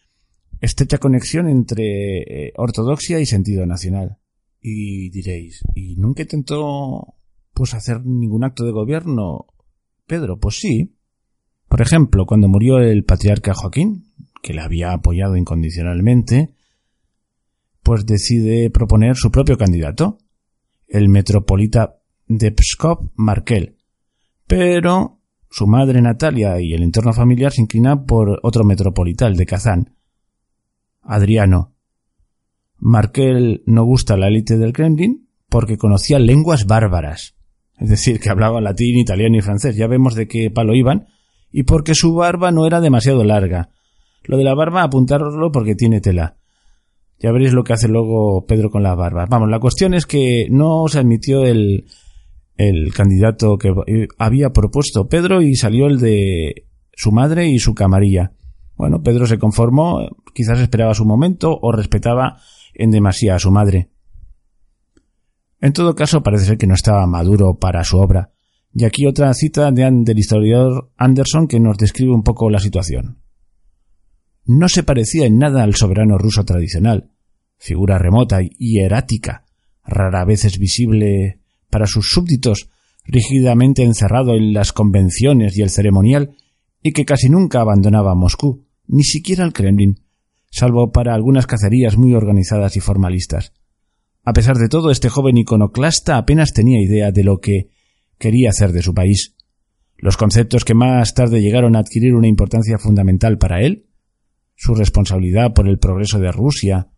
estrecha 0.60 0.98
conexión 0.98 1.48
entre 1.48 2.46
eh, 2.46 2.52
ortodoxia 2.56 3.20
y 3.20 3.26
sentido 3.26 3.66
nacional. 3.66 4.18
Y 4.60 5.10
diréis, 5.10 5.62
¿y 5.74 5.96
nunca 5.96 6.22
intentó 6.22 7.14
pues 7.52 7.74
hacer 7.74 8.04
ningún 8.04 8.44
acto 8.44 8.64
de 8.64 8.72
gobierno? 8.72 9.46
Pedro, 10.06 10.38
pues 10.38 10.56
sí. 10.56 10.96
Por 11.68 11.80
ejemplo, 11.82 12.26
cuando 12.26 12.48
murió 12.48 12.78
el 12.78 13.04
patriarca 13.04 13.54
Joaquín, 13.54 14.12
que 14.42 14.54
le 14.54 14.62
había 14.62 14.92
apoyado 14.92 15.36
incondicionalmente, 15.36 16.54
pues 17.82 18.06
decide 18.06 18.70
proponer 18.70 19.16
su 19.16 19.30
propio 19.30 19.56
candidato, 19.56 20.18
el 20.88 21.08
metropolita 21.08 21.96
de 22.26 22.52
Pskov 22.52 23.10
Markel. 23.14 23.76
Pero 24.46 25.20
su 25.50 25.66
madre 25.66 26.02
Natalia 26.02 26.60
y 26.60 26.72
el 26.72 26.82
entorno 26.82 27.12
familiar 27.12 27.52
se 27.52 27.62
inclinan 27.62 28.04
por 28.04 28.40
otro 28.42 28.64
metropolita, 28.64 29.30
de 29.30 29.46
Kazán, 29.46 29.96
Adriano. 31.06 31.74
Markel 32.78 33.62
no 33.66 33.84
gusta 33.84 34.16
la 34.16 34.28
élite 34.28 34.58
del 34.58 34.72
Kremlin 34.72 35.28
porque 35.48 35.78
conocía 35.78 36.18
lenguas 36.18 36.66
bárbaras, 36.66 37.36
es 37.78 37.88
decir, 37.88 38.20
que 38.20 38.30
hablaba 38.30 38.60
latín, 38.60 38.98
italiano 38.98 39.36
y 39.36 39.42
francés, 39.42 39.76
ya 39.76 39.86
vemos 39.86 40.14
de 40.14 40.26
qué 40.28 40.50
palo 40.50 40.74
iban, 40.74 41.06
y 41.50 41.62
porque 41.62 41.94
su 41.94 42.14
barba 42.14 42.50
no 42.50 42.66
era 42.66 42.80
demasiado 42.80 43.24
larga. 43.24 43.70
Lo 44.24 44.36
de 44.36 44.44
la 44.44 44.54
barba, 44.54 44.82
apuntároslo 44.82 45.52
porque 45.52 45.74
tiene 45.74 46.00
tela. 46.00 46.36
Ya 47.18 47.32
veréis 47.32 47.52
lo 47.52 47.64
que 47.64 47.72
hace 47.72 47.88
luego 47.88 48.44
Pedro 48.46 48.70
con 48.70 48.82
la 48.82 48.94
barba. 48.94 49.26
Vamos, 49.28 49.48
la 49.48 49.60
cuestión 49.60 49.94
es 49.94 50.04
que 50.04 50.48
no 50.50 50.86
se 50.88 50.98
admitió 50.98 51.44
el, 51.44 51.86
el 52.56 52.92
candidato 52.92 53.56
que 53.56 53.72
había 54.18 54.50
propuesto 54.50 55.08
Pedro 55.08 55.40
y 55.42 55.54
salió 55.54 55.86
el 55.86 55.98
de 55.98 56.66
su 56.92 57.12
madre 57.12 57.48
y 57.48 57.58
su 57.58 57.74
camarilla. 57.74 58.32
Bueno, 58.76 59.02
Pedro 59.02 59.26
se 59.26 59.38
conformó, 59.38 60.08
quizás 60.34 60.60
esperaba 60.60 60.94
su 60.94 61.04
momento 61.04 61.58
o 61.60 61.72
respetaba 61.72 62.38
en 62.74 62.90
demasía 62.90 63.34
a 63.34 63.38
su 63.38 63.50
madre. 63.50 63.90
En 65.60 65.72
todo 65.72 65.94
caso, 65.94 66.22
parece 66.22 66.44
ser 66.44 66.58
que 66.58 66.66
no 66.66 66.74
estaba 66.74 67.06
maduro 67.06 67.58
para 67.58 67.82
su 67.84 67.96
obra. 67.96 68.32
Y 68.74 68.84
aquí 68.84 69.06
otra 69.06 69.32
cita 69.32 69.70
de, 69.72 69.88
del 69.90 70.18
historiador 70.18 70.92
Anderson 70.98 71.48
que 71.48 71.58
nos 71.58 71.78
describe 71.78 72.12
un 72.12 72.22
poco 72.22 72.50
la 72.50 72.58
situación. 72.58 73.22
No 74.44 74.68
se 74.68 74.82
parecía 74.82 75.26
en 75.26 75.38
nada 75.38 75.62
al 75.62 75.74
soberano 75.74 76.18
ruso 76.18 76.44
tradicional, 76.44 77.10
figura 77.56 77.98
remota 77.98 78.40
y 78.42 78.78
erática, 78.80 79.46
rara 79.82 80.24
vez 80.24 80.58
visible 80.58 81.40
para 81.70 81.86
sus 81.86 82.10
súbditos, 82.10 82.68
rígidamente 83.04 83.82
encerrado 83.82 84.34
en 84.34 84.52
las 84.52 84.72
convenciones 84.72 85.56
y 85.56 85.62
el 85.62 85.70
ceremonial, 85.70 86.36
y 86.82 86.92
que 86.92 87.04
casi 87.04 87.28
nunca 87.28 87.60
abandonaba 87.60 88.14
Moscú, 88.14 88.65
ni 88.88 89.02
siquiera 89.02 89.44
el 89.44 89.52
Kremlin, 89.52 90.00
salvo 90.50 90.92
para 90.92 91.14
algunas 91.14 91.46
cacerías 91.46 91.96
muy 91.96 92.14
organizadas 92.14 92.76
y 92.76 92.80
formalistas. 92.80 93.52
A 94.24 94.32
pesar 94.32 94.56
de 94.56 94.68
todo, 94.68 94.90
este 94.90 95.08
joven 95.08 95.38
iconoclasta 95.38 96.16
apenas 96.16 96.52
tenía 96.52 96.82
idea 96.82 97.12
de 97.12 97.24
lo 97.24 97.38
que 97.38 97.68
quería 98.18 98.50
hacer 98.50 98.72
de 98.72 98.82
su 98.82 98.94
país. 98.94 99.36
Los 99.98 100.16
conceptos 100.16 100.64
que 100.64 100.74
más 100.74 101.14
tarde 101.14 101.40
llegaron 101.40 101.76
a 101.76 101.80
adquirir 101.80 102.14
una 102.14 102.28
importancia 102.28 102.78
fundamental 102.78 103.38
para 103.38 103.62
él, 103.62 103.86
su 104.56 104.74
responsabilidad 104.74 105.52
por 105.54 105.68
el 105.68 105.78
progreso 105.78 106.18
de 106.18 106.32
Rusia, 106.32 106.88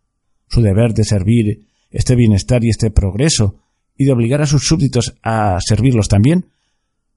su 0.47 0.61
deber 0.61 0.93
de 0.93 1.03
servir 1.03 1.67
este 1.91 2.15
bienestar 2.15 2.63
y 2.63 2.69
este 2.69 2.91
progreso, 2.91 3.59
y 3.95 4.05
de 4.05 4.13
obligar 4.13 4.41
a 4.41 4.45
sus 4.45 4.63
súbditos 4.63 5.15
a 5.23 5.57
servirlos 5.59 6.07
también, 6.07 6.47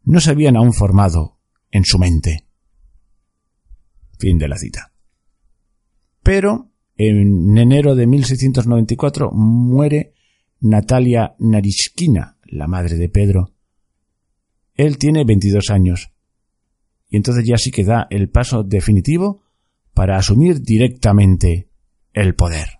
no 0.04 0.20
se 0.20 0.30
habían 0.30 0.56
aún 0.56 0.72
formado 0.72 1.38
en 1.70 1.84
su 1.84 1.98
mente. 1.98 2.44
Fin 4.22 4.38
de 4.38 4.46
la 4.46 4.56
cita. 4.56 4.92
Pero 6.22 6.70
en 6.96 7.58
enero 7.58 7.96
de 7.96 8.06
1694 8.06 9.32
muere 9.32 10.14
Natalia 10.60 11.34
Narishkina, 11.40 12.38
la 12.44 12.68
madre 12.68 12.94
de 12.94 13.08
Pedro. 13.08 13.52
Él 14.74 14.96
tiene 14.96 15.24
22 15.24 15.70
años. 15.70 16.12
Y 17.08 17.16
entonces 17.16 17.44
ya 17.44 17.58
sí 17.58 17.72
que 17.72 17.82
da 17.82 18.06
el 18.10 18.28
paso 18.28 18.62
definitivo 18.62 19.42
para 19.92 20.18
asumir 20.18 20.62
directamente 20.62 21.68
el 22.12 22.36
poder. 22.36 22.78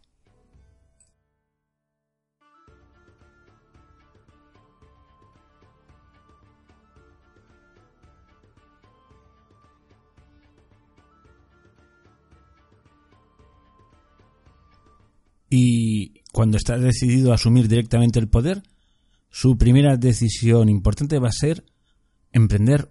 Y 15.55 16.23
cuando 16.33 16.57
está 16.57 16.79
decidido 16.79 17.31
a 17.31 17.35
asumir 17.35 17.69
directamente 17.69 18.19
el 18.19 18.31
poder, 18.31 18.63
su 19.29 19.59
primera 19.59 19.99
decisión 19.99 20.71
importante 20.71 21.19
va 21.19 21.29
a 21.29 21.39
ser 21.39 21.67
emprender 22.33 22.91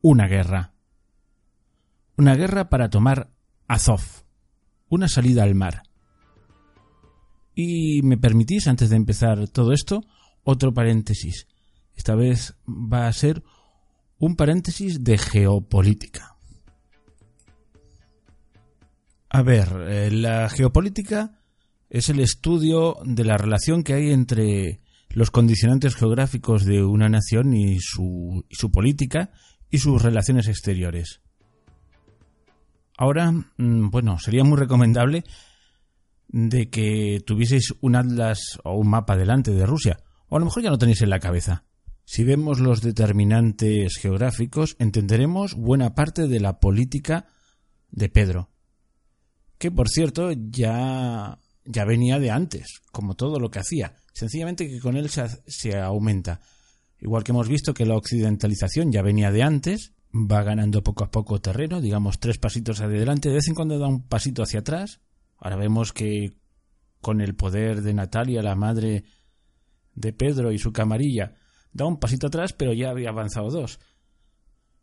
una 0.00 0.26
guerra. 0.26 0.74
Una 2.16 2.34
guerra 2.34 2.68
para 2.68 2.90
tomar 2.90 3.30
Azov, 3.68 4.00
una 4.88 5.06
salida 5.06 5.44
al 5.44 5.54
mar. 5.54 5.84
Y 7.54 8.02
me 8.02 8.18
permitís, 8.18 8.66
antes 8.66 8.90
de 8.90 8.96
empezar 8.96 9.46
todo 9.46 9.72
esto, 9.72 10.02
otro 10.42 10.74
paréntesis. 10.74 11.46
Esta 11.94 12.16
vez 12.16 12.56
va 12.66 13.06
a 13.06 13.12
ser 13.12 13.44
un 14.18 14.34
paréntesis 14.34 15.04
de 15.04 15.18
geopolítica. 15.18 16.34
A 19.28 19.42
ver, 19.42 19.68
eh, 19.88 20.10
la 20.10 20.48
geopolítica 20.48 21.38
es 21.92 22.08
el 22.08 22.20
estudio 22.20 22.96
de 23.04 23.22
la 23.22 23.36
relación 23.36 23.84
que 23.84 23.92
hay 23.92 24.12
entre 24.12 24.80
los 25.10 25.30
condicionantes 25.30 25.94
geográficos 25.94 26.64
de 26.64 26.82
una 26.82 27.10
nación 27.10 27.52
y 27.52 27.80
su, 27.80 28.46
política 28.72 29.30
y 29.68 29.76
sus 29.76 30.00
relaciones 30.00 30.48
exteriores. 30.48 31.20
Ahora, 32.96 33.30
mm, 33.30 33.90
bueno, 33.90 34.18
sería 34.18 34.42
muy 34.42 34.56
recomendable 34.56 35.24
de 36.28 36.70
que 36.70 37.22
tuvieseis 37.26 37.74
un 37.82 37.94
atlas 37.94 38.58
o 38.64 38.74
un 38.74 38.88
mapa 38.88 39.14
delante 39.14 39.50
de 39.50 39.66
Rusia, 39.66 39.98
o 40.28 40.36
a 40.36 40.38
lo 40.38 40.46
mejor 40.46 40.62
ya 40.62 40.70
no 40.70 40.78
tenéis 40.78 41.02
en 41.02 41.10
la 41.10 41.20
cabeza. 41.20 41.64
Si 42.06 42.24
vemos 42.24 42.58
los 42.58 42.80
determinantes 42.80 43.98
geográficos, 44.00 44.76
entenderemos 44.78 45.56
buena 45.56 45.94
parte 45.94 46.26
de 46.26 46.40
la 46.40 46.58
política 46.58 47.26
de 47.90 48.08
Pedro, 48.08 48.48
que 49.58 49.70
por 49.70 49.90
cierto 49.90 50.30
ya 50.32 51.38
ya 51.64 51.84
venía 51.84 52.18
de 52.18 52.30
antes, 52.30 52.80
como 52.90 53.14
todo 53.14 53.38
lo 53.38 53.50
que 53.50 53.60
hacía. 53.60 53.94
Sencillamente 54.12 54.68
que 54.68 54.80
con 54.80 54.96
él 54.96 55.08
se, 55.10 55.78
aumenta. 55.78 56.40
Igual 57.00 57.24
que 57.24 57.32
hemos 57.32 57.48
visto 57.48 57.74
que 57.74 57.86
la 57.86 57.96
occidentalización 57.96 58.92
ya 58.92 59.02
venía 59.02 59.30
de 59.30 59.42
antes, 59.42 59.92
va 60.12 60.42
ganando 60.42 60.82
poco 60.82 61.04
a 61.04 61.10
poco 61.10 61.40
terreno, 61.40 61.80
digamos 61.80 62.18
tres 62.18 62.38
pasitos 62.38 62.80
adelante, 62.80 63.28
de 63.28 63.36
vez 63.36 63.48
en 63.48 63.54
cuando 63.54 63.78
da 63.78 63.86
un 63.86 64.06
pasito 64.06 64.42
hacia 64.42 64.60
atrás. 64.60 65.00
Ahora 65.38 65.56
vemos 65.56 65.92
que 65.92 66.32
con 67.00 67.20
el 67.20 67.34
poder 67.34 67.82
de 67.82 67.94
Natalia, 67.94 68.42
la 68.42 68.54
madre 68.54 69.04
de 69.94 70.12
Pedro 70.12 70.52
y 70.52 70.58
su 70.58 70.72
camarilla 70.72 71.34
da 71.72 71.86
un 71.86 71.98
pasito 71.98 72.26
atrás, 72.26 72.52
pero 72.52 72.72
ya 72.72 72.90
había 72.90 73.08
avanzado 73.08 73.50
dos. 73.50 73.80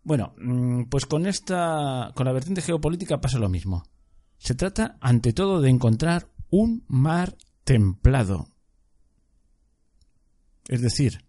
Bueno, 0.03 0.33
mm, 0.37 0.85
pues 0.85 1.05
con 1.05 1.25
esta, 1.25 2.11
con 2.15 2.25
la 2.25 2.33
vertiente 2.33 2.61
geopolítica 2.61 3.21
pasa 3.21 3.37
lo 3.37 3.49
mismo. 3.49 3.83
Se 4.37 4.55
trata, 4.55 4.97
ante 5.01 5.33
todo, 5.33 5.61
de 5.61 5.69
encontrar 5.69 6.29
un 6.49 6.83
mar 6.87 7.35
templado. 7.63 8.47
Es 10.67 10.81
decir, 10.81 11.25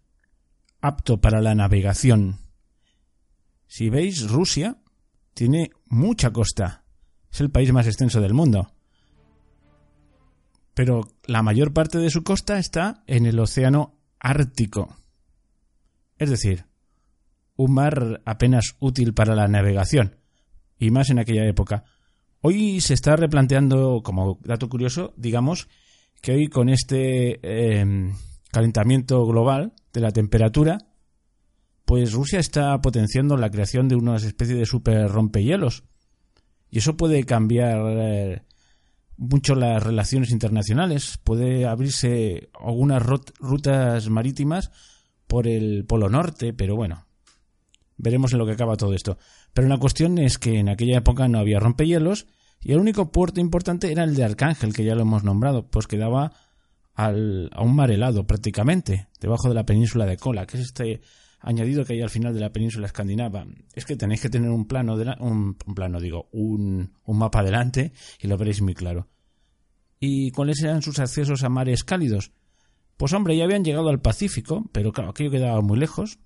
apto 0.81 1.21
para 1.21 1.41
la 1.41 1.55
navegación. 1.55 2.39
Si 3.67 3.89
veis, 3.89 4.29
Rusia 4.29 4.81
tiene 5.33 5.71
mucha 5.87 6.31
costa. 6.31 6.83
Es 7.31 7.41
el 7.41 7.49
país 7.49 7.71
más 7.71 7.87
extenso 7.87 8.19
del 8.19 8.33
mundo. 8.33 8.73
Pero 10.73 11.01
la 11.25 11.43
mayor 11.43 11.73
parte 11.73 11.97
de 11.97 12.09
su 12.09 12.23
costa 12.23 12.59
está 12.59 13.03
en 13.07 13.25
el 13.25 13.39
Océano 13.39 13.97
Ártico. 14.19 14.97
Es 16.17 16.29
decir, 16.29 16.65
un 17.55 17.73
mar 17.73 18.21
apenas 18.25 18.75
útil 18.79 19.13
para 19.13 19.35
la 19.35 19.47
navegación, 19.47 20.17
y 20.77 20.91
más 20.91 21.09
en 21.09 21.19
aquella 21.19 21.45
época. 21.47 21.83
Hoy 22.41 22.81
se 22.81 22.95
está 22.95 23.15
replanteando, 23.15 24.01
como 24.03 24.39
dato 24.43 24.67
curioso, 24.67 25.13
digamos, 25.15 25.67
que 26.21 26.31
hoy 26.31 26.47
con 26.47 26.69
este 26.69 27.39
em, 27.79 28.15
calentamiento 28.51 29.23
global 29.27 29.73
de 29.93 30.01
la 30.01 30.11
temperatura, 30.11 30.79
pues 31.85 32.13
Rusia 32.13 32.39
está 32.39 32.81
potenciando 32.81 33.37
la 33.37 33.51
creación 33.51 33.87
de 33.87 33.95
una 33.95 34.15
especie 34.15 34.55
de 34.55 34.65
super 34.65 35.07
rompehielos. 35.07 35.83
Y 36.71 36.79
eso 36.79 36.97
puede 36.97 37.25
cambiar 37.25 37.77
eh, 37.99 38.43
mucho 39.17 39.53
las 39.53 39.83
relaciones 39.83 40.31
internacionales. 40.31 41.19
Puede 41.23 41.67
abrirse 41.67 42.49
algunas 42.59 43.03
rutas 43.39 44.09
marítimas 44.09 44.71
por 45.27 45.47
el 45.47 45.85
Polo 45.85 46.09
Norte, 46.09 46.53
pero 46.53 46.75
bueno, 46.75 47.05
veremos 47.97 48.33
en 48.33 48.39
lo 48.39 48.47
que 48.47 48.53
acaba 48.53 48.77
todo 48.77 48.93
esto. 48.93 49.17
Pero 49.53 49.67
la 49.67 49.77
cuestión 49.77 50.17
es 50.17 50.37
que 50.37 50.59
en 50.59 50.69
aquella 50.69 50.97
época 50.97 51.27
no 51.27 51.39
había 51.39 51.59
rompehielos 51.59 52.27
y 52.61 52.73
el 52.73 52.79
único 52.79 53.11
puerto 53.11 53.39
importante 53.39 53.91
era 53.91 54.03
el 54.03 54.15
de 54.15 54.23
Arcángel, 54.23 54.73
que 54.73 54.83
ya 54.83 54.95
lo 54.95 55.01
hemos 55.01 55.23
nombrado, 55.23 55.67
pues 55.69 55.87
quedaba 55.87 56.33
al, 56.93 57.49
a 57.53 57.63
un 57.63 57.75
mar 57.75 57.91
helado 57.91 58.27
prácticamente, 58.27 59.07
debajo 59.19 59.49
de 59.49 59.55
la 59.55 59.65
península 59.65 60.05
de 60.05 60.17
Kola, 60.17 60.45
que 60.45 60.57
es 60.57 60.63
este 60.63 61.01
añadido 61.39 61.83
que 61.83 61.93
hay 61.93 62.01
al 62.01 62.09
final 62.09 62.33
de 62.33 62.39
la 62.39 62.51
península 62.51 62.85
escandinava. 62.85 63.45
Es 63.73 63.85
que 63.85 63.95
tenéis 63.95 64.21
que 64.21 64.29
tener 64.29 64.49
un 64.49 64.67
plano, 64.67 64.97
de 64.97 65.15
un, 65.19 65.57
un, 65.65 65.75
plano, 65.75 65.99
digo, 65.99 66.29
un, 66.31 66.93
un 67.03 67.17
mapa 67.17 67.39
adelante 67.39 67.93
y 68.19 68.27
lo 68.27 68.37
veréis 68.37 68.61
muy 68.61 68.75
claro. 68.75 69.07
¿Y 69.99 70.31
cuáles 70.31 70.61
eran 70.63 70.81
sus 70.81 70.99
accesos 70.99 71.43
a 71.43 71.49
mares 71.49 71.83
cálidos? 71.83 72.31
Pues 72.97 73.13
hombre, 73.13 73.35
ya 73.35 73.45
habían 73.45 73.63
llegado 73.63 73.89
al 73.89 74.01
Pacífico, 74.01 74.69
pero 74.71 74.91
claro, 74.91 75.09
aquello 75.09 75.31
quedaba 75.31 75.61
muy 75.61 75.79
lejos. 75.79 76.19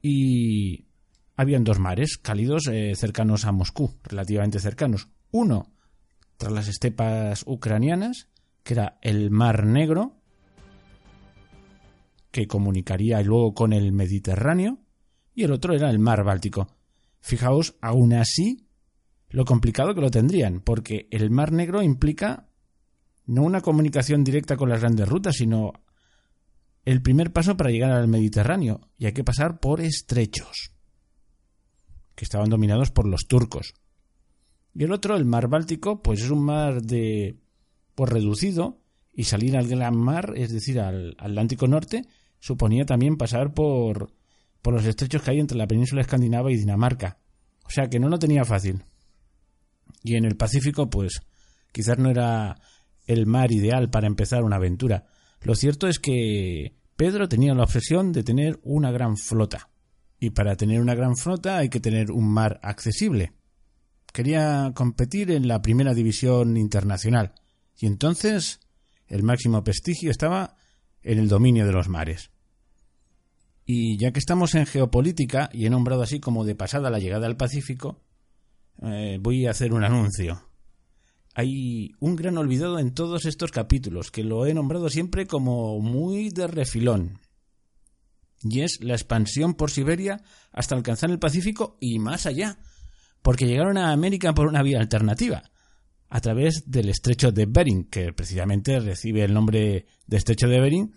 Y 0.00 0.86
habían 1.36 1.64
dos 1.64 1.78
mares 1.78 2.18
cálidos 2.18 2.66
eh, 2.68 2.94
cercanos 2.94 3.44
a 3.44 3.52
Moscú, 3.52 3.94
relativamente 4.02 4.60
cercanos. 4.60 5.08
Uno, 5.30 5.72
tras 6.36 6.52
las 6.52 6.68
estepas 6.68 7.44
ucranianas, 7.46 8.28
que 8.62 8.74
era 8.74 8.98
el 9.02 9.30
Mar 9.30 9.64
Negro, 9.66 10.20
que 12.30 12.46
comunicaría 12.46 13.20
luego 13.22 13.54
con 13.54 13.72
el 13.72 13.92
Mediterráneo, 13.92 14.78
y 15.34 15.44
el 15.44 15.52
otro 15.52 15.74
era 15.74 15.90
el 15.90 15.98
Mar 15.98 16.24
Báltico. 16.24 16.68
Fijaos, 17.20 17.76
aún 17.80 18.12
así, 18.14 18.66
lo 19.30 19.44
complicado 19.44 19.94
que 19.94 20.00
lo 20.00 20.10
tendrían, 20.10 20.60
porque 20.60 21.08
el 21.10 21.30
Mar 21.30 21.52
Negro 21.52 21.82
implica 21.82 22.48
no 23.26 23.42
una 23.42 23.60
comunicación 23.60 24.24
directa 24.24 24.56
con 24.56 24.68
las 24.68 24.80
grandes 24.80 25.08
rutas, 25.08 25.36
sino 25.36 25.72
el 26.84 27.00
primer 27.02 27.32
paso 27.32 27.56
para 27.56 27.70
llegar 27.70 27.92
al 27.92 28.08
Mediterráneo, 28.08 28.80
y 28.98 29.06
hay 29.06 29.12
que 29.12 29.24
pasar 29.24 29.60
por 29.60 29.80
estrechos, 29.80 30.71
que 32.14 32.24
estaban 32.24 32.50
dominados 32.50 32.90
por 32.90 33.06
los 33.06 33.26
turcos. 33.26 33.74
Y 34.74 34.84
el 34.84 34.92
otro, 34.92 35.16
el 35.16 35.24
mar 35.24 35.48
Báltico, 35.48 36.02
pues 36.02 36.22
es 36.22 36.30
un 36.30 36.44
mar 36.44 36.82
de 36.82 37.36
pues 37.94 38.10
reducido, 38.10 38.82
y 39.14 39.24
salir 39.24 39.56
al 39.56 39.68
gran 39.68 39.96
mar, 39.96 40.32
es 40.36 40.52
decir, 40.52 40.80
al 40.80 41.14
Atlántico 41.18 41.66
Norte, 41.68 42.06
suponía 42.38 42.84
también 42.84 43.16
pasar 43.16 43.52
por, 43.52 44.12
por 44.62 44.74
los 44.74 44.84
estrechos 44.86 45.22
que 45.22 45.32
hay 45.32 45.40
entre 45.40 45.58
la 45.58 45.66
península 45.66 46.00
escandinava 46.00 46.50
y 46.50 46.56
Dinamarca. 46.56 47.18
O 47.66 47.70
sea 47.70 47.88
que 47.88 48.00
no 48.00 48.08
lo 48.08 48.18
tenía 48.18 48.44
fácil. 48.44 48.84
Y 50.02 50.16
en 50.16 50.24
el 50.24 50.36
Pacífico, 50.36 50.88
pues, 50.88 51.20
quizás 51.72 51.98
no 51.98 52.10
era 52.10 52.58
el 53.06 53.26
mar 53.26 53.52
ideal 53.52 53.90
para 53.90 54.06
empezar 54.06 54.42
una 54.42 54.56
aventura. 54.56 55.04
Lo 55.42 55.54
cierto 55.54 55.88
es 55.88 55.98
que 55.98 56.74
Pedro 56.96 57.28
tenía 57.28 57.54
la 57.54 57.64
obsesión 57.64 58.12
de 58.12 58.22
tener 58.22 58.60
una 58.62 58.90
gran 58.90 59.16
flota. 59.16 59.68
Y 60.22 60.30
para 60.30 60.54
tener 60.54 60.80
una 60.80 60.94
gran 60.94 61.16
flota 61.16 61.58
hay 61.58 61.68
que 61.68 61.80
tener 61.80 62.12
un 62.12 62.28
mar 62.32 62.60
accesible. 62.62 63.32
Quería 64.12 64.70
competir 64.72 65.32
en 65.32 65.48
la 65.48 65.62
primera 65.62 65.94
división 65.94 66.56
internacional. 66.56 67.34
Y 67.76 67.86
entonces 67.86 68.60
el 69.08 69.24
máximo 69.24 69.64
prestigio 69.64 70.12
estaba 70.12 70.54
en 71.02 71.18
el 71.18 71.26
dominio 71.26 71.66
de 71.66 71.72
los 71.72 71.88
mares. 71.88 72.30
Y 73.66 73.98
ya 73.98 74.12
que 74.12 74.20
estamos 74.20 74.54
en 74.54 74.66
geopolítica, 74.66 75.50
y 75.52 75.66
he 75.66 75.70
nombrado 75.70 76.02
así 76.02 76.20
como 76.20 76.44
de 76.44 76.54
pasada 76.54 76.88
la 76.88 77.00
llegada 77.00 77.26
al 77.26 77.36
Pacífico, 77.36 78.00
eh, 78.80 79.18
voy 79.20 79.48
a 79.48 79.50
hacer 79.50 79.72
un 79.72 79.82
anuncio 79.82 80.40
hay 81.34 81.92
un 81.98 82.16
gran 82.16 82.36
olvidado 82.36 82.78
en 82.78 82.92
todos 82.92 83.24
estos 83.24 83.50
capítulos, 83.50 84.10
que 84.10 84.22
lo 84.22 84.46
he 84.46 84.54
nombrado 84.54 84.88
siempre 84.88 85.26
como 85.26 85.80
muy 85.80 86.28
de 86.30 86.46
refilón. 86.46 87.18
Y 88.44 88.60
es 88.60 88.78
la 88.80 88.94
expansión 88.94 89.54
por 89.54 89.70
Siberia 89.70 90.20
hasta 90.52 90.74
alcanzar 90.74 91.10
el 91.10 91.18
Pacífico 91.18 91.76
y 91.80 91.98
más 91.98 92.26
allá, 92.26 92.58
porque 93.22 93.46
llegaron 93.46 93.78
a 93.78 93.92
América 93.92 94.34
por 94.34 94.48
una 94.48 94.62
vía 94.62 94.80
alternativa, 94.80 95.44
a 96.08 96.20
través 96.20 96.64
del 96.66 96.88
estrecho 96.88 97.30
de 97.30 97.46
Bering, 97.46 97.84
que 97.84 98.12
precisamente 98.12 98.80
recibe 98.80 99.22
el 99.22 99.32
nombre 99.32 99.86
de 100.06 100.16
estrecho 100.16 100.48
de 100.48 100.60
Bering 100.60 100.94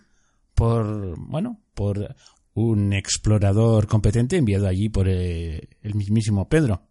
por, 0.55 1.19
bueno, 1.19 1.61
por 1.73 2.15
un 2.55 2.93
explorador 2.93 3.85
competente 3.85 4.37
enviado 4.37 4.67
allí 4.67 4.89
por 4.89 5.07
eh, 5.07 5.69
el 5.81 5.95
mismísimo 5.95 6.49
Pedro. 6.49 6.87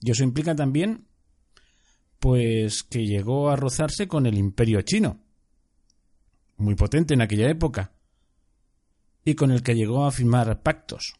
Y 0.00 0.10
eso 0.10 0.24
implica 0.24 0.54
también 0.54 1.06
pues 2.18 2.84
que 2.84 3.04
llegó 3.04 3.50
a 3.50 3.56
rozarse 3.56 4.06
con 4.06 4.26
el 4.26 4.38
imperio 4.38 4.80
chino, 4.82 5.18
muy 6.56 6.76
potente 6.76 7.14
en 7.14 7.20
aquella 7.20 7.50
época, 7.50 7.92
y 9.24 9.34
con 9.34 9.50
el 9.50 9.62
que 9.62 9.74
llegó 9.74 10.04
a 10.04 10.12
firmar 10.12 10.62
pactos. 10.62 11.14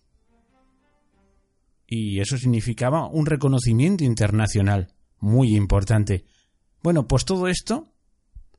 Y 1.87 2.21
eso 2.21 2.39
significaba 2.39 3.07
un 3.07 3.27
reconocimiento 3.27 4.05
internacional 4.05 4.95
muy 5.19 5.55
importante. 5.55 6.25
Bueno, 6.83 7.07
pues 7.07 7.25
todo 7.25 7.49
esto 7.49 7.93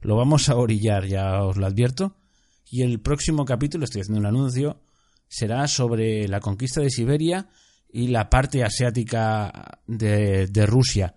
lo 0.01 0.15
vamos 0.15 0.49
a 0.49 0.55
orillar, 0.55 1.05
ya 1.05 1.43
os 1.43 1.57
lo 1.57 1.65
advierto, 1.65 2.15
y 2.69 2.81
el 2.81 2.99
próximo 3.01 3.45
capítulo, 3.45 3.85
estoy 3.85 4.01
haciendo 4.01 4.19
un 4.19 4.25
anuncio, 4.25 4.81
será 5.27 5.67
sobre 5.67 6.27
la 6.27 6.39
conquista 6.39 6.81
de 6.81 6.89
Siberia 6.89 7.49
y 7.91 8.07
la 8.07 8.29
parte 8.29 8.63
asiática 8.63 9.79
de, 9.85 10.65
Rusia 10.65 11.15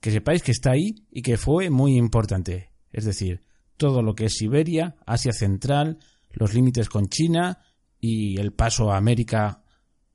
que 0.00 0.10
sepáis 0.10 0.42
que 0.42 0.52
está 0.52 0.70
ahí 0.70 1.06
y 1.10 1.22
que 1.22 1.36
fue 1.36 1.68
muy 1.68 1.96
importante. 1.96 2.70
Es 2.92 3.04
decir, 3.04 3.42
todo 3.76 4.02
lo 4.02 4.14
que 4.14 4.26
es 4.26 4.34
Siberia, 4.34 4.96
Asia 5.04 5.32
Central, 5.32 5.98
los 6.32 6.54
límites 6.54 6.88
con 6.88 7.08
China 7.08 7.58
y 8.00 8.40
el 8.40 8.52
paso 8.52 8.90
a 8.90 8.96
América 8.96 9.62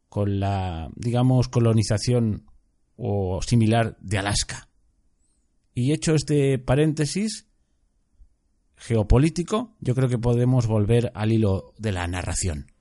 con 0.10 0.40
la, 0.40 0.90
digamos, 0.96 1.50
colonización 1.50 2.46
o 2.96 3.42
similar 3.42 3.98
de 4.00 4.18
Alaska. 4.18 4.70
Y 5.74 5.92
hecho 5.92 6.16
este 6.16 6.58
paréntesis 6.58 7.48
geopolítico, 8.78 9.76
yo 9.80 9.96
creo 9.96 10.10
que 10.10 10.18
podemos 10.18 10.68
volver 10.68 11.12
al 11.16 11.32
hilo 11.32 11.74
de 11.78 11.92
la 11.92 12.08
narración. 12.08 12.72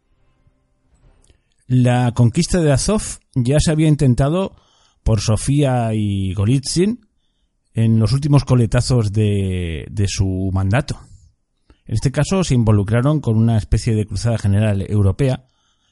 La 1.67 2.13
conquista 2.13 2.61
de 2.61 2.73
Azov 2.73 3.03
ya 3.35 3.57
se 3.59 3.71
había 3.71 3.89
intentado 3.89 4.55
por 5.03 5.21
Sofía 5.21 5.91
y 5.95 6.35
Golitsyn 6.35 7.07
en 7.75 7.99
los 7.99 8.13
últimos 8.13 8.45
coletazos 8.45 9.13
de, 9.13 9.87
de 9.91 10.07
su 10.07 10.51
mandato. 10.53 11.01
En 11.87 11.95
este 11.95 12.13
caso 12.13 12.45
se 12.45 12.55
involucraron 12.55 13.21
con 13.21 13.37
una 13.37 13.59
especie 13.59 13.95
de 13.95 14.07
cruzada 14.07 14.39
general 14.39 14.85
europea 14.89 15.47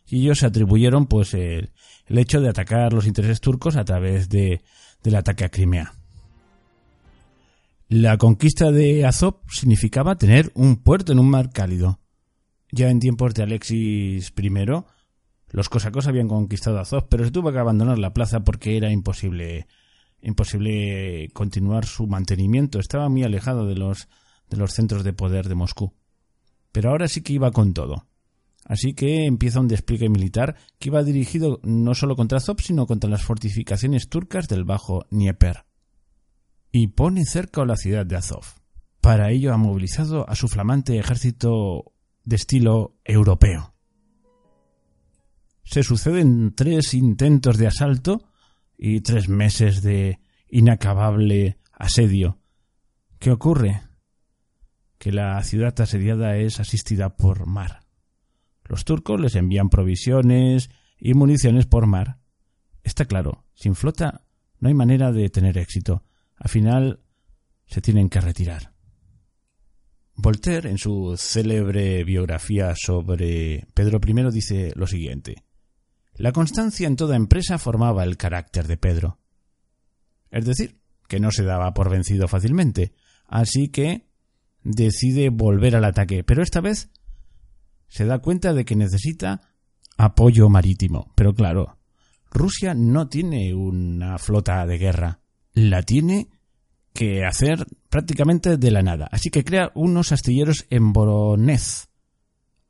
y 0.06 0.22
ellos 0.22 0.38
se 0.38 0.46
atribuyeron 0.46 1.06
pues 1.06 1.34
el, 1.34 1.70
hecho 2.06 2.40
de 2.40 2.48
atacar 2.48 2.92
los 2.92 3.06
intereses 3.06 3.40
turcos 3.40 3.76
a 3.76 3.84
través 3.84 4.28
de, 4.28 4.62
del 5.02 5.16
ataque 5.16 5.44
a 5.44 5.50
Crimea. 5.50 5.94
La 7.88 8.16
conquista 8.16 8.70
de 8.70 9.04
Azov 9.04 9.40
significaba 9.50 10.16
tener 10.16 10.50
un 10.54 10.76
puerto 10.76 11.12
en 11.12 11.18
un 11.18 11.28
mar 11.28 11.50
cálido. 11.50 12.00
Ya 12.70 12.88
en 12.88 13.00
tiempos 13.00 13.34
de 13.34 13.42
Alexis 13.42 14.32
I, 14.34 14.50
los 15.50 15.68
cosacos 15.68 16.06
habían 16.06 16.28
conquistado 16.28 16.78
Azov, 16.78 17.08
pero 17.10 17.24
se 17.24 17.30
tuvo 17.30 17.52
que 17.52 17.58
abandonar 17.58 17.98
la 17.98 18.14
plaza 18.14 18.40
porque 18.40 18.78
era 18.78 18.90
imposible, 18.90 19.66
imposible 20.22 21.28
continuar 21.34 21.84
su 21.84 22.06
mantenimiento. 22.06 22.78
Estaba 22.78 23.10
muy 23.10 23.24
alejado 23.24 23.66
de 23.66 23.74
los, 23.74 24.08
de 24.52 24.58
los 24.58 24.72
centros 24.72 25.02
de 25.02 25.14
poder 25.14 25.48
de 25.48 25.54
Moscú. 25.54 25.94
Pero 26.70 26.90
ahora 26.90 27.08
sí 27.08 27.22
que 27.22 27.32
iba 27.32 27.50
con 27.50 27.72
todo. 27.74 28.06
Así 28.64 28.94
que 28.94 29.24
empieza 29.26 29.60
un 29.60 29.66
despliegue 29.66 30.08
militar 30.08 30.56
que 30.78 30.90
iba 30.90 31.02
dirigido 31.02 31.58
no 31.64 31.94
solo 31.94 32.14
contra 32.14 32.38
Azov, 32.38 32.60
sino 32.60 32.86
contra 32.86 33.10
las 33.10 33.24
fortificaciones 33.24 34.08
turcas 34.08 34.46
del 34.46 34.64
Bajo 34.64 35.06
Dnieper. 35.10 35.64
Y 36.70 36.88
pone 36.88 37.24
cerca 37.24 37.64
la 37.64 37.76
ciudad 37.76 38.06
de 38.06 38.16
Azov. 38.16 38.44
Para 39.00 39.30
ello 39.30 39.52
ha 39.52 39.56
movilizado 39.56 40.28
a 40.28 40.36
su 40.36 40.48
flamante 40.48 40.98
ejército 40.98 41.92
de 42.24 42.36
estilo 42.36 42.94
europeo. 43.04 43.74
Se 45.64 45.82
suceden 45.82 46.54
tres 46.54 46.94
intentos 46.94 47.56
de 47.56 47.66
asalto 47.66 48.28
y 48.76 49.00
tres 49.00 49.28
meses 49.28 49.82
de 49.82 50.20
inacabable 50.48 51.58
asedio. 51.72 52.38
¿Qué 53.18 53.30
ocurre? 53.30 53.82
Que 55.02 55.10
la 55.10 55.42
ciudad 55.42 55.74
asediada 55.80 56.36
es 56.36 56.60
asistida 56.60 57.16
por 57.16 57.44
mar. 57.44 57.80
Los 58.62 58.84
turcos 58.84 59.20
les 59.20 59.34
envían 59.34 59.68
provisiones 59.68 60.70
y 60.96 61.14
municiones 61.14 61.66
por 61.66 61.88
mar. 61.88 62.20
Está 62.84 63.06
claro, 63.06 63.44
sin 63.52 63.74
flota 63.74 64.24
no 64.60 64.68
hay 64.68 64.74
manera 64.74 65.10
de 65.10 65.28
tener 65.28 65.58
éxito. 65.58 66.04
Al 66.36 66.48
final 66.48 67.00
se 67.66 67.80
tienen 67.80 68.08
que 68.08 68.20
retirar. 68.20 68.74
Voltaire, 70.14 70.70
en 70.70 70.78
su 70.78 71.16
célebre 71.18 72.04
biografía 72.04 72.72
sobre 72.76 73.66
Pedro 73.74 73.98
I, 74.06 74.30
dice 74.30 74.72
lo 74.76 74.86
siguiente. 74.86 75.42
La 76.14 76.30
constancia 76.30 76.86
en 76.86 76.94
toda 76.94 77.16
empresa 77.16 77.58
formaba 77.58 78.04
el 78.04 78.16
carácter 78.16 78.68
de 78.68 78.76
Pedro. 78.76 79.18
Es 80.30 80.44
decir, 80.44 80.78
que 81.08 81.18
no 81.18 81.32
se 81.32 81.42
daba 81.42 81.74
por 81.74 81.90
vencido 81.90 82.28
fácilmente, 82.28 82.92
así 83.26 83.66
que 83.66 84.11
decide 84.64 85.30
volver 85.30 85.76
al 85.76 85.84
ataque, 85.84 86.24
pero 86.24 86.42
esta 86.42 86.60
vez 86.60 86.90
se 87.88 88.06
da 88.06 88.20
cuenta 88.20 88.52
de 88.54 88.64
que 88.64 88.76
necesita 88.76 89.40
apoyo 89.96 90.48
marítimo. 90.48 91.12
Pero 91.14 91.34
claro, 91.34 91.78
Rusia 92.30 92.74
no 92.74 93.08
tiene 93.08 93.54
una 93.54 94.18
flota 94.18 94.64
de 94.66 94.78
guerra, 94.78 95.20
la 95.52 95.82
tiene 95.82 96.28
que 96.92 97.24
hacer 97.24 97.66
prácticamente 97.88 98.56
de 98.56 98.70
la 98.70 98.82
nada. 98.82 99.08
Así 99.10 99.30
que 99.30 99.44
crea 99.44 99.70
unos 99.74 100.12
astilleros 100.12 100.66
en 100.70 100.92
Voronezh, 100.92 101.88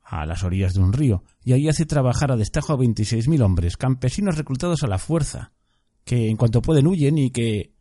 a 0.03 0.25
las 0.25 0.43
orillas 0.43 0.73
de 0.73 0.81
un 0.81 0.93
río, 0.93 1.23
y 1.43 1.53
ahí 1.53 1.67
hace 1.69 1.85
trabajar 1.85 2.31
a 2.31 2.35
destajo 2.35 2.73
a 2.73 2.77
26.000 2.77 3.41
hombres, 3.41 3.77
campesinos 3.77 4.37
reclutados 4.37 4.83
a 4.83 4.87
la 4.87 4.97
fuerza, 4.97 5.51
que 6.03 6.29
en 6.29 6.37
cuanto 6.37 6.61
pueden 6.61 6.87
huyen 6.87 7.17
y 7.17 7.31
que, 7.31 7.73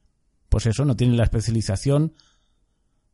pues 0.49 0.67
eso, 0.67 0.85
no 0.85 0.97
tienen 0.97 1.17
la 1.17 1.25
especialización 1.25 2.15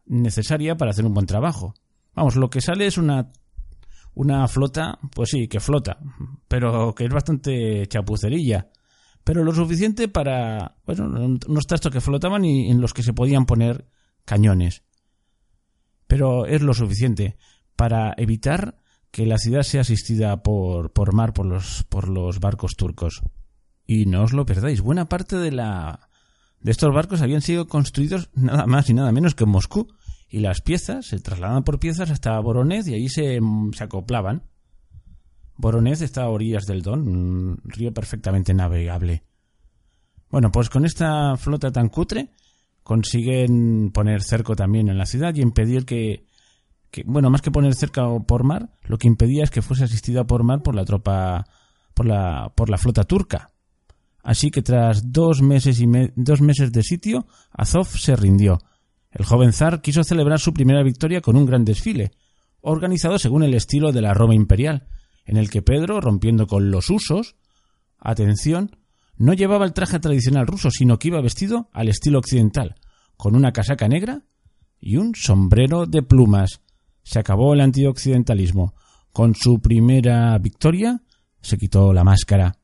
necesaria 0.08 0.76
para 0.76 0.90
hacer 0.90 1.04
un 1.04 1.14
buen 1.14 1.26
trabajo. 1.26 1.74
Vamos, 2.14 2.36
lo 2.36 2.50
que 2.50 2.60
sale 2.60 2.86
es 2.86 2.98
una 2.98 3.30
una 4.18 4.48
flota, 4.48 4.98
pues 5.14 5.30
sí, 5.30 5.46
que 5.46 5.60
flota, 5.60 5.98
pero 6.48 6.92
que 6.92 7.04
es 7.04 7.10
bastante 7.10 7.86
chapucerilla. 7.86 8.68
Pero 9.22 9.44
lo 9.44 9.52
suficiente 9.52 10.08
para, 10.08 10.76
bueno, 10.84 11.38
unos 11.46 11.66
trastos 11.68 11.92
que 11.92 12.00
flotaban 12.00 12.44
y 12.44 12.68
en 12.68 12.80
los 12.80 12.92
que 12.92 13.04
se 13.04 13.12
podían 13.12 13.46
poner 13.46 13.86
cañones. 14.24 14.82
Pero 16.08 16.46
es 16.46 16.62
lo 16.62 16.74
suficiente 16.74 17.36
para 17.76 18.12
evitar 18.16 18.78
que 19.12 19.24
la 19.24 19.38
ciudad 19.38 19.62
sea 19.62 19.82
asistida 19.82 20.42
por, 20.42 20.92
por 20.92 21.14
mar 21.14 21.32
por 21.32 21.46
los, 21.46 21.84
por 21.84 22.08
los 22.08 22.40
barcos 22.40 22.74
turcos. 22.74 23.22
Y 23.86 24.06
no 24.06 24.24
os 24.24 24.32
lo 24.32 24.46
perdáis, 24.46 24.80
buena 24.80 25.08
parte 25.08 25.36
de 25.36 25.52
la 25.52 26.08
de 26.60 26.72
estos 26.72 26.92
barcos 26.92 27.22
habían 27.22 27.40
sido 27.40 27.68
construidos 27.68 28.30
nada 28.34 28.66
más 28.66 28.90
y 28.90 28.94
nada 28.94 29.12
menos 29.12 29.36
que 29.36 29.44
en 29.44 29.50
Moscú, 29.50 29.86
y 30.28 30.40
las 30.40 30.60
piezas 30.60 31.06
se 31.06 31.20
trasladan 31.20 31.64
por 31.64 31.78
piezas 31.78 32.10
hasta 32.10 32.38
Voronezh 32.40 32.88
y 32.88 32.94
ahí 32.94 33.08
se, 33.08 33.38
se 33.72 33.84
acoplaban. 33.84 34.42
Voronezh 35.56 36.02
está 36.02 36.22
a 36.22 36.28
orillas 36.28 36.66
del 36.66 36.82
Don, 36.82 37.08
un 37.08 37.60
río 37.64 37.92
perfectamente 37.92 38.54
navegable. 38.54 39.24
Bueno, 40.30 40.52
pues 40.52 40.68
con 40.68 40.84
esta 40.84 41.36
flota 41.36 41.72
tan 41.72 41.88
cutre 41.88 42.30
consiguen 42.82 43.90
poner 43.92 44.22
cerco 44.22 44.54
también 44.54 44.88
en 44.88 44.98
la 44.98 45.06
ciudad 45.06 45.34
y 45.34 45.40
impedir 45.40 45.84
que, 45.84 46.26
que 46.90 47.02
bueno, 47.06 47.30
más 47.30 47.42
que 47.42 47.50
poner 47.50 47.74
cerca 47.74 48.06
por 48.26 48.44
mar, 48.44 48.70
lo 48.84 48.98
que 48.98 49.08
impedía 49.08 49.44
es 49.44 49.50
que 49.50 49.62
fuese 49.62 49.84
asistida 49.84 50.24
por 50.24 50.44
mar 50.44 50.62
por 50.62 50.74
la 50.74 50.84
tropa, 50.84 51.46
por 51.94 52.06
la, 52.06 52.52
por 52.54 52.70
la 52.70 52.78
flota 52.78 53.04
turca. 53.04 53.50
Así 54.22 54.50
que 54.50 54.62
tras 54.62 55.10
dos 55.10 55.40
meses, 55.40 55.80
y 55.80 55.86
dos 56.16 56.42
meses 56.42 56.70
de 56.70 56.82
sitio, 56.82 57.26
Azov 57.50 57.86
se 57.86 58.14
rindió 58.14 58.58
el 59.10 59.24
joven 59.24 59.52
zar 59.52 59.80
quiso 59.80 60.04
celebrar 60.04 60.40
su 60.40 60.52
primera 60.52 60.82
victoria 60.82 61.20
con 61.20 61.36
un 61.36 61.46
gran 61.46 61.64
desfile, 61.64 62.12
organizado 62.60 63.18
según 63.18 63.42
el 63.42 63.54
estilo 63.54 63.92
de 63.92 64.02
la 64.02 64.14
Roma 64.14 64.34
imperial, 64.34 64.86
en 65.24 65.36
el 65.36 65.50
que 65.50 65.62
Pedro, 65.62 66.00
rompiendo 66.00 66.46
con 66.46 66.70
los 66.70 66.90
usos, 66.90 67.36
atención, 67.98 68.76
no 69.16 69.34
llevaba 69.34 69.64
el 69.64 69.72
traje 69.72 69.98
tradicional 69.98 70.46
ruso, 70.46 70.70
sino 70.70 70.98
que 70.98 71.08
iba 71.08 71.20
vestido 71.20 71.68
al 71.72 71.88
estilo 71.88 72.18
occidental, 72.18 72.76
con 73.16 73.34
una 73.34 73.52
casaca 73.52 73.88
negra 73.88 74.22
y 74.80 74.96
un 74.96 75.14
sombrero 75.14 75.86
de 75.86 76.02
plumas. 76.02 76.60
Se 77.02 77.18
acabó 77.18 77.54
el 77.54 77.60
antioccidentalismo. 77.60 78.74
Con 79.12 79.34
su 79.34 79.60
primera 79.60 80.38
victoria 80.38 81.02
se 81.40 81.58
quitó 81.58 81.92
la 81.92 82.04
máscara. 82.04 82.56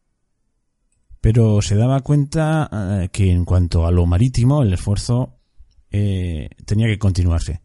Pero 1.21 1.61
se 1.63 1.75
daba 1.75 2.01
cuenta 2.01 2.69
eh, 2.73 3.09
que 3.11 3.33
en 3.33 3.45
cuanto 3.45 3.87
a 3.87 3.91
lo 3.91 4.07
marítimo 4.07 4.63
el 4.63 4.75
esfuerzo 4.75 5.39
eh, 5.97 6.51
tenía 6.67 6.89
que 6.89 6.99
continuarse. 6.99 7.63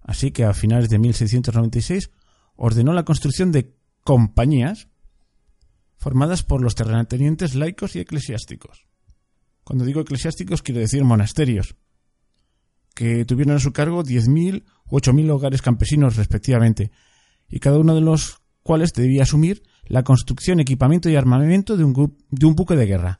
Así 0.00 0.30
que 0.30 0.44
a 0.44 0.54
finales 0.54 0.90
de 0.90 1.00
1696 1.00 2.08
ordenó 2.54 2.92
la 2.92 3.04
construcción 3.04 3.50
de 3.50 3.74
compañías 4.04 4.86
formadas 5.96 6.44
por 6.44 6.62
los 6.62 6.76
terratenientes 6.76 7.56
laicos 7.56 7.96
y 7.96 7.98
eclesiásticos. 7.98 8.86
Cuando 9.64 9.84
digo 9.84 10.02
eclesiásticos 10.02 10.62
quiero 10.62 10.78
decir 10.78 11.02
monasterios, 11.02 11.74
que 12.94 13.24
tuvieron 13.24 13.56
a 13.56 13.58
su 13.58 13.72
cargo 13.72 14.04
10.000 14.04 14.62
u 14.88 14.96
8.000 14.96 15.30
hogares 15.30 15.60
campesinos 15.60 16.14
respectivamente, 16.14 16.92
y 17.48 17.58
cada 17.58 17.80
uno 17.80 17.96
de 17.96 18.02
los 18.02 18.40
cuales 18.62 18.92
debía 18.92 19.24
asumir 19.24 19.64
la 19.86 20.04
construcción, 20.04 20.60
equipamiento 20.60 21.10
y 21.10 21.16
armamento 21.16 21.76
de 21.76 21.82
un, 21.82 22.16
de 22.30 22.46
un 22.46 22.54
buque 22.54 22.76
de 22.76 22.86
guerra. 22.86 23.18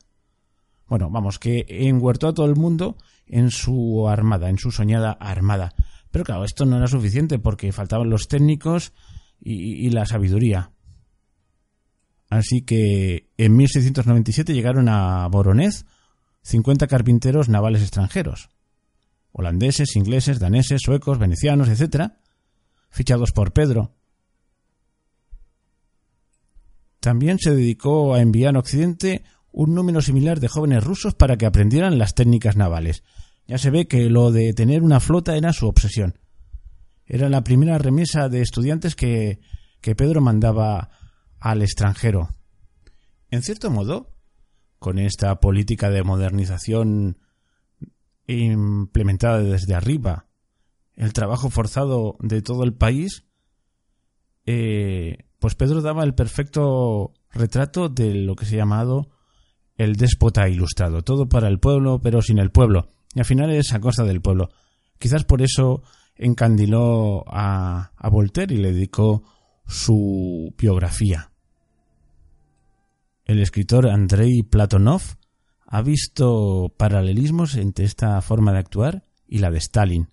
Bueno, 0.86 1.10
vamos, 1.10 1.40
que 1.40 1.66
enhuertó 1.68 2.28
a 2.28 2.34
todo 2.34 2.46
el 2.46 2.54
mundo 2.54 2.96
en 3.26 3.50
su 3.50 4.08
armada, 4.08 4.48
en 4.48 4.58
su 4.58 4.70
soñada 4.70 5.12
armada. 5.12 5.74
Pero 6.10 6.24
claro, 6.24 6.44
esto 6.44 6.64
no 6.64 6.76
era 6.76 6.86
suficiente 6.86 7.38
porque 7.38 7.72
faltaban 7.72 8.10
los 8.10 8.28
técnicos 8.28 8.92
y, 9.40 9.90
la 9.90 10.06
sabiduría. 10.06 10.70
Así 12.30 12.62
que 12.62 13.30
en 13.36 13.56
1697 13.56 14.54
llegaron 14.54 14.88
a 14.88 15.26
Voronezh 15.28 15.84
50 16.42 16.86
carpinteros 16.86 17.48
navales 17.48 17.82
extranjeros, 17.82 18.50
holandeses, 19.32 19.96
ingleses, 19.96 20.38
daneses, 20.38 20.82
suecos, 20.82 21.18
venecianos, 21.18 21.68
etc., 21.68 22.12
fichados 22.90 23.32
por 23.32 23.52
Pedro. 23.52 23.94
También 27.00 27.38
se 27.38 27.54
dedicó 27.54 28.14
a 28.14 28.20
enviar 28.20 28.56
a 28.56 28.60
Occidente 28.60 29.24
un 29.54 29.72
número 29.72 30.02
similar 30.02 30.40
de 30.40 30.48
jóvenes 30.48 30.82
rusos 30.82 31.14
para 31.14 31.36
que 31.36 31.46
aprendieran 31.46 31.96
las 31.96 32.14
técnicas 32.14 32.56
navales. 32.56 33.04
Ya 33.46 33.56
se 33.56 33.70
ve 33.70 33.86
que 33.86 34.10
lo 34.10 34.32
de 34.32 34.52
tener 34.52 34.82
una 34.82 34.98
flota 34.98 35.36
era 35.36 35.52
su 35.52 35.68
obsesión. 35.68 36.18
Era 37.06 37.28
la 37.28 37.44
primera 37.44 37.78
remesa 37.78 38.28
de 38.28 38.40
estudiantes 38.40 38.96
que, 38.96 39.40
que 39.80 39.94
Pedro 39.94 40.20
mandaba 40.20 40.90
al 41.38 41.62
extranjero. 41.62 42.30
En 43.30 43.42
cierto 43.42 43.70
modo, 43.70 44.16
con 44.80 44.98
esta 44.98 45.38
política 45.38 45.88
de 45.88 46.02
modernización 46.02 47.18
implementada 48.26 49.38
desde 49.38 49.74
arriba, 49.74 50.26
el 50.96 51.12
trabajo 51.12 51.48
forzado 51.48 52.16
de 52.20 52.42
todo 52.42 52.64
el 52.64 52.74
país, 52.74 53.24
eh, 54.46 55.18
pues 55.38 55.54
Pedro 55.54 55.80
daba 55.80 56.02
el 56.02 56.14
perfecto 56.14 57.14
retrato 57.30 57.88
de 57.88 58.14
lo 58.14 58.34
que 58.34 58.46
se 58.46 58.56
ha 58.56 58.58
llamado 58.58 59.13
el 59.76 59.96
déspota 59.96 60.48
ilustrado, 60.48 61.02
todo 61.02 61.28
para 61.28 61.48
el 61.48 61.58
pueblo, 61.58 62.00
pero 62.00 62.22
sin 62.22 62.38
el 62.38 62.50
pueblo, 62.50 62.90
y 63.14 63.20
al 63.20 63.24
final 63.24 63.50
es 63.50 63.72
a 63.72 63.80
costa 63.80 64.04
del 64.04 64.20
pueblo. 64.20 64.50
Quizás 64.98 65.24
por 65.24 65.42
eso 65.42 65.82
encandiló 66.16 67.24
a, 67.26 67.92
a 67.96 68.08
Voltaire 68.08 68.54
y 68.54 68.58
le 68.58 68.72
dedicó 68.72 69.24
su 69.66 70.54
biografía. 70.56 71.30
El 73.24 73.40
escritor 73.40 73.88
Andrei 73.88 74.42
Platonov 74.42 75.02
ha 75.66 75.82
visto 75.82 76.72
paralelismos 76.76 77.56
entre 77.56 77.84
esta 77.84 78.20
forma 78.20 78.52
de 78.52 78.58
actuar 78.58 79.04
y 79.26 79.38
la 79.38 79.50
de 79.50 79.58
Stalin. 79.58 80.08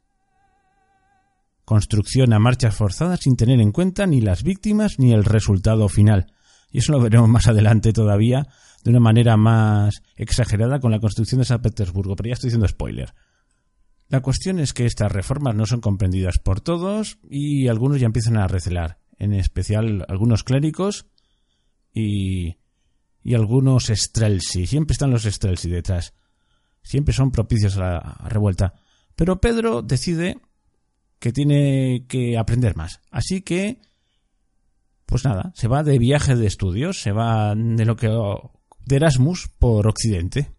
Construcción 1.65 2.33
a 2.33 2.39
marchas 2.39 2.75
forzadas 2.75 3.19
sin 3.21 3.35
tener 3.35 3.59
en 3.59 3.71
cuenta 3.71 4.07
ni 4.07 4.21
las 4.21 4.43
víctimas 4.43 4.97
ni 4.97 5.13
el 5.13 5.23
resultado 5.23 5.87
final. 5.89 6.33
Y 6.71 6.79
eso 6.79 6.93
lo 6.93 7.01
veremos 7.01 7.29
más 7.29 7.47
adelante 7.47 7.93
todavía 7.93 8.47
de 8.83 8.89
una 8.89 8.99
manera 8.99 9.37
más 9.37 10.01
exagerada 10.15 10.79
con 10.79 10.91
la 10.91 10.99
construcción 10.99 11.39
de 11.39 11.45
San 11.45 11.61
Petersburgo, 11.61 12.15
pero 12.15 12.29
ya 12.29 12.33
estoy 12.33 12.49
diciendo 12.49 12.67
spoiler. 12.67 13.13
La 14.07 14.21
cuestión 14.21 14.59
es 14.59 14.73
que 14.73 14.85
estas 14.85 15.11
reformas 15.11 15.55
no 15.55 15.65
son 15.65 15.79
comprendidas 15.79 16.37
por 16.37 16.59
todos 16.59 17.19
y 17.29 17.67
algunos 17.67 17.99
ya 17.99 18.07
empiezan 18.07 18.37
a 18.37 18.47
recelar, 18.47 18.99
en 19.17 19.33
especial 19.33 20.05
algunos 20.09 20.43
clérigos 20.43 21.07
y, 21.93 22.57
y 23.23 23.35
algunos 23.35 23.85
Strelsi. 23.85 24.67
Siempre 24.67 24.93
están 24.93 25.11
los 25.11 25.23
Strelsi 25.23 25.69
detrás. 25.69 26.13
Siempre 26.83 27.13
son 27.13 27.31
propicios 27.31 27.77
a 27.77 27.79
la 27.79 28.17
revuelta. 28.27 28.73
Pero 29.15 29.39
Pedro 29.39 29.81
decide 29.81 30.41
que 31.19 31.31
tiene 31.31 32.05
que 32.07 32.37
aprender 32.37 32.75
más. 32.75 32.99
Así 33.11 33.41
que, 33.41 33.79
pues 35.05 35.23
nada, 35.23 35.53
se 35.55 35.67
va 35.67 35.83
de 35.83 35.99
viaje 35.99 36.35
de 36.35 36.47
estudios, 36.47 36.99
se 36.99 37.11
va 37.11 37.53
de 37.55 37.85
lo 37.85 37.95
que 37.95 38.09
de 38.85 38.95
Erasmus 38.95 39.49
por 39.59 39.87
Occidente. 39.87 40.51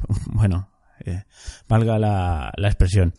Bueno, 0.32 0.70
eh, 1.04 1.24
valga 1.68 1.98
la, 1.98 2.52
la, 2.56 2.68
expresión. 2.68 3.14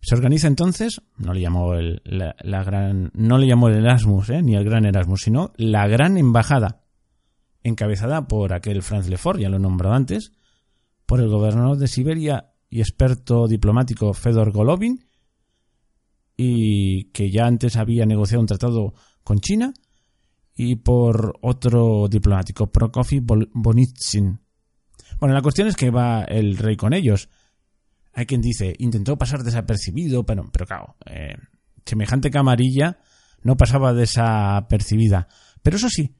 Se 0.00 0.14
organiza 0.14 0.48
entonces, 0.48 1.00
no 1.16 1.32
le 1.32 1.40
llamó 1.40 1.74
el, 1.74 2.02
la, 2.04 2.62
gran, 2.62 3.10
no 3.14 3.38
le 3.38 3.46
llamó 3.46 3.68
el 3.68 3.76
Erasmus, 3.76 4.30
eh, 4.30 4.42
ni 4.42 4.54
el 4.54 4.64
gran 4.64 4.84
Erasmus, 4.84 5.22
sino 5.22 5.52
la 5.56 5.88
gran 5.88 6.18
embajada, 6.18 6.82
encabezada 7.62 8.28
por 8.28 8.52
aquel 8.52 8.82
Franz 8.82 9.08
Lefort, 9.08 9.40
ya 9.40 9.48
lo 9.48 9.56
he 9.56 9.60
nombrado 9.60 9.94
antes, 9.94 10.32
por 11.06 11.20
el 11.20 11.28
gobernador 11.28 11.78
de 11.78 11.88
Siberia 11.88 12.52
y 12.68 12.80
experto 12.80 13.48
diplomático 13.48 14.12
Fedor 14.12 14.52
Golovin, 14.52 15.06
y 16.36 17.10
que 17.12 17.30
ya 17.30 17.46
antes 17.46 17.76
había 17.76 18.04
negociado 18.04 18.42
un 18.42 18.46
tratado 18.46 18.94
con 19.24 19.40
China, 19.40 19.72
y 20.56 20.76
por 20.76 21.38
otro 21.42 22.08
diplomático, 22.08 22.70
Prokofiev 22.72 23.24
Bonitsyn. 23.52 24.40
Bueno, 25.20 25.34
la 25.34 25.42
cuestión 25.42 25.68
es 25.68 25.76
que 25.76 25.90
va 25.90 26.22
el 26.24 26.56
rey 26.56 26.76
con 26.76 26.94
ellos. 26.94 27.28
Hay 28.14 28.26
quien 28.26 28.40
dice, 28.40 28.74
intentó 28.78 29.16
pasar 29.18 29.42
desapercibido, 29.42 30.24
pero, 30.24 30.50
pero 30.50 30.66
claro, 30.66 30.96
eh, 31.04 31.36
semejante 31.84 32.30
camarilla 32.30 32.98
no 33.42 33.56
pasaba 33.56 33.92
desapercibida. 33.92 35.28
Pero 35.62 35.76
eso 35.76 35.90
sí, 35.90 36.14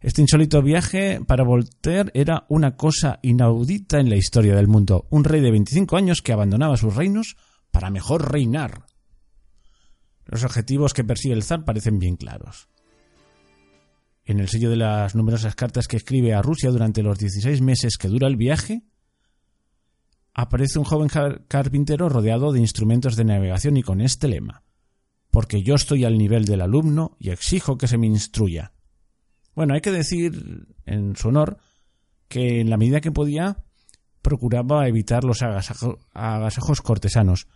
este 0.00 0.22
insólito 0.22 0.62
viaje 0.62 1.20
para 1.26 1.44
Voltaire 1.44 2.10
era 2.14 2.46
una 2.48 2.76
cosa 2.76 3.20
inaudita 3.22 4.00
en 4.00 4.08
la 4.08 4.16
historia 4.16 4.56
del 4.56 4.68
mundo. 4.68 5.06
Un 5.10 5.24
rey 5.24 5.40
de 5.40 5.50
25 5.50 5.96
años 5.96 6.22
que 6.22 6.32
abandonaba 6.32 6.76
sus 6.76 6.96
reinos 6.96 7.36
para 7.70 7.90
mejor 7.90 8.32
reinar. 8.32 8.86
Los 10.24 10.44
objetivos 10.44 10.94
que 10.94 11.04
persigue 11.04 11.34
el 11.34 11.42
zar 11.42 11.64
parecen 11.64 11.98
bien 11.98 12.16
claros. 12.16 12.68
En 14.24 14.38
el 14.38 14.48
sello 14.48 14.70
de 14.70 14.76
las 14.76 15.14
numerosas 15.14 15.56
cartas 15.56 15.88
que 15.88 15.96
escribe 15.96 16.32
a 16.32 16.42
Rusia 16.42 16.70
durante 16.70 17.02
los 17.02 17.18
16 17.18 17.60
meses 17.60 17.96
que 17.98 18.08
dura 18.08 18.28
el 18.28 18.36
viaje, 18.36 18.82
aparece 20.32 20.78
un 20.78 20.84
joven 20.84 21.08
carpintero 21.48 22.08
rodeado 22.08 22.52
de 22.52 22.60
instrumentos 22.60 23.16
de 23.16 23.24
navegación 23.24 23.76
y 23.76 23.82
con 23.82 24.00
este 24.00 24.28
lema, 24.28 24.62
porque 25.30 25.62
yo 25.62 25.74
estoy 25.74 26.04
al 26.04 26.18
nivel 26.18 26.44
del 26.44 26.60
alumno 26.60 27.16
y 27.18 27.30
exijo 27.30 27.76
que 27.76 27.88
se 27.88 27.98
me 27.98 28.06
instruya. 28.06 28.72
Bueno, 29.54 29.74
hay 29.74 29.80
que 29.80 29.90
decir 29.90 30.68
en 30.86 31.16
su 31.16 31.28
honor 31.28 31.58
que 32.28 32.60
en 32.60 32.70
la 32.70 32.78
medida 32.78 33.00
que 33.00 33.12
podía 33.12 33.58
procuraba 34.22 34.86
evitar 34.86 35.24
los 35.24 35.42
agasajos 35.42 36.80
cortesanos, 36.80 37.48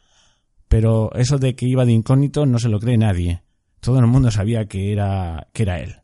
pero 0.67 1.15
eso 1.15 1.39
de 1.39 1.55
que 1.55 1.69
iba 1.69 1.85
de 1.85 1.93
incógnito 1.93 2.45
no 2.45 2.59
se 2.59 2.69
lo 2.69 2.81
cree 2.81 2.99
nadie. 2.99 3.43
Todo 3.79 4.01
el 4.01 4.07
mundo 4.09 4.33
sabía 4.33 4.67
que 4.67 4.93
era, 4.93 5.47
que 5.53 5.63
era 5.63 5.79
él 5.79 6.03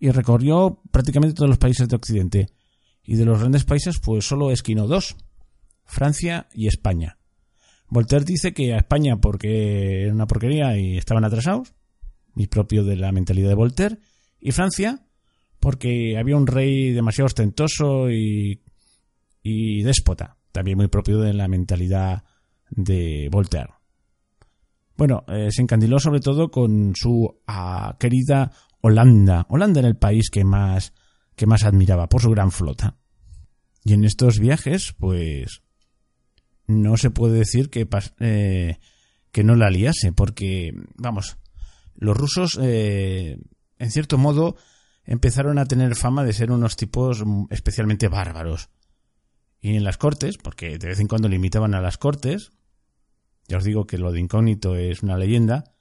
y 0.00 0.10
recorrió 0.10 0.80
prácticamente 0.90 1.34
todos 1.34 1.50
los 1.50 1.58
países 1.58 1.86
de 1.88 1.96
Occidente. 1.96 2.48
Y 3.04 3.16
de 3.16 3.26
los 3.26 3.38
grandes 3.38 3.64
países, 3.64 4.00
pues 4.02 4.26
solo 4.26 4.50
esquinó 4.50 4.86
dos, 4.86 5.16
Francia 5.84 6.48
y 6.54 6.66
España. 6.66 7.18
Voltaire 7.88 8.24
dice 8.24 8.52
que 8.54 8.72
a 8.72 8.78
España 8.78 9.20
porque 9.20 10.04
era 10.04 10.14
una 10.14 10.26
porquería 10.26 10.76
y 10.78 10.96
estaban 10.96 11.24
atrasados, 11.24 11.74
y 12.34 12.46
propio 12.46 12.84
de 12.84 12.96
la 12.96 13.12
mentalidad 13.12 13.48
de 13.48 13.54
Voltaire, 13.54 13.98
y 14.40 14.52
Francia 14.52 15.04
porque 15.58 16.16
había 16.18 16.36
un 16.36 16.46
rey 16.46 16.92
demasiado 16.92 17.26
ostentoso 17.26 18.10
y, 18.10 18.62
y 19.42 19.82
déspota, 19.82 20.38
también 20.52 20.78
muy 20.78 20.88
propio 20.88 21.18
de 21.18 21.34
la 21.34 21.48
mentalidad 21.48 22.24
de 22.70 23.28
Voltaire. 23.30 23.74
Bueno, 24.96 25.24
eh, 25.28 25.48
se 25.50 25.62
encandiló 25.62 25.98
sobre 25.98 26.20
todo 26.20 26.50
con 26.50 26.94
su 26.94 27.40
ah, 27.46 27.96
querida 27.98 28.52
Holanda. 28.80 29.46
Holanda 29.48 29.80
era 29.80 29.88
el 29.88 29.96
país 29.96 30.30
que 30.30 30.44
más, 30.44 30.92
que 31.36 31.46
más 31.46 31.64
admiraba 31.64 32.08
por 32.08 32.22
su 32.22 32.30
gran 32.30 32.50
flota. 32.50 32.96
Y 33.84 33.94
en 33.94 34.04
estos 34.04 34.38
viajes, 34.38 34.94
pues, 34.98 35.62
no 36.66 36.96
se 36.96 37.10
puede 37.10 37.38
decir 37.38 37.70
que, 37.70 37.88
eh, 38.20 38.78
que 39.32 39.44
no 39.44 39.56
la 39.56 39.70
liase, 39.70 40.12
porque, 40.12 40.72
vamos, 40.96 41.38
los 41.94 42.16
rusos, 42.16 42.58
eh, 42.62 43.38
en 43.78 43.90
cierto 43.90 44.18
modo, 44.18 44.56
empezaron 45.04 45.58
a 45.58 45.66
tener 45.66 45.96
fama 45.96 46.24
de 46.24 46.32
ser 46.32 46.50
unos 46.50 46.76
tipos 46.76 47.24
especialmente 47.50 48.08
bárbaros. 48.08 48.70
Y 49.60 49.76
en 49.76 49.84
las 49.84 49.98
cortes, 49.98 50.38
porque 50.38 50.78
de 50.78 50.88
vez 50.88 51.00
en 51.00 51.08
cuando 51.08 51.28
limitaban 51.28 51.74
a 51.74 51.80
las 51.80 51.98
cortes, 51.98 52.52
ya 53.48 53.58
os 53.58 53.64
digo 53.64 53.86
que 53.86 53.98
lo 53.98 54.12
de 54.12 54.20
incógnito 54.20 54.76
es 54.76 55.02
una 55.02 55.18
leyenda, 55.18 55.74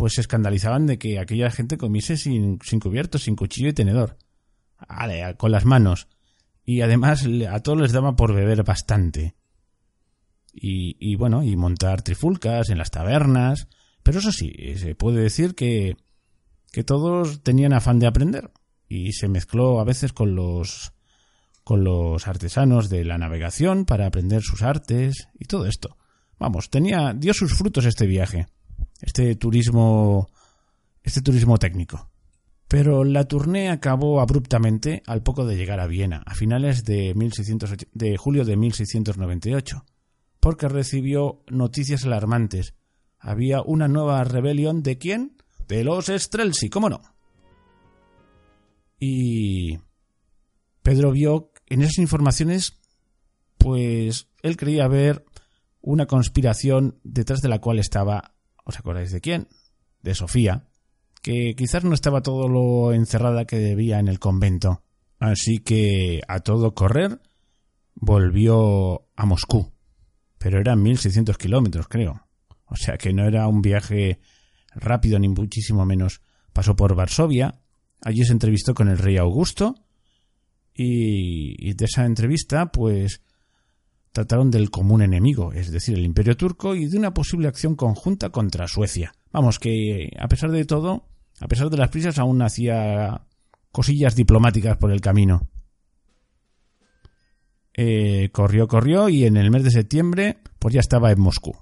pues 0.00 0.14
se 0.14 0.22
escandalizaban 0.22 0.86
de 0.86 0.98
que 0.98 1.18
aquella 1.18 1.50
gente 1.50 1.76
comiese 1.76 2.16
sin, 2.16 2.58
sin 2.62 2.80
cubierto, 2.80 3.18
sin 3.18 3.36
cuchillo 3.36 3.68
y 3.68 3.74
tenedor. 3.74 4.16
con 5.36 5.52
las 5.52 5.66
manos. 5.66 6.08
Y 6.64 6.80
además 6.80 7.26
a 7.50 7.60
todos 7.60 7.78
les 7.82 7.92
daba 7.92 8.16
por 8.16 8.34
beber 8.34 8.64
bastante. 8.64 9.34
Y, 10.54 10.96
y 10.98 11.16
bueno, 11.16 11.42
y 11.42 11.54
montar 11.54 12.00
trifulcas 12.00 12.70
en 12.70 12.78
las 12.78 12.90
tabernas. 12.90 13.68
Pero 14.02 14.20
eso 14.20 14.32
sí, 14.32 14.50
se 14.76 14.94
puede 14.94 15.20
decir 15.20 15.54
que, 15.54 15.98
que 16.72 16.82
todos 16.82 17.42
tenían 17.42 17.74
afán 17.74 17.98
de 17.98 18.06
aprender. 18.06 18.52
Y 18.88 19.12
se 19.12 19.28
mezcló 19.28 19.80
a 19.80 19.84
veces 19.84 20.14
con 20.14 20.34
los 20.34 20.94
con 21.62 21.84
los 21.84 22.26
artesanos 22.26 22.88
de 22.88 23.04
la 23.04 23.18
navegación 23.18 23.84
para 23.84 24.06
aprender 24.06 24.40
sus 24.40 24.62
artes 24.62 25.28
y 25.38 25.44
todo 25.44 25.66
esto. 25.66 25.98
Vamos, 26.38 26.70
tenía 26.70 27.12
dio 27.12 27.34
sus 27.34 27.52
frutos 27.52 27.84
este 27.84 28.06
viaje 28.06 28.46
este 29.00 29.34
turismo, 29.36 30.28
este 31.02 31.22
turismo 31.22 31.58
técnico. 31.58 32.10
Pero 32.68 33.02
la 33.02 33.24
tournée 33.24 33.68
acabó 33.68 34.20
abruptamente 34.20 35.02
al 35.06 35.22
poco 35.22 35.44
de 35.44 35.56
llegar 35.56 35.80
a 35.80 35.88
Viena, 35.88 36.22
a 36.24 36.34
finales 36.34 36.84
de, 36.84 37.14
de 37.92 38.16
julio 38.16 38.44
de 38.44 38.56
1698, 38.56 39.84
porque 40.38 40.68
recibió 40.68 41.42
noticias 41.48 42.04
alarmantes. 42.04 42.74
Había 43.18 43.62
una 43.62 43.88
nueva 43.88 44.22
rebelión 44.24 44.82
de 44.82 44.98
quién? 44.98 45.36
De 45.66 45.82
los 45.82 46.06
Strelsi, 46.06 46.70
¿cómo 46.70 46.88
no? 46.88 47.00
Y 49.00 49.78
Pedro 50.82 51.10
vio 51.10 51.52
en 51.66 51.82
esas 51.82 51.98
informaciones, 51.98 52.78
pues 53.58 54.28
él 54.42 54.56
creía 54.56 54.86
ver 54.88 55.24
una 55.80 56.06
conspiración 56.06 57.00
detrás 57.02 57.40
de 57.40 57.48
la 57.48 57.60
cual 57.60 57.78
estaba 57.78 58.34
¿Os 58.70 58.78
acordáis 58.78 59.10
de 59.10 59.20
quién? 59.20 59.48
De 60.00 60.14
Sofía, 60.14 60.68
que 61.22 61.56
quizás 61.56 61.82
no 61.82 61.92
estaba 61.92 62.22
todo 62.22 62.46
lo 62.46 62.92
encerrada 62.92 63.44
que 63.44 63.58
debía 63.58 63.98
en 63.98 64.06
el 64.06 64.20
convento. 64.20 64.84
Así 65.18 65.58
que, 65.58 66.20
a 66.28 66.38
todo 66.38 66.72
correr, 66.72 67.20
volvió 67.96 69.08
a 69.16 69.26
Moscú. 69.26 69.72
Pero 70.38 70.60
eran 70.60 70.80
1600 70.84 71.36
kilómetros, 71.36 71.88
creo. 71.88 72.28
O 72.66 72.76
sea 72.76 72.96
que 72.96 73.12
no 73.12 73.26
era 73.26 73.48
un 73.48 73.60
viaje 73.60 74.20
rápido 74.76 75.18
ni 75.18 75.28
muchísimo 75.28 75.84
menos. 75.84 76.20
Pasó 76.52 76.76
por 76.76 76.94
Varsovia, 76.94 77.60
allí 78.02 78.24
se 78.24 78.32
entrevistó 78.32 78.72
con 78.72 78.88
el 78.88 78.98
rey 78.98 79.16
Augusto 79.16 79.74
y, 80.72 81.56
y 81.58 81.74
de 81.74 81.86
esa 81.86 82.06
entrevista 82.06 82.70
pues 82.70 83.20
trataron 84.12 84.50
del 84.50 84.70
común 84.70 85.02
enemigo, 85.02 85.52
es 85.52 85.70
decir, 85.70 85.96
el 85.96 86.04
imperio 86.04 86.36
turco, 86.36 86.74
y 86.74 86.86
de 86.86 86.98
una 86.98 87.14
posible 87.14 87.48
acción 87.48 87.76
conjunta 87.76 88.30
contra 88.30 88.68
Suecia. 88.68 89.12
Vamos, 89.32 89.58
que 89.58 90.10
a 90.18 90.28
pesar 90.28 90.50
de 90.50 90.64
todo, 90.64 91.08
a 91.40 91.48
pesar 91.48 91.70
de 91.70 91.76
las 91.76 91.90
prisas, 91.90 92.18
aún 92.18 92.42
hacía 92.42 93.26
cosillas 93.72 94.16
diplomáticas 94.16 94.76
por 94.76 94.90
el 94.92 95.00
camino. 95.00 95.48
Eh, 97.74 98.30
corrió, 98.32 98.66
corrió 98.66 99.08
y 99.08 99.24
en 99.24 99.36
el 99.36 99.50
mes 99.50 99.62
de 99.62 99.70
septiembre 99.70 100.38
pues 100.58 100.74
ya 100.74 100.80
estaba 100.80 101.12
en 101.12 101.20
Moscú. 101.20 101.56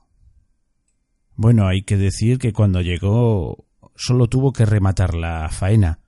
Bueno, 1.35 1.69
hay 1.69 1.83
que 1.83 1.97
decir 1.97 2.39
que 2.39 2.53
cuando 2.53 2.81
llegó 2.81 3.67
solo 3.95 4.27
tuvo 4.27 4.53
que 4.53 4.67
rematar 4.67 5.15
la 5.15 5.49
faena, 5.51 6.01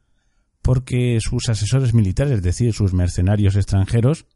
porque 0.62 1.18
sus 1.20 1.48
asesores 1.48 1.94
militares, 1.94 2.34
es 2.34 2.42
decir, 2.42 2.72
sus 2.72 2.92
mercenarios 2.94 3.56
extranjeros, 3.56 4.26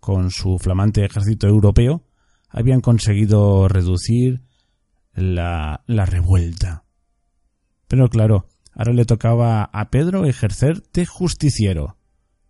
con 0.00 0.30
su 0.30 0.58
flamante 0.58 1.04
ejército 1.04 1.46
europeo, 1.46 2.04
habían 2.48 2.80
conseguido 2.80 3.68
reducir 3.68 4.42
la, 5.14 5.82
la 5.86 6.06
revuelta. 6.06 6.84
Pero 7.88 8.08
claro, 8.08 8.46
ahora 8.72 8.92
le 8.92 9.04
tocaba 9.04 9.64
a 9.64 9.90
Pedro 9.90 10.26
ejercer 10.26 10.82
de 10.92 11.06
justiciero, 11.06 11.96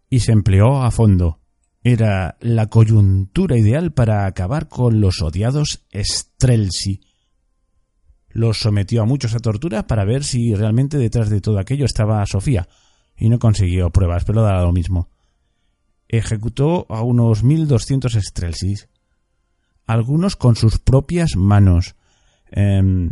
y 0.08 0.20
se 0.20 0.32
empleó 0.32 0.82
a 0.82 0.90
fondo. 0.90 1.40
Era 1.82 2.36
la 2.40 2.66
coyuntura 2.66 3.56
ideal 3.58 3.92
para 3.92 4.26
acabar 4.26 4.68
con 4.68 5.00
los 5.00 5.22
odiados 5.22 5.86
Strelsi. 5.94 7.00
Los 8.28 8.58
sometió 8.58 9.02
a 9.02 9.06
muchos 9.06 9.34
a 9.34 9.38
tortura 9.38 9.86
para 9.86 10.04
ver 10.04 10.24
si 10.24 10.54
realmente 10.54 10.98
detrás 10.98 11.30
de 11.30 11.40
todo 11.40 11.58
aquello 11.58 11.84
estaba 11.84 12.24
Sofía, 12.26 12.68
y 13.16 13.28
no 13.28 13.38
consiguió 13.38 13.90
pruebas, 13.90 14.24
pero 14.24 14.42
da 14.42 14.60
lo 14.62 14.72
mismo. 14.72 15.08
Ejecutó 16.08 16.86
a 16.88 17.02
unos 17.02 17.42
1200 17.42 18.12
Strelsis, 18.14 18.88
algunos 19.86 20.36
con 20.36 20.56
sus 20.56 20.78
propias 20.78 21.36
manos. 21.36 21.96
Em, 22.50 23.10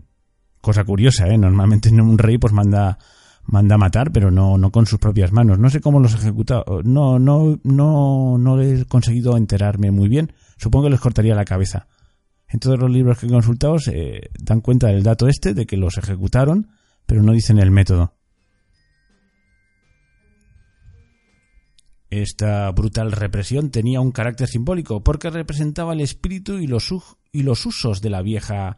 cosa 0.60 0.84
curiosa, 0.84 1.28
¿eh? 1.28 1.38
Normalmente 1.38 1.90
un 1.90 2.18
rey 2.18 2.38
pues 2.38 2.52
manda 2.52 2.98
manda 3.46 3.76
matar, 3.76 4.10
pero 4.10 4.30
no, 4.30 4.58
no 4.58 4.70
con 4.70 4.86
sus 4.86 4.98
propias 4.98 5.32
manos. 5.32 5.58
No 5.58 5.70
sé 5.70 5.80
cómo 5.80 6.00
los 6.00 6.14
ejecuta. 6.14 6.64
No, 6.84 7.18
no, 7.18 7.58
no, 7.62 8.38
no 8.38 8.60
he 8.60 8.84
conseguido 8.86 9.36
enterarme 9.36 9.90
muy 9.90 10.08
bien. 10.08 10.32
Supongo 10.56 10.86
que 10.86 10.92
les 10.92 11.00
cortaría 11.00 11.34
la 11.34 11.44
cabeza. 11.44 11.86
En 12.48 12.60
todos 12.60 12.78
los 12.78 12.90
libros 12.90 13.18
que 13.18 13.26
he 13.26 13.30
consultado 13.30 13.78
se 13.78 14.30
dan 14.38 14.60
cuenta 14.60 14.88
del 14.88 15.02
dato 15.02 15.28
este 15.28 15.54
de 15.54 15.66
que 15.66 15.76
los 15.76 15.98
ejecutaron, 15.98 16.68
pero 17.06 17.22
no 17.22 17.32
dicen 17.32 17.58
el 17.58 17.70
método. 17.70 18.14
Esta 22.14 22.70
brutal 22.70 23.10
represión 23.10 23.72
tenía 23.72 24.00
un 24.00 24.12
carácter 24.12 24.46
simbólico 24.46 25.02
porque 25.02 25.30
representaba 25.30 25.94
el 25.94 26.00
espíritu 26.00 26.58
y 26.58 26.68
los, 26.68 26.92
usos 27.66 28.00
de 28.02 28.08
la 28.08 28.22
vieja 28.22 28.76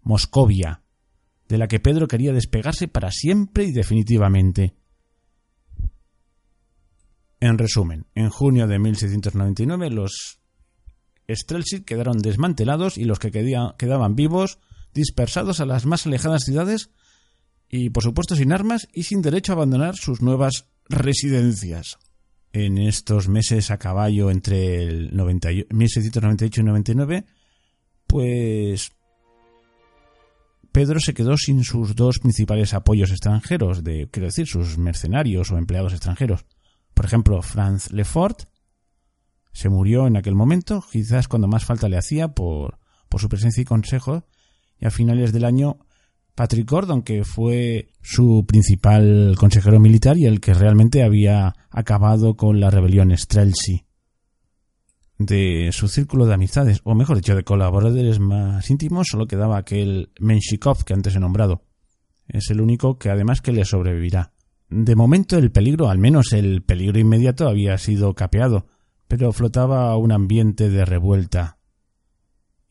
Moscovia, 0.00 0.82
de 1.46 1.58
la 1.58 1.68
que 1.68 1.78
Pedro 1.78 2.08
quería 2.08 2.32
despegarse 2.32 2.88
para 2.88 3.12
siempre 3.12 3.66
y 3.66 3.70
definitivamente. 3.70 4.74
En 7.38 7.56
resumen, 7.56 8.06
en 8.16 8.30
junio 8.30 8.66
de 8.66 8.80
1699 8.80 9.88
los 9.90 10.40
Streltsik 11.30 11.84
quedaron 11.84 12.18
desmantelados 12.18 12.98
y 12.98 13.04
los 13.04 13.20
que 13.20 13.30
quedaban 13.30 14.16
vivos 14.16 14.58
dispersados 14.92 15.60
a 15.60 15.66
las 15.66 15.86
más 15.86 16.04
alejadas 16.04 16.42
ciudades 16.42 16.90
y 17.68 17.90
por 17.90 18.02
supuesto 18.02 18.34
sin 18.34 18.52
armas 18.52 18.88
y 18.92 19.04
sin 19.04 19.22
derecho 19.22 19.52
a 19.52 19.54
abandonar 19.54 19.94
sus 19.94 20.20
nuevas 20.20 20.66
residencias 20.88 21.96
en 22.52 22.78
estos 22.78 23.28
meses 23.28 23.70
a 23.70 23.78
caballo 23.78 24.30
entre 24.30 24.84
el 24.84 25.12
1698 25.12 26.60
y 26.60 26.64
99, 26.64 27.24
pues 28.06 28.92
Pedro 30.70 31.00
se 31.00 31.14
quedó 31.14 31.36
sin 31.36 31.64
sus 31.64 31.94
dos 31.94 32.18
principales 32.18 32.74
apoyos 32.74 33.10
extranjeros, 33.10 33.84
de, 33.84 34.08
quiero 34.10 34.26
decir, 34.26 34.46
sus 34.46 34.78
mercenarios 34.78 35.50
o 35.50 35.58
empleados 35.58 35.92
extranjeros. 35.92 36.44
Por 36.94 37.04
ejemplo, 37.04 37.40
Franz 37.42 37.90
Lefort 37.90 38.44
se 39.52 39.68
murió 39.68 40.06
en 40.06 40.16
aquel 40.16 40.34
momento, 40.34 40.84
quizás 40.90 41.28
cuando 41.28 41.48
más 41.48 41.64
falta 41.64 41.88
le 41.88 41.98
hacía 41.98 42.28
por, 42.28 42.78
por 43.08 43.20
su 43.20 43.28
presencia 43.28 43.60
y 43.60 43.66
consejo, 43.66 44.24
y 44.78 44.86
a 44.86 44.90
finales 44.90 45.32
del 45.32 45.44
año 45.44 45.78
Patrick 46.34 46.68
Gordon, 46.68 47.02
que 47.02 47.24
fue 47.24 47.90
su 48.00 48.44
principal 48.46 49.34
consejero 49.38 49.78
militar 49.78 50.16
y 50.16 50.26
el 50.26 50.40
que 50.40 50.54
realmente 50.54 51.02
había 51.02 51.54
acabado 51.70 52.36
con 52.36 52.58
la 52.58 52.70
rebelión 52.70 53.16
Streltsy. 53.16 53.84
De 55.18 55.70
su 55.72 55.88
círculo 55.88 56.26
de 56.26 56.34
amistades, 56.34 56.80
o 56.84 56.94
mejor 56.94 57.16
dicho, 57.16 57.36
de 57.36 57.44
colaboradores 57.44 58.18
más 58.18 58.68
íntimos, 58.70 59.08
solo 59.10 59.26
quedaba 59.26 59.58
aquel 59.58 60.10
Menshikov 60.18 60.84
que 60.84 60.94
antes 60.94 61.14
he 61.14 61.20
nombrado. 61.20 61.62
Es 62.26 62.50
el 62.50 62.60
único 62.60 62.98
que 62.98 63.10
además 63.10 63.40
que 63.40 63.52
le 63.52 63.64
sobrevivirá. 63.64 64.32
De 64.70 64.96
momento 64.96 65.36
el 65.36 65.52
peligro, 65.52 65.90
al 65.90 65.98
menos 65.98 66.32
el 66.32 66.62
peligro 66.62 66.98
inmediato, 66.98 67.46
había 67.46 67.76
sido 67.76 68.14
capeado, 68.14 68.66
pero 69.06 69.32
flotaba 69.32 69.94
un 69.98 70.12
ambiente 70.12 70.70
de 70.70 70.86
revuelta. 70.86 71.58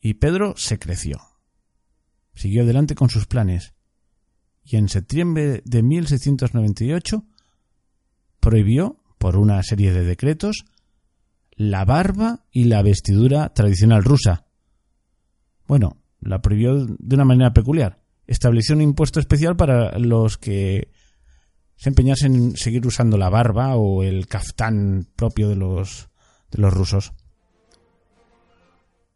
Y 0.00 0.14
Pedro 0.14 0.54
se 0.56 0.80
creció 0.80 1.31
siguió 2.34 2.62
adelante 2.62 2.94
con 2.94 3.10
sus 3.10 3.26
planes 3.26 3.74
y 4.64 4.76
en 4.76 4.88
septiembre 4.88 5.62
de 5.64 5.82
1698 5.82 7.24
prohibió, 8.40 8.98
por 9.18 9.36
una 9.36 9.62
serie 9.62 9.92
de 9.92 10.04
decretos, 10.04 10.64
la 11.52 11.84
barba 11.84 12.44
y 12.50 12.64
la 12.64 12.82
vestidura 12.82 13.52
tradicional 13.54 14.02
rusa. 14.02 14.46
Bueno, 15.66 16.02
la 16.20 16.42
prohibió 16.42 16.86
de 16.86 17.14
una 17.14 17.24
manera 17.24 17.52
peculiar. 17.52 18.02
Estableció 18.26 18.74
un 18.74 18.82
impuesto 18.82 19.20
especial 19.20 19.56
para 19.56 19.98
los 19.98 20.38
que 20.38 20.90
se 21.76 21.88
empeñasen 21.88 22.34
en 22.34 22.56
seguir 22.56 22.86
usando 22.86 23.16
la 23.16 23.28
barba 23.28 23.76
o 23.76 24.02
el 24.02 24.26
kaftán 24.26 25.08
propio 25.16 25.48
de 25.48 25.56
los, 25.56 26.08
de 26.50 26.62
los 26.62 26.72
rusos. 26.72 27.12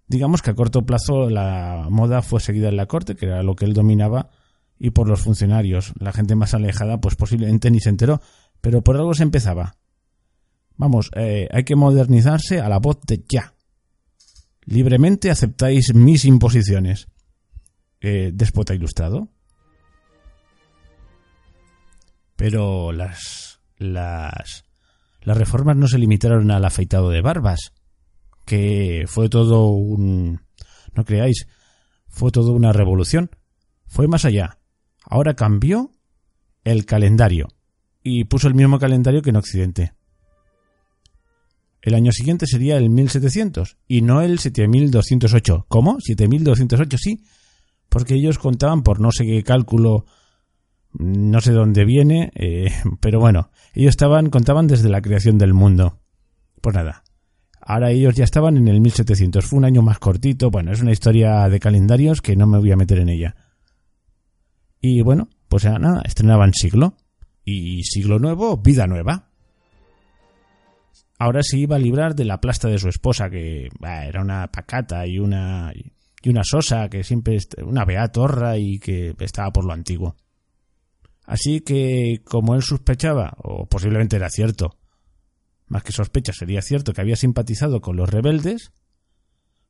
Digamos 0.09 0.41
que 0.41 0.51
a 0.51 0.55
corto 0.55 0.87
plazo 0.87 1.29
la 1.29 1.89
moda 1.91 2.23
fue 2.23 2.41
seguida 2.41 2.69
en 2.69 2.77
la 2.77 2.87
corte, 2.87 3.17
que 3.17 3.27
era 3.27 3.43
lo 3.43 3.57
que 3.57 3.65
él 3.65 3.73
dominaba, 3.73 4.31
y 4.79 4.91
por 4.91 5.09
los 5.09 5.21
funcionarios. 5.21 5.93
La 5.99 6.13
gente 6.13 6.37
más 6.37 6.55
alejada, 6.55 7.01
pues 7.01 7.17
posiblemente 7.17 7.71
ni 7.71 7.81
se 7.81 7.89
enteró, 7.89 8.21
pero 8.61 8.83
por 8.83 8.97
algo 8.97 9.15
se 9.15 9.25
empezaba. 9.25 9.77
Vamos, 10.77 11.11
eh, 11.17 11.49
hay 11.51 11.65
que 11.65 11.75
modernizarse 11.75 12.61
a 12.61 12.69
la 12.69 12.79
voz 12.79 13.01
de 13.07 13.25
ya. 13.29 13.55
Libremente 14.65 15.31
aceptáis 15.31 15.95
mis 15.95 16.25
imposiciones. 16.25 17.09
Eh, 18.01 18.31
Despota 18.33 18.75
ilustrado. 18.75 19.29
Pero 22.37 22.93
las, 22.93 23.61
las, 23.79 24.65
las 25.23 25.37
reformas 25.37 25.77
no 25.77 25.89
se 25.89 25.99
limitaron 25.99 26.51
al 26.51 26.65
afeitado 26.65 27.11
de 27.11 27.23
barbas 27.23 27.73
que 28.47 29.05
fue 29.09 29.29
todo 29.29 29.69
un... 29.69 30.41
no 30.95 31.05
creáis, 31.05 31.47
fue 32.09 32.31
todo 32.31 32.53
una 32.53 32.73
revolución. 32.73 33.29
Fue 33.87 34.09
más 34.09 34.25
allá. 34.25 34.59
Ahora 35.05 35.35
cambió 35.35 35.91
el 36.65 36.87
calendario 36.87 37.49
y 38.03 38.25
puso 38.25 38.49
el 38.49 38.55
mismo 38.55 38.79
calendario 38.79 39.21
que 39.21 39.31
en 39.31 39.37
Occidente. 39.37 39.93
El 41.83 41.95
año 41.95 42.11
siguiente 42.13 42.47
sería 42.47 42.77
el 42.79 42.89
1700 42.89 43.77
y 43.87 44.01
no 44.01 44.23
el 44.23 44.39
7208. 44.39 45.67
¿Cómo? 45.69 45.99
7208, 46.01 46.97
sí. 46.99 47.25
Porque 47.89 48.15
ellos 48.15 48.39
contaban 48.39 48.83
por 48.83 49.01
no 49.01 49.13
sé 49.13 49.25
qué 49.25 49.43
cálculo, 49.43 50.07
no 50.93 51.41
sé 51.41 51.53
dónde 51.53 51.85
viene, 51.85 52.33
eh, 52.35 52.73
pero 53.01 53.21
bueno, 53.21 53.51
ellos 53.75 53.91
estaban, 53.91 54.31
contaban 54.31 54.67
desde 54.67 54.89
la 54.89 55.03
creación 55.03 55.39
del 55.39 55.53
mundo. 55.53 56.01
Pues 56.61 56.75
nada, 56.75 57.05
Ahora 57.69 57.91
ellos 57.91 58.15
ya 58.15 58.23
estaban 58.23 58.57
en 58.57 58.69
el 58.69 58.81
1700. 58.81 59.45
Fue 59.45 59.59
un 59.59 59.65
año 59.65 59.83
más 59.83 59.99
cortito. 59.99 60.53
Bueno, 60.53 60.71
es 60.73 60.81
una 60.81 60.93
historia 60.93 61.49
de 61.49 61.59
calendarios 61.59 62.23
que 62.23 62.37
no 62.37 62.47
me 62.47 62.59
voy 62.59 62.71
a 62.71 62.77
meter 62.77 63.01
en 63.01 63.09
ella. 63.09 63.35
Y 64.81 65.03
bueno, 65.03 65.29
pues 65.49 65.65
nada, 65.65 66.01
estrenaban 66.05 66.55
siglo. 66.55 66.95
Y 67.45 67.83
siglo 67.83 68.21
nuevo, 68.21 68.57
vida 68.57 68.87
nueva. 68.87 69.31
Ahora 71.19 71.41
se 71.43 71.59
iba 71.59 71.75
a 71.75 71.81
librar 71.81 72.15
de 72.15 72.25
la 72.25 72.41
plasta 72.41 72.69
de 72.69 72.79
su 72.79 72.89
esposa, 72.89 73.31
que 73.31 73.69
era 73.83 74.23
una 74.23 74.47
pacata 74.47 75.05
y 75.05 75.19
una, 75.19 75.73
y 76.23 76.29
una 76.29 76.43
sosa, 76.45 76.89
que 76.89 77.03
siempre, 77.03 77.39
una 77.65 77.85
beatorra 77.85 78.59
y 78.59 78.79
que 78.79 79.13
estaba 79.19 79.51
por 79.51 79.65
lo 79.65 79.73
antiguo. 79.73 80.15
Así 81.25 81.63
que, 81.63 82.21
como 82.25 82.55
él 82.55 82.63
sospechaba, 82.63 83.35
o 83.39 83.67
posiblemente 83.67 84.15
era 84.15 84.31
cierto, 84.31 84.77
más 85.67 85.83
que 85.83 85.93
sospecha 85.93 86.33
sería 86.33 86.63
cierto 86.63 86.93
que 86.93 87.01
había 87.01 87.17
simpatizado 87.17 87.81
con 87.81 87.97
los 87.97 88.09
rebeldes, 88.09 88.73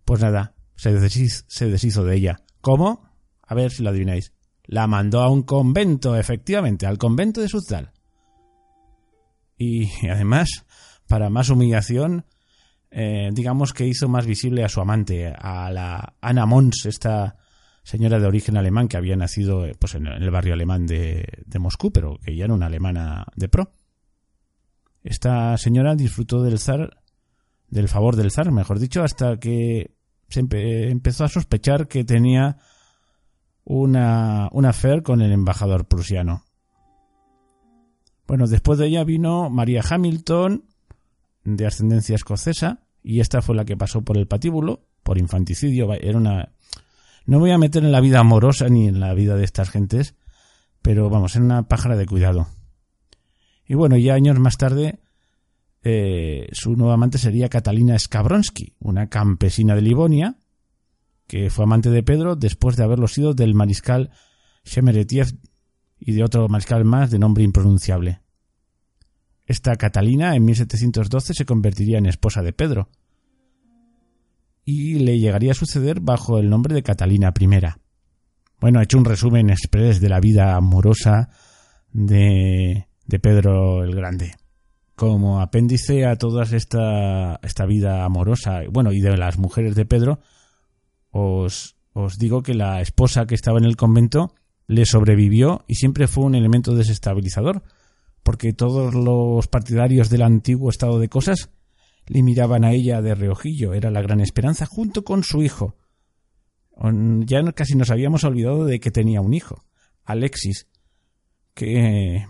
pues 0.05 0.21
nada, 0.21 0.55
se 0.77 0.93
deshizo, 0.93 2.05
de 2.05 2.17
ella. 2.17 2.41
¿Cómo? 2.61 3.09
A 3.43 3.55
ver 3.55 3.71
si 3.71 3.83
lo 3.83 3.91
adivináis. 3.91 4.33
La 4.65 4.87
mandó 4.87 5.21
a 5.21 5.31
un 5.31 5.43
convento, 5.43 6.17
efectivamente, 6.17 6.87
al 6.87 6.99
convento 6.99 7.41
de 7.41 7.49
Suzdal. 7.49 7.93
Y 9.57 9.89
además, 10.09 10.65
para 11.07 11.31
más 11.31 11.49
humillación, 11.49 12.27
eh, 12.91 13.31
digamos 13.33 13.73
que 13.73 13.87
hizo 13.87 14.09
más 14.09 14.27
visible 14.27 14.65
a 14.65 14.69
su 14.69 14.81
amante, 14.81 15.29
a 15.29 15.71
la 15.71 16.15
Ana 16.21 16.47
Mons, 16.47 16.87
esta 16.87 17.37
señora 17.83 18.19
de 18.19 18.27
origen 18.27 18.57
alemán 18.57 18.89
que 18.89 18.97
había 18.97 19.17
nacido 19.17 19.65
eh, 19.65 19.75
pues, 19.79 19.95
en 19.95 20.09
el 20.09 20.31
barrio 20.31 20.55
alemán 20.55 20.87
de, 20.87 21.25
de 21.47 21.59
Moscú, 21.59 21.93
pero 21.93 22.19
que 22.19 22.37
ya 22.37 22.45
era 22.45 22.55
una 22.55 22.67
alemana 22.67 23.25
de 23.37 23.49
pro. 23.49 23.71
Esta 25.07 25.57
señora 25.57 25.95
disfrutó 25.95 26.43
del 26.43 26.59
zar, 26.59 26.99
del 27.69 27.89
favor 27.89 28.17
del 28.17 28.33
zar, 28.33 28.51
mejor 28.51 28.81
dicho, 28.81 29.05
hasta 29.05 29.39
que 29.39 29.95
se 30.29 30.41
empezó 30.41 31.23
a 31.23 31.29
sospechar 31.29 31.87
que 31.87 32.03
tenía 32.03 32.57
una, 33.63 34.49
una 34.51 34.75
con 35.05 35.21
el 35.21 35.31
embajador 35.31 35.87
prusiano. 35.87 36.43
Bueno, 38.27 38.49
después 38.49 38.81
de 38.81 38.89
ella 38.89 39.05
vino 39.05 39.49
María 39.49 39.81
Hamilton, 39.89 40.65
de 41.45 41.67
ascendencia 41.69 42.17
escocesa, 42.17 42.81
y 43.01 43.21
esta 43.21 43.43
fue 43.43 43.55
la 43.55 43.65
que 43.65 43.77
pasó 43.77 44.03
por 44.03 44.19
el 44.19 44.27
patíbulo, 44.27 44.89
por 45.05 45.19
infanticidio. 45.19 45.93
Era 45.93 46.19
una. 46.19 46.53
No 47.27 47.39
voy 47.39 47.53
a 47.53 47.59
meter 47.59 47.85
en 47.85 47.93
la 47.93 48.01
vida 48.01 48.19
amorosa 48.19 48.69
ni 48.69 48.89
en 48.89 48.99
la 48.99 49.15
vida 49.15 49.37
de 49.37 49.45
estas 49.45 49.71
gentes, 49.71 50.17
pero 50.83 51.09
vamos, 51.11 51.37
era 51.37 51.45
una 51.45 51.69
pájara 51.69 51.95
de 51.95 52.07
cuidado. 52.07 52.49
Y 53.67 53.75
bueno, 53.75 53.97
ya 53.97 54.15
años 54.15 54.39
más 54.39 54.57
tarde 54.57 55.01
eh, 55.83 56.49
su 56.51 56.75
nueva 56.77 56.95
amante 56.95 57.17
sería 57.17 57.49
Catalina 57.49 57.97
Skabronsky, 57.97 58.75
una 58.81 59.09
campesina 59.09 59.77
de 59.77 59.83
Livonia, 59.83 60.37
que 61.29 61.49
fue 61.51 61.65
amante 61.65 61.91
de 61.91 62.03
Pedro 62.03 62.35
después 62.35 62.77
de 62.77 62.85
haberlo 62.85 63.07
sido 63.07 63.35
del 63.35 63.55
mariscal 63.55 64.11
Shemeretiev 64.65 65.29
y 65.99 66.13
de 66.13 66.25
otro 66.25 66.49
mariscal 66.49 66.85
más 66.85 67.11
de 67.11 67.19
nombre 67.19 67.45
impronunciable. 67.45 68.21
Esta 69.45 69.77
Catalina 69.77 70.35
en 70.35 70.45
1712 70.45 71.35
se 71.35 71.45
convertiría 71.45 71.99
en 71.99 72.07
esposa 72.07 72.43
de 72.43 72.53
Pedro 72.53 72.89
y 74.65 74.99
le 74.99 75.21
llegaría 75.21 75.53
a 75.53 75.55
suceder 75.55 76.01
bajo 76.01 76.39
el 76.41 76.51
nombre 76.51 76.75
de 76.75 76.83
Catalina 76.83 77.33
I. 77.39 77.49
Bueno, 78.61 78.81
he 78.81 78.85
hecho 78.85 78.99
un 78.99 79.05
resumen 79.05 79.51
express 79.51 80.01
de 80.01 80.09
la 80.09 80.19
vida 80.19 80.57
amorosa 80.57 81.29
de, 81.93 82.89
de 83.07 83.19
Pedro 83.19 83.85
el 83.85 83.95
Grande. 83.95 84.35
Como 84.95 85.41
apéndice 85.41 86.07
a 86.07 86.17
toda 86.17 86.45
esta, 86.45 87.39
esta 87.43 87.67
vida 87.67 88.05
amorosa, 88.05 88.63
bueno, 88.71 88.93
y 88.93 89.01
de 89.01 89.17
las 89.17 89.39
mujeres 89.39 89.75
de 89.75 89.85
Pedro, 89.85 90.21
os, 91.11 91.77
os 91.93 92.19
digo 92.19 92.43
que 92.43 92.55
la 92.55 92.81
esposa 92.81 93.27
que 93.27 93.35
estaba 93.35 93.59
en 93.59 93.65
el 93.65 93.77
convento 93.77 94.35
le 94.67 94.85
sobrevivió 94.87 95.65
y 95.67 95.75
siempre 95.75 96.09
fue 96.09 96.25
un 96.25 96.35
elemento 96.35 96.75
desestabilizador, 96.75 97.63
porque 98.23 98.53
todos 98.53 98.95
los 98.95 99.47
partidarios 99.49 100.11
del 100.11 100.23
antiguo 100.23 100.71
estado 100.71 100.99
de 100.99 101.09
cosas 101.09 101.51
le 102.07 102.23
miraban 102.23 102.65
a 102.65 102.73
ella 102.73 103.03
de 103.03 103.15
reojillo, 103.15 103.75
era 103.75 103.91
la 103.91 104.03
gran 104.03 104.21
esperanza, 104.21 104.67
junto 104.67 105.05
con 105.05 105.23
su 105.25 105.43
hijo. 105.43 105.77
Ya 107.27 107.43
casi 107.53 107.75
nos 107.75 107.91
habíamos 107.91 108.25
olvidado 108.25 108.65
de 108.65 108.81
que 108.81 108.91
tenía 108.91 109.21
un 109.21 109.35
hijo, 109.35 109.65
Alexis, 110.05 110.67
que 111.55 112.27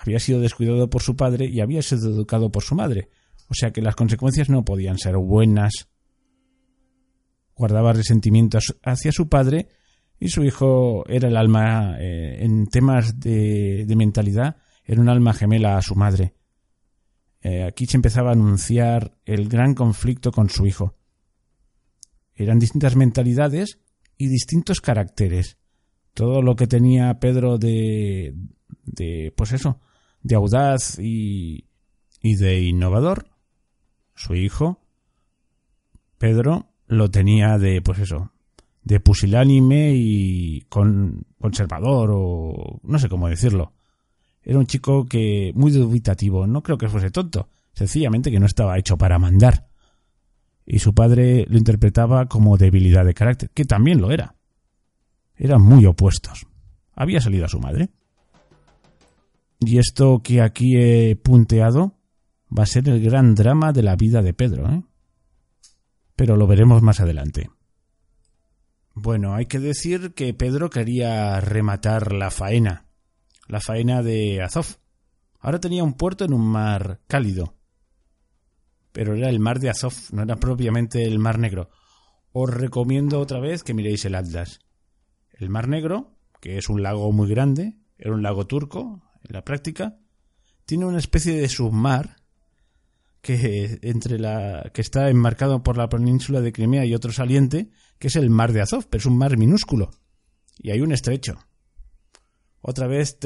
había 0.00 0.18
sido 0.18 0.40
descuidado 0.40 0.88
por 0.88 1.02
su 1.02 1.14
padre 1.14 1.46
y 1.46 1.60
había 1.60 1.82
sido 1.82 2.10
educado 2.10 2.50
por 2.50 2.62
su 2.62 2.74
madre, 2.74 3.10
o 3.48 3.54
sea 3.54 3.70
que 3.70 3.82
las 3.82 3.94
consecuencias 3.94 4.48
no 4.48 4.64
podían 4.64 4.96
ser 4.96 5.18
buenas. 5.18 5.88
Guardaba 7.54 7.92
resentimientos 7.92 8.78
hacia 8.82 9.12
su 9.12 9.28
padre 9.28 9.68
y 10.18 10.28
su 10.28 10.42
hijo 10.42 11.04
era 11.06 11.28
el 11.28 11.36
alma 11.36 11.96
eh, 12.00 12.38
en 12.42 12.66
temas 12.68 13.20
de, 13.20 13.84
mentalidad, 13.94 14.56
era 14.86 15.02
un 15.02 15.10
alma 15.10 15.34
gemela 15.34 15.76
a 15.76 15.82
su 15.82 15.94
madre. 15.94 16.32
Eh, 17.42 17.64
aquí 17.64 17.84
se 17.84 17.98
empezaba 17.98 18.30
a 18.30 18.34
anunciar 18.34 19.18
el 19.26 19.50
gran 19.50 19.74
conflicto 19.74 20.32
con 20.32 20.48
su 20.48 20.66
hijo. 20.66 20.96
Eran 22.34 22.58
distintas 22.58 22.96
mentalidades 22.96 23.78
y 24.16 24.28
distintos 24.28 24.80
caracteres. 24.80 25.58
Todo 26.14 26.40
lo 26.40 26.56
que 26.56 26.66
tenía 26.66 27.20
Pedro 27.20 27.58
de, 27.58 28.34
de 28.84 29.32
pues 29.36 29.52
eso, 29.52 29.80
de 30.22 30.34
audaz 30.34 30.98
y, 30.98 31.64
y 32.22 32.36
de 32.36 32.60
innovador, 32.62 33.26
su 34.14 34.34
hijo, 34.34 34.80
Pedro, 36.18 36.66
lo 36.86 37.10
tenía 37.10 37.56
de, 37.56 37.80
pues 37.80 38.00
eso, 38.00 38.32
de 38.82 39.00
pusilánime 39.00 39.92
y 39.94 40.62
con 40.68 41.24
conservador 41.38 42.10
o 42.12 42.80
no 42.82 42.98
sé 42.98 43.08
cómo 43.08 43.28
decirlo. 43.28 43.72
Era 44.42 44.58
un 44.58 44.66
chico 44.66 45.06
que 45.06 45.52
muy 45.54 45.70
dubitativo, 45.70 46.46
no 46.46 46.62
creo 46.62 46.78
que 46.78 46.88
fuese 46.88 47.10
tonto, 47.10 47.48
sencillamente 47.72 48.30
que 48.30 48.40
no 48.40 48.46
estaba 48.46 48.78
hecho 48.78 48.96
para 48.96 49.18
mandar. 49.18 49.68
Y 50.66 50.78
su 50.78 50.94
padre 50.94 51.46
lo 51.48 51.58
interpretaba 51.58 52.26
como 52.26 52.56
debilidad 52.56 53.04
de 53.04 53.14
carácter, 53.14 53.50
que 53.50 53.64
también 53.64 54.00
lo 54.00 54.10
era. 54.10 54.34
Eran 55.36 55.62
muy 55.62 55.86
opuestos. 55.86 56.46
Había 56.94 57.20
salido 57.20 57.46
a 57.46 57.48
su 57.48 57.60
madre. 57.60 57.90
Y 59.60 59.78
esto 59.78 60.22
que 60.22 60.40
aquí 60.40 60.76
he 60.76 61.16
punteado 61.16 61.98
va 62.50 62.62
a 62.62 62.66
ser 62.66 62.88
el 62.88 63.02
gran 63.02 63.34
drama 63.34 63.72
de 63.72 63.82
la 63.82 63.94
vida 63.94 64.22
de 64.22 64.32
Pedro, 64.32 64.70
¿eh? 64.70 64.82
Pero 66.16 66.36
lo 66.36 66.46
veremos 66.46 66.82
más 66.82 67.00
adelante. 67.00 67.50
Bueno, 68.94 69.34
hay 69.34 69.46
que 69.46 69.58
decir 69.58 70.14
que 70.14 70.34
Pedro 70.34 70.68
quería 70.70 71.40
rematar 71.40 72.12
la 72.12 72.30
faena, 72.30 72.86
la 73.48 73.60
faena 73.60 74.02
de 74.02 74.42
Azov. 74.42 74.78
Ahora 75.38 75.60
tenía 75.60 75.84
un 75.84 75.94
puerto 75.94 76.24
en 76.24 76.32
un 76.32 76.46
mar 76.46 77.00
cálido, 77.06 77.54
pero 78.92 79.14
era 79.14 79.28
el 79.28 79.40
mar 79.40 79.60
de 79.60 79.70
Azov, 79.70 79.94
no 80.12 80.22
era 80.22 80.36
propiamente 80.36 81.04
el 81.04 81.18
mar 81.18 81.38
negro. 81.38 81.70
Os 82.32 82.50
recomiendo 82.50 83.20
otra 83.20 83.40
vez 83.40 83.62
que 83.62 83.74
miréis 83.74 84.04
el 84.04 84.14
Atlas. 84.14 84.60
El 85.32 85.48
mar 85.48 85.68
negro, 85.68 86.16
que 86.40 86.58
es 86.58 86.68
un 86.68 86.82
lago 86.82 87.12
muy 87.12 87.28
grande, 87.28 87.78
era 87.96 88.12
un 88.12 88.22
lago 88.22 88.46
turco, 88.46 89.02
en 89.30 89.34
la 89.34 89.44
práctica, 89.44 89.98
tiene 90.64 90.84
una 90.84 90.98
especie 90.98 91.34
de 91.40 91.48
submar 91.48 92.16
que 93.20 93.78
entre 93.82 94.18
la 94.18 94.70
que 94.72 94.80
está 94.80 95.10
enmarcado 95.10 95.62
por 95.62 95.76
la 95.76 95.88
península 95.88 96.40
de 96.40 96.52
Crimea 96.52 96.84
y 96.86 96.94
otro 96.94 97.12
saliente, 97.12 97.70
que 97.98 98.08
es 98.08 98.16
el 98.16 98.30
mar 98.30 98.52
de 98.52 98.62
Azov, 98.62 98.86
pero 98.88 99.00
es 99.00 99.06
un 99.06 99.18
mar 99.18 99.36
minúsculo 99.36 99.90
y 100.58 100.70
hay 100.70 100.80
un 100.80 100.92
estrecho. 100.92 101.38
Otra 102.62 102.86
vez, 102.86 103.18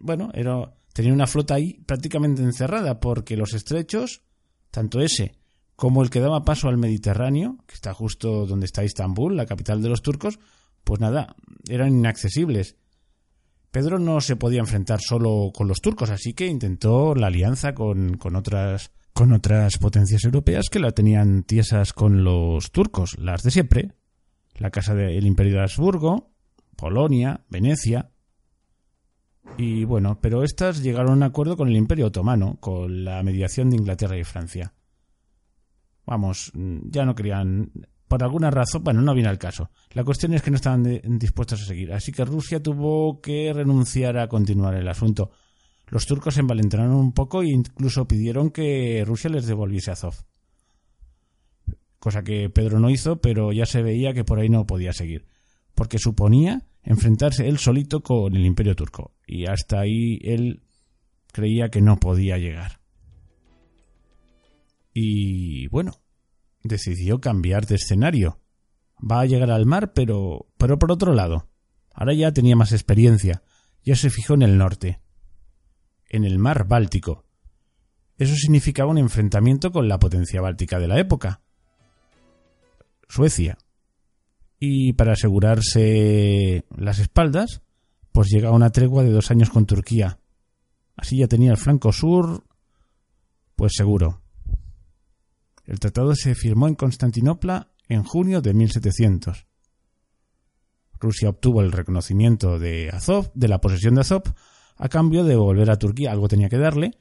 bueno, 0.00 0.30
era, 0.34 0.74
tenía 0.92 1.12
una 1.12 1.26
flota 1.26 1.54
ahí 1.54 1.80
prácticamente 1.86 2.42
encerrada 2.42 3.00
porque 3.00 3.36
los 3.36 3.52
estrechos, 3.52 4.22
tanto 4.70 5.00
ese 5.00 5.36
como 5.76 6.02
el 6.02 6.10
que 6.10 6.20
daba 6.20 6.44
paso 6.44 6.68
al 6.68 6.78
Mediterráneo, 6.78 7.58
que 7.66 7.74
está 7.74 7.92
justo 7.92 8.46
donde 8.46 8.66
está 8.66 8.84
Istambul, 8.84 9.36
la 9.36 9.46
capital 9.46 9.82
de 9.82 9.88
los 9.88 10.02
turcos, 10.02 10.38
pues 10.84 11.00
nada, 11.00 11.34
eran 11.68 11.88
inaccesibles. 11.88 12.76
Pedro 13.74 13.98
no 13.98 14.20
se 14.20 14.36
podía 14.36 14.60
enfrentar 14.60 15.00
solo 15.00 15.50
con 15.52 15.66
los 15.66 15.80
turcos, 15.80 16.08
así 16.10 16.32
que 16.32 16.46
intentó 16.46 17.16
la 17.16 17.26
alianza 17.26 17.74
con, 17.74 18.20
otras 18.36 18.92
otras 19.16 19.78
potencias 19.78 20.22
europeas 20.22 20.66
que 20.70 20.78
la 20.78 20.92
tenían 20.92 21.42
tiesas 21.42 21.92
con 21.92 22.22
los 22.22 22.70
turcos, 22.70 23.18
las 23.18 23.42
de 23.42 23.50
siempre, 23.50 23.90
la 24.54 24.70
Casa 24.70 24.94
del 24.94 25.26
Imperio 25.26 25.54
de 25.54 25.62
Habsburgo, 25.62 26.30
Polonia, 26.76 27.44
Venecia. 27.48 28.12
Y 29.58 29.84
bueno, 29.84 30.20
pero 30.20 30.44
estas 30.44 30.80
llegaron 30.80 31.10
a 31.10 31.14
un 31.14 31.22
acuerdo 31.24 31.56
con 31.56 31.66
el 31.66 31.74
Imperio 31.74 32.06
Otomano, 32.06 32.58
con 32.60 33.04
la 33.04 33.24
mediación 33.24 33.70
de 33.70 33.76
Inglaterra 33.78 34.16
y 34.16 34.22
Francia. 34.22 34.72
Vamos, 36.06 36.52
ya 36.54 37.04
no 37.04 37.16
querían, 37.16 37.72
por 38.14 38.22
alguna 38.22 38.48
razón, 38.48 38.84
bueno, 38.84 39.02
no 39.02 39.12
viene 39.12 39.28
al 39.28 39.38
caso. 39.38 39.70
La 39.90 40.04
cuestión 40.04 40.34
es 40.34 40.42
que 40.42 40.52
no 40.52 40.56
estaban 40.56 41.00
dispuestos 41.18 41.62
a 41.62 41.64
seguir, 41.64 41.92
así 41.92 42.12
que 42.12 42.24
Rusia 42.24 42.62
tuvo 42.62 43.20
que 43.20 43.52
renunciar 43.52 44.18
a 44.18 44.28
continuar 44.28 44.76
el 44.76 44.86
asunto 44.86 45.32
los 45.88 46.06
turcos 46.06 46.34
se 46.34 46.40
envalentonaron 46.40 46.94
un 46.94 47.12
poco 47.12 47.42
e 47.42 47.48
incluso 47.48 48.08
pidieron 48.08 48.50
que 48.50 49.04
Rusia 49.06 49.30
les 49.30 49.46
devolviese 49.46 49.90
Azov. 49.90 50.14
Cosa 51.98 52.22
que 52.22 52.50
Pedro 52.50 52.80
no 52.80 52.90
hizo, 52.90 53.20
pero 53.20 53.52
ya 53.52 53.66
se 53.66 53.82
veía 53.82 54.12
que 54.12 54.24
por 54.24 54.38
ahí 54.38 54.48
no 54.48 54.66
podía 54.66 54.92
seguir, 54.92 55.26
porque 55.74 55.98
suponía 55.98 56.66
enfrentarse 56.82 57.48
él 57.48 57.58
solito 57.58 58.02
con 58.02 58.34
el 58.34 58.44
imperio 58.44 58.74
turco, 58.74 59.14
y 59.26 59.46
hasta 59.46 59.80
ahí 59.80 60.18
él 60.22 60.62
creía 61.32 61.70
que 61.70 61.80
no 61.80 61.98
podía 61.98 62.38
llegar. 62.38 62.80
Y 64.92 65.66
bueno, 65.68 66.03
decidió 66.64 67.20
cambiar 67.20 67.66
de 67.66 67.76
escenario. 67.76 68.40
Va 68.98 69.20
a 69.20 69.26
llegar 69.26 69.50
al 69.50 69.66
mar, 69.66 69.92
pero, 69.92 70.48
pero 70.56 70.78
por 70.78 70.90
otro 70.90 71.14
lado. 71.14 71.48
Ahora 71.92 72.14
ya 72.14 72.32
tenía 72.32 72.56
más 72.56 72.72
experiencia, 72.72 73.42
ya 73.84 73.94
se 73.94 74.10
fijó 74.10 74.34
en 74.34 74.42
el 74.42 74.58
norte, 74.58 75.00
en 76.08 76.24
el 76.24 76.38
mar 76.38 76.66
Báltico. 76.66 77.24
Eso 78.18 78.34
significaba 78.34 78.90
un 78.90 78.98
enfrentamiento 78.98 79.70
con 79.70 79.88
la 79.88 79.98
potencia 79.98 80.40
báltica 80.40 80.78
de 80.78 80.88
la 80.88 80.98
época, 80.98 81.42
Suecia. 83.08 83.58
Y 84.58 84.94
para 84.94 85.12
asegurarse 85.12 86.64
las 86.76 86.98
espaldas, 86.98 87.62
pues 88.12 88.28
llega 88.28 88.50
una 88.50 88.70
tregua 88.70 89.02
de 89.02 89.10
dos 89.10 89.30
años 89.30 89.50
con 89.50 89.66
Turquía. 89.66 90.18
Así 90.96 91.18
ya 91.18 91.28
tenía 91.28 91.50
el 91.50 91.56
flanco 91.56 91.92
sur, 91.92 92.44
pues 93.56 93.72
seguro. 93.76 94.23
El 95.64 95.80
tratado 95.80 96.14
se 96.14 96.34
firmó 96.34 96.68
en 96.68 96.74
Constantinopla 96.74 97.70
en 97.88 98.02
junio 98.02 98.40
de 98.40 98.54
1700. 98.54 99.46
Rusia 101.00 101.28
obtuvo 101.28 101.60
el 101.60 101.72
reconocimiento 101.72 102.58
de 102.58 102.90
Azov, 102.90 103.30
de 103.34 103.48
la 103.48 103.60
posesión 103.60 103.94
de 103.94 104.02
Azov, 104.02 104.22
a 104.76 104.88
cambio 104.88 105.24
de 105.24 105.36
volver 105.36 105.70
a 105.70 105.78
Turquía, 105.78 106.12
algo 106.12 106.28
tenía 106.28 106.48
que 106.48 106.58
darle, 106.58 106.98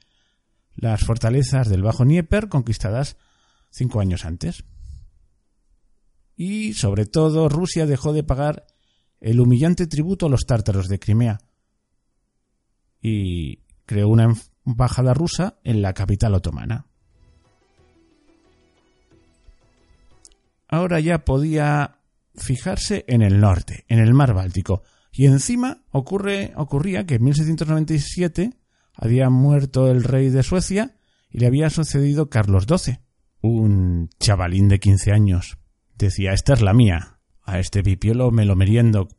las 0.75 1.03
fortalezas 1.03 1.69
del 1.69 1.83
Bajo 1.83 2.03
Dnieper 2.03 2.49
conquistadas 2.49 3.17
cinco 3.69 3.99
años 3.99 4.25
antes. 4.25 4.63
Y, 6.35 6.73
sobre 6.73 7.05
todo, 7.05 7.49
Rusia 7.49 7.85
dejó 7.85 8.13
de 8.13 8.23
pagar 8.23 8.65
el 9.19 9.39
humillante 9.39 9.87
tributo 9.87 10.25
a 10.25 10.29
los 10.29 10.45
tártaros 10.45 10.87
de 10.87 10.99
Crimea 10.99 11.39
y 13.01 13.59
creó 13.85 14.09
una 14.09 14.33
embajada 14.65 15.13
rusa 15.13 15.59
en 15.63 15.81
la 15.81 15.93
capital 15.93 16.33
otomana. 16.33 16.87
Ahora 20.73 20.99
ya 20.99 21.23
podía 21.23 21.99
fijarse 22.33 23.05
en 23.07 23.21
el 23.21 23.39
norte, 23.39 23.85
en 23.89 23.99
el 23.99 24.15
mar 24.15 24.33
Báltico, 24.33 24.81
y 25.11 25.27
encima 25.27 25.83
ocurre, 25.91 26.51
ocurría 26.55 27.05
que 27.05 27.13
en 27.13 27.25
1797 27.25 28.57
había 28.95 29.29
muerto 29.29 29.91
el 29.91 30.03
rey 30.03 30.31
de 30.31 30.41
Suecia 30.41 30.95
y 31.29 31.37
le 31.37 31.45
había 31.45 31.69
sucedido 31.69 32.31
Carlos 32.31 32.65
XII, 32.67 32.97
un 33.41 34.09
chavalín 34.19 34.67
de 34.67 34.79
quince 34.79 35.11
años. 35.11 35.59
Decía, 35.95 36.33
esta 36.33 36.53
es 36.53 36.63
la 36.63 36.73
mía. 36.73 37.19
A 37.43 37.59
este 37.59 37.83
pipiolo 37.83 38.31
me 38.31 38.45
lo 38.45 38.55
meriendo. 38.55 39.09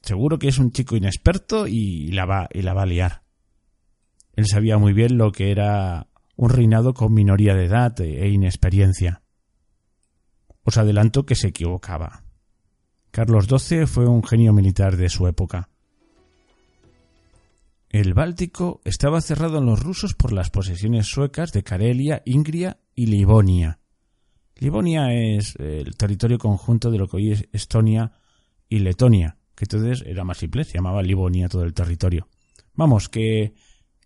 Seguro 0.00 0.38
que 0.38 0.48
es 0.48 0.56
un 0.56 0.72
chico 0.72 0.96
inexperto 0.96 1.66
y 1.66 2.10
la 2.12 2.24
va, 2.24 2.48
y 2.50 2.62
la 2.62 2.72
va 2.72 2.84
a 2.84 2.86
liar. 2.86 3.22
Él 4.34 4.46
sabía 4.46 4.78
muy 4.78 4.94
bien 4.94 5.18
lo 5.18 5.30
que 5.30 5.50
era 5.50 6.08
un 6.36 6.48
reinado 6.48 6.94
con 6.94 7.12
minoría 7.12 7.54
de 7.54 7.66
edad 7.66 8.00
e 8.00 8.30
inexperiencia. 8.30 9.22
Os 10.64 10.78
adelanto 10.78 11.26
que 11.26 11.34
se 11.34 11.48
equivocaba. 11.48 12.24
Carlos 13.10 13.46
XII 13.46 13.86
fue 13.86 14.06
un 14.06 14.22
genio 14.24 14.52
militar 14.52 14.96
de 14.96 15.08
su 15.08 15.26
época. 15.26 15.68
El 17.90 18.14
Báltico 18.14 18.80
estaba 18.84 19.20
cerrado 19.20 19.58
en 19.58 19.66
los 19.66 19.82
rusos 19.82 20.14
por 20.14 20.32
las 20.32 20.48
posesiones 20.48 21.06
suecas 21.06 21.52
de 21.52 21.62
Karelia, 21.62 22.22
Ingria 22.24 22.78
y 22.94 23.06
Livonia. 23.06 23.80
Livonia 24.56 25.12
es 25.12 25.56
el 25.56 25.94
territorio 25.96 26.38
conjunto 26.38 26.90
de 26.90 26.98
lo 26.98 27.06
que 27.06 27.16
hoy 27.16 27.32
es 27.32 27.48
Estonia 27.52 28.12
y 28.66 28.78
Letonia, 28.78 29.36
que 29.54 29.66
entonces 29.66 30.04
era 30.06 30.24
más 30.24 30.38
simple, 30.38 30.64
se 30.64 30.78
llamaba 30.78 31.02
Livonia 31.02 31.48
todo 31.48 31.64
el 31.64 31.74
territorio. 31.74 32.28
Vamos, 32.74 33.10
que 33.10 33.52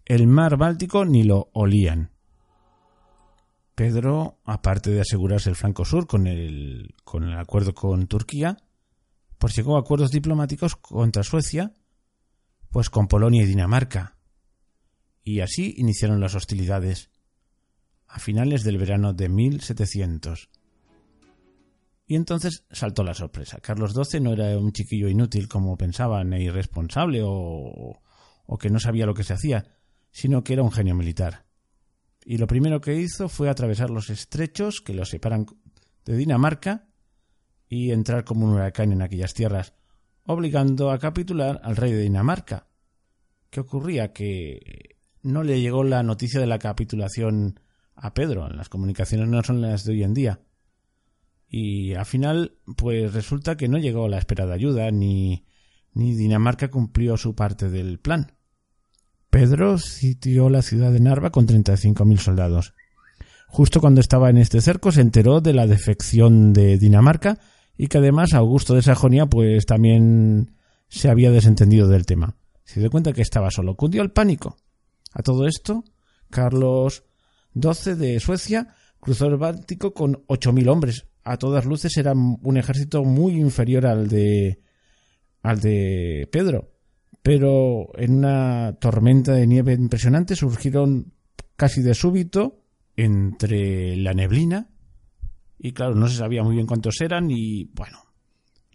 el 0.05 0.27
mar 0.27 0.57
Báltico 0.57 1.05
ni 1.05 1.23
lo 1.23 1.51
olían. 1.53 2.11
Pedro, 3.77 4.41
aparte 4.45 4.91
de 4.91 5.03
asegurarse 5.03 5.51
el 5.51 5.55
flanco 5.55 5.85
sur 5.85 6.07
con 6.07 6.27
el, 6.27 6.95
con 7.05 7.25
el 7.25 7.39
acuerdo 7.39 7.75
con 7.75 8.09
Turquía, 8.09 8.57
pues 9.39 9.55
llegó 9.55 9.77
a 9.77 9.81
acuerdos 9.81 10.11
diplomáticos 10.11 10.75
contra 10.77 11.23
Suecia 11.23 11.73
pues 12.71 12.91
con 12.91 13.07
Polonia 13.07 13.43
y 13.43 13.47
Dinamarca. 13.47 14.19
Y 15.23 15.41
así 15.41 15.75
iniciaron 15.79 16.21
las 16.21 16.35
hostilidades, 16.35 17.11
a 18.07 18.19
finales 18.19 18.65
del 18.65 18.79
verano 18.79 19.15
de 19.15 19.29
1700. 19.29 20.51
Y 22.07 22.17
entonces 22.17 22.65
saltó 22.71 23.03
la 23.03 23.15
sorpresa. 23.15 23.61
Carlos 23.61 23.95
XII 23.95 24.21
no 24.21 24.33
era 24.35 24.59
un 24.59 24.73
chiquillo 24.73 25.09
inútil 25.09 25.49
como 25.49 25.77
pensaban, 25.77 26.35
e 26.35 26.43
irresponsable 26.43 27.23
o, 27.25 27.99
o 28.47 28.59
que 28.59 28.69
no 28.69 28.79
sabía 28.79 29.07
lo 29.07 29.15
que 29.15 29.25
se 29.25 29.33
hacía, 29.33 29.65
sino 30.11 30.45
que 30.45 30.53
era 30.53 30.63
un 30.63 30.71
genio 30.71 30.95
militar. 30.95 31.46
Y 32.29 32.39
lo 32.39 32.49
primero 32.49 32.81
que 32.81 32.97
hizo 32.97 33.29
fue 33.29 33.49
atravesar 33.49 33.89
los 33.89 34.11
estrechos 34.11 34.81
que 34.81 34.95
los 34.95 35.11
separan 35.11 35.47
de 36.05 36.17
Dinamarca 36.17 36.89
y 37.69 37.93
entrar 37.93 38.25
como 38.25 38.47
un 38.47 38.55
huracán 38.55 38.91
en 38.91 39.01
aquellas 39.01 39.33
tierras, 39.33 39.75
obligando 40.25 40.91
a 40.91 40.99
capitular 40.99 41.61
al 41.63 41.77
rey 41.77 41.93
de 41.93 42.03
Dinamarca. 42.03 42.67
¿Qué 43.49 43.61
ocurría? 43.61 44.13
Que 44.13 44.97
no 45.23 45.45
le 45.45 45.61
llegó 45.61 45.85
la 45.85 46.03
noticia 46.03 46.41
de 46.41 46.49
la 46.49 46.59
capitulación 46.59 47.61
a 47.95 48.13
Pedro. 48.13 48.49
Las 48.49 48.69
comunicaciones 48.69 49.29
no 49.29 49.41
son 49.45 49.61
las 49.61 49.85
de 49.85 49.93
hoy 49.93 50.03
en 50.03 50.15
día. 50.15 50.41
Y 51.49 51.95
al 51.95 52.07
final, 52.07 52.59
pues 52.77 53.15
resulta 53.15 53.57
que 53.57 53.69
no 53.69 53.79
llegó 53.79 54.09
la 54.09 54.19
esperada 54.19 54.53
ayuda, 54.53 54.91
ni, 54.91 55.45
ni 55.93 56.17
Dinamarca 56.17 56.73
cumplió 56.73 57.17
su 57.17 57.37
parte 57.37 57.71
del 57.71 58.01
plan. 58.01 58.33
Pedro 59.31 59.79
sitió 59.79 60.49
la 60.49 60.63
ciudad 60.63 60.93
de 60.93 61.01
Narva 61.01 61.31
con 61.31 61.47
35.000 61.47 62.19
soldados. 62.19 62.75
Justo 63.49 63.81
cuando 63.81 64.01
estaba 64.01 64.31
en 64.31 64.39
este 64.39 64.61
cerco 64.61 64.93
se 64.93 65.01
enteró 65.01 65.41
de 65.41 65.55
la 65.55 65.67
defección 65.67 66.53
de 66.53 66.79
Dinamarca 66.79 67.39
y 67.77 67.89
que 67.89 67.99
además 67.99 68.33
Augusto 68.35 68.75
de 68.75 68.83
Sajonia 68.83 69.27
pues 69.27 69.67
también 69.67 70.57
se 70.89 71.09
había 71.09 71.31
desentendido 71.31 71.89
del 71.89 72.07
tema. 72.07 72.37
Se 72.65 72.81
dio 72.81 72.91
cuenta 72.91 73.13
que 73.13 73.23
estaba 73.23 73.51
solo. 73.51 73.77
Cundió 73.77 74.03
el 74.03 74.11
pánico. 74.11 74.57
A 75.13 75.23
todo 75.23 75.47
esto, 75.47 75.85
Carlos 76.31 77.05
XII 77.55 77.95
de 77.95 78.21
Suecia 78.21 78.75
cruzó 79.01 79.27
el 79.27 79.37
Báltico 79.37 79.95
con 79.95 80.25
ocho 80.27 80.53
mil 80.53 80.69
hombres. 80.69 81.07
A 81.23 81.37
todas 81.37 81.65
luces 81.65 81.97
era 81.97 82.13
un 82.13 82.57
ejército 82.57 83.05
muy 83.05 83.35
inferior 83.35 83.87
al 83.87 84.09
de 84.09 84.61
al 85.43 85.61
de 85.61 86.29
Pedro. 86.31 86.76
Pero 87.27 87.89
en 87.99 88.19
una 88.19 88.77
tormenta 88.79 89.33
de 89.33 89.49
nieve 89.49 89.73
impresionante 89.73 90.37
surgieron 90.37 91.13
casi 91.57 91.83
de 91.83 91.93
súbito 91.93 92.63
entre 92.95 93.97
la 93.97 94.15
neblina 94.15 94.69
y 95.59 95.73
claro, 95.73 95.97
no 95.97 96.07
se 96.07 96.19
sabía 96.19 96.45
muy 96.45 96.55
bien 96.55 96.69
cuántos 96.69 97.01
eran 97.01 97.29
y 97.33 97.65
bueno, 97.75 97.99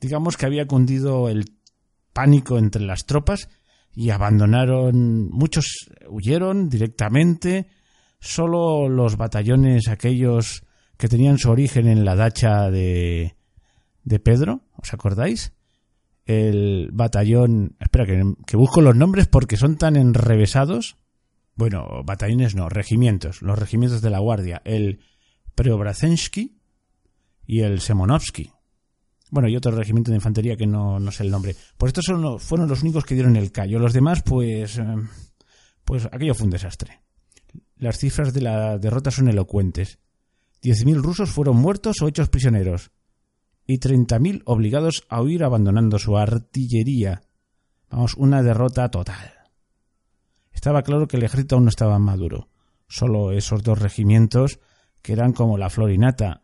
digamos 0.02 0.36
que 0.36 0.48
había 0.48 0.68
cundido 0.68 1.30
el 1.30 1.46
pánico 2.12 2.58
entre 2.58 2.82
las 2.82 3.06
tropas 3.06 3.48
y 3.96 4.10
abandonaron, 4.10 5.30
muchos 5.30 5.88
huyeron 6.10 6.68
directamente, 6.68 7.68
solo 8.20 8.90
los 8.90 9.16
batallones 9.16 9.88
aquellos 9.88 10.66
que 10.98 11.08
tenían 11.08 11.38
su 11.38 11.52
origen 11.52 11.88
en 11.88 12.04
la 12.04 12.18
dacha 12.18 12.70
de, 12.70 13.38
de 14.04 14.20
Pedro, 14.20 14.66
¿os 14.76 14.94
acordáis? 14.94 15.54
El 16.32 16.92
batallón, 16.94 17.76
espera 17.80 18.06
que, 18.06 18.56
busco 18.56 18.80
los 18.80 18.96
nombres 18.96 19.28
porque 19.28 19.58
son 19.58 19.76
tan 19.76 19.98
enrevesados. 19.98 20.96
Bueno, 21.56 22.04
batallones 22.06 22.56
no, 22.56 22.70
regimientos, 22.70 23.42
los 23.42 23.60
regimientos 23.60 24.02
de 24.02 24.10
la 24.10 24.20
Guardia, 24.20 24.62
el 24.64 25.02
Preobrazensky, 25.56 26.58
y 27.46 27.62
el 27.62 27.82
Semonovsky. 27.82 28.50
Bueno, 29.30 29.50
y 29.50 29.58
otro 29.58 29.72
regimiento 29.72 30.12
de 30.12 30.18
infantería 30.18 30.56
que 30.56 30.68
no, 30.68 31.00
no 31.00 31.12
sé 31.12 31.24
el 31.24 31.32
nombre. 31.32 31.56
Pues 31.78 31.90
estos 31.90 32.06
son, 32.06 32.40
fueron 32.40 32.70
los 32.70 32.82
únicos 32.82 33.04
que 33.04 33.16
dieron 33.16 33.36
el 33.36 33.52
callo. 33.52 33.78
Los 33.78 33.92
demás, 33.92 34.24
pues, 34.24 34.78
eh, 34.78 34.86
pues 35.84 36.06
aquello 36.06 36.34
fue 36.34 36.46
un 36.46 36.52
desastre. 36.52 37.02
Las 37.76 37.98
cifras 37.98 38.34
de 38.34 38.42
la 38.42 38.78
derrota 38.78 39.12
son 39.12 39.28
elocuentes. 39.28 40.00
10.000 40.64 41.02
rusos 41.02 41.30
fueron 41.30 41.58
muertos 41.58 42.02
o 42.02 42.08
hechos 42.08 42.30
prisioneros 42.30 42.92
y 43.72 43.80
30.000 43.80 44.42
obligados 44.46 45.06
a 45.08 45.22
huir 45.22 45.46
abandonando 45.46 45.98
su 45.98 46.18
artillería. 46.18 47.22
Vamos, 47.90 48.16
una 48.16 48.44
derrota 48.44 48.92
total. 48.92 49.32
Estaba 50.52 50.84
claro 50.84 51.08
que 51.08 51.16
el 51.16 51.24
ejército 51.24 51.56
aún 51.56 51.64
no 51.64 51.70
estaba 51.70 51.98
maduro. 51.98 52.50
Solo 52.90 53.32
esos 53.32 53.64
dos 53.64 53.80
regimientos, 53.80 54.60
que 55.02 55.14
eran 55.14 55.32
como 55.32 55.58
la 55.58 55.70
florinata, 55.70 56.42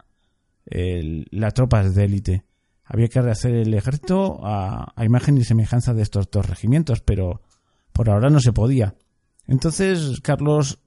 las 0.65 1.53
tropas 1.53 1.93
de 1.95 2.05
élite. 2.05 2.45
Había 2.85 3.09
que 3.09 3.21
rehacer 3.21 3.55
el 3.55 3.73
ejército 3.73 4.39
a, 4.43 4.93
imagen 5.03 5.37
y 5.37 5.43
semejanza 5.43 5.93
de 5.93 6.03
estos 6.03 6.31
dos 6.31 6.45
regimientos, 6.45 7.01
pero 7.01 7.41
por 7.91 8.09
ahora 8.09 8.29
no 8.29 8.39
se 8.39 8.53
podía. 8.53 8.95
Entonces 9.47 10.21
Carlos, 10.21 10.79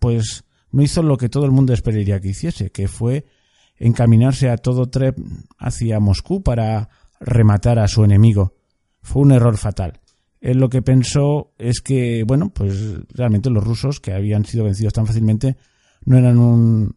pues, 0.00 0.44
no 0.72 0.82
hizo 0.82 1.04
lo 1.04 1.16
que 1.16 1.28
todo 1.28 1.44
el 1.44 1.52
mundo 1.52 1.72
esperaría 1.72 2.20
que 2.20 2.30
hiciese, 2.30 2.70
que 2.70 2.88
fue 2.88 3.26
encaminarse 3.78 4.50
a 4.50 4.56
todo 4.56 4.88
trep 4.90 5.18
hacia 5.58 6.00
Moscú 6.00 6.42
para 6.42 6.88
rematar 7.20 7.78
a 7.78 7.88
su 7.88 8.04
enemigo. 8.04 8.54
Fue 9.02 9.22
un 9.22 9.32
error 9.32 9.56
fatal. 9.56 10.00
Él 10.40 10.58
lo 10.58 10.68
que 10.68 10.82
pensó 10.82 11.52
es 11.58 11.80
que, 11.80 12.24
bueno, 12.24 12.50
pues 12.50 12.94
realmente 13.08 13.50
los 13.50 13.64
rusos, 13.64 14.00
que 14.00 14.12
habían 14.12 14.44
sido 14.44 14.64
vencidos 14.64 14.92
tan 14.92 15.06
fácilmente, 15.06 15.56
no 16.04 16.16
eran 16.16 16.38
un, 16.38 16.96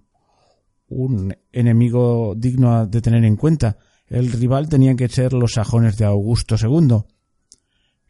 un 0.90 1.36
enemigo 1.52 2.36
digno 2.36 2.86
de 2.86 3.02
tener 3.02 3.24
en 3.26 3.36
cuenta. 3.36 3.78
El 4.08 4.32
rival 4.32 4.70
tenía 4.70 4.96
que 4.96 5.08
ser 5.08 5.34
los 5.34 5.54
sajones 5.54 5.98
de 5.98 6.06
Augusto 6.06 6.56
II, 6.62 6.98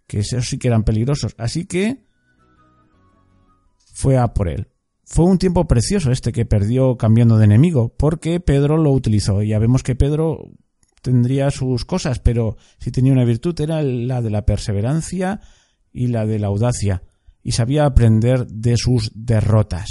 que 0.05 0.19
esos 0.19 0.49
sí 0.49 0.57
que 0.57 0.67
eran 0.67 0.83
peligrosos. 0.83 1.33
Así 1.37 1.65
que 1.65 2.03
fue 3.93 4.17
a 4.17 4.33
por 4.33 4.49
él. 4.49 4.70
Fue 5.11 5.25
un 5.25 5.37
tiempo 5.37 5.67
precioso 5.67 6.09
este 6.09 6.31
que 6.31 6.45
perdió 6.45 6.95
cambiando 6.95 7.37
de 7.37 7.43
enemigo, 7.43 7.93
porque 7.97 8.39
Pedro 8.39 8.77
lo 8.77 8.91
utilizó. 8.91 9.43
Ya 9.43 9.59
vemos 9.59 9.83
que 9.83 9.93
Pedro 9.93 10.53
tendría 11.01 11.51
sus 11.51 11.83
cosas, 11.83 12.19
pero 12.19 12.55
si 12.79 12.91
tenía 12.91 13.11
una 13.11 13.25
virtud 13.25 13.59
era 13.59 13.81
la 13.81 14.21
de 14.21 14.29
la 14.29 14.45
perseverancia 14.45 15.41
y 15.91 16.07
la 16.07 16.25
de 16.25 16.39
la 16.39 16.47
audacia, 16.47 17.03
y 17.43 17.51
sabía 17.51 17.85
aprender 17.85 18.47
de 18.47 18.77
sus 18.77 19.11
derrotas 19.13 19.89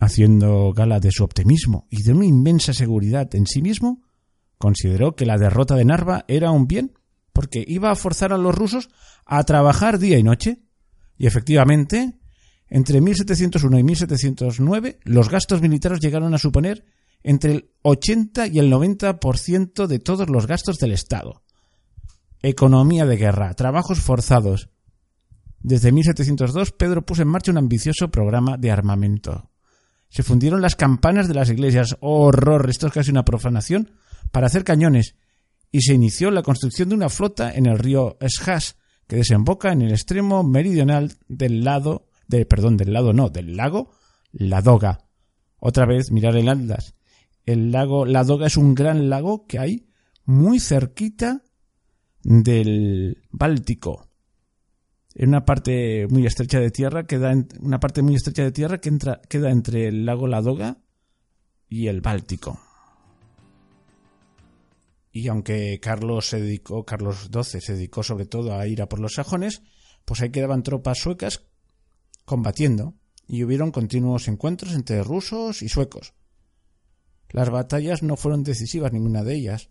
haciendo 0.00 0.72
gala 0.72 0.98
de 0.98 1.12
su 1.12 1.22
optimismo 1.22 1.86
y 1.88 2.02
de 2.02 2.14
una 2.14 2.26
inmensa 2.26 2.72
seguridad 2.72 3.32
en 3.36 3.46
sí 3.46 3.62
mismo, 3.62 4.02
consideró 4.58 5.14
que 5.14 5.24
la 5.24 5.38
derrota 5.38 5.76
de 5.76 5.84
Narva 5.84 6.24
era 6.26 6.50
un 6.50 6.66
bien, 6.66 6.98
porque 7.32 7.64
iba 7.64 7.92
a 7.92 7.94
forzar 7.94 8.32
a 8.32 8.38
los 8.38 8.56
rusos 8.56 8.90
a 9.24 9.44
trabajar 9.44 10.00
día 10.00 10.18
y 10.18 10.24
noche. 10.24 10.64
Y 11.22 11.26
efectivamente, 11.28 12.18
entre 12.66 13.00
1701 13.00 13.78
y 13.78 13.84
1709, 13.84 14.98
los 15.04 15.28
gastos 15.28 15.62
militares 15.62 16.00
llegaron 16.00 16.34
a 16.34 16.38
suponer 16.38 16.84
entre 17.22 17.52
el 17.52 17.70
80 17.82 18.48
y 18.48 18.58
el 18.58 18.72
90% 18.72 19.86
de 19.86 19.98
todos 20.00 20.28
los 20.28 20.48
gastos 20.48 20.78
del 20.78 20.90
Estado. 20.90 21.44
Economía 22.42 23.06
de 23.06 23.16
guerra, 23.16 23.54
trabajos 23.54 24.00
forzados. 24.00 24.70
Desde 25.60 25.92
1702, 25.92 26.72
Pedro 26.72 27.06
puso 27.06 27.22
en 27.22 27.28
marcha 27.28 27.52
un 27.52 27.58
ambicioso 27.58 28.10
programa 28.10 28.56
de 28.56 28.72
armamento 28.72 29.52
se 30.12 30.22
fundieron 30.22 30.60
las 30.60 30.76
campanas 30.76 31.26
de 31.26 31.32
las 31.32 31.48
iglesias. 31.48 31.96
¡Horror! 32.00 32.68
Esto 32.68 32.86
es 32.88 32.92
casi 32.92 33.10
una 33.10 33.24
profanación. 33.24 33.92
Para 34.30 34.46
hacer 34.46 34.62
cañones. 34.62 35.14
Y 35.70 35.80
se 35.80 35.94
inició 35.94 36.30
la 36.30 36.42
construcción 36.42 36.90
de 36.90 36.96
una 36.96 37.08
flota 37.08 37.50
en 37.54 37.64
el 37.64 37.78
río 37.78 38.18
Schás, 38.20 38.76
que 39.06 39.16
desemboca 39.16 39.72
en 39.72 39.82
el 39.82 39.92
extremo 39.92 40.42
meridional 40.42 41.12
del 41.28 41.64
lado 41.64 42.08
de, 42.28 42.46
perdón, 42.46 42.76
del 42.76 42.92
lado 42.92 43.12
no, 43.12 43.28
del 43.28 43.56
lago 43.56 43.90
Ladoga. 44.32 45.04
Otra 45.58 45.86
vez, 45.86 46.10
mirar 46.10 46.36
el 46.36 46.48
Atlas. 46.48 46.94
El 47.44 47.72
lago 47.72 48.06
Ladoga 48.06 48.46
es 48.46 48.56
un 48.56 48.74
gran 48.74 49.10
lago 49.10 49.46
que 49.46 49.58
hay 49.58 49.86
muy 50.24 50.60
cerquita 50.60 51.42
del 52.22 53.22
Báltico. 53.30 54.08
En 55.14 55.28
una 55.28 55.44
parte 55.44 56.06
muy 56.08 56.26
estrecha 56.26 56.58
de 56.58 56.70
tierra 56.70 57.06
queda 57.06 57.34
una 57.60 57.80
parte 57.80 58.00
muy 58.02 58.14
estrecha 58.14 58.44
de 58.44 58.52
tierra 58.52 58.78
que 58.78 58.88
entra, 58.88 59.20
queda 59.28 59.50
entre 59.50 59.88
el 59.88 60.06
lago 60.06 60.26
Ladoga 60.26 60.78
y 61.68 61.88
el 61.88 62.00
Báltico. 62.00 62.58
Y 65.12 65.28
aunque 65.28 65.78
Carlos 65.80 66.26
se 66.26 66.40
dedicó, 66.40 66.84
Carlos 66.84 67.28
XII 67.30 67.60
se 67.60 67.74
dedicó 67.74 68.02
sobre 68.02 68.26
todo 68.26 68.58
a 68.58 68.66
ir 68.66 68.80
a 68.80 68.88
por 68.88 68.98
los 68.98 69.14
sajones, 69.14 69.62
pues 70.04 70.22
ahí 70.22 70.30
quedaban 70.30 70.62
tropas 70.62 70.98
suecas 70.98 71.44
combatiendo 72.24 72.94
y 73.26 73.44
hubieron 73.44 73.70
continuos 73.70 74.28
encuentros 74.28 74.74
entre 74.74 75.02
rusos 75.02 75.62
y 75.62 75.68
suecos. 75.68 76.14
Las 77.28 77.50
batallas 77.50 78.02
no 78.02 78.16
fueron 78.16 78.42
decisivas 78.42 78.92
ninguna 78.92 79.22
de 79.22 79.34
ellas, 79.34 79.70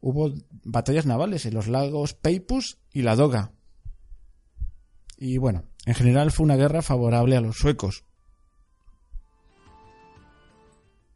hubo 0.00 0.32
batallas 0.64 1.06
navales 1.06 1.46
en 1.46 1.54
los 1.54 1.68
lagos 1.68 2.14
Peipus 2.14 2.78
y 2.92 3.02
Ladoga. 3.02 3.52
Y 5.16 5.38
bueno, 5.38 5.64
en 5.86 5.94
general 5.94 6.30
fue 6.30 6.44
una 6.44 6.56
guerra 6.56 6.82
favorable 6.82 7.36
a 7.36 7.40
los 7.40 7.56
suecos. 7.56 8.04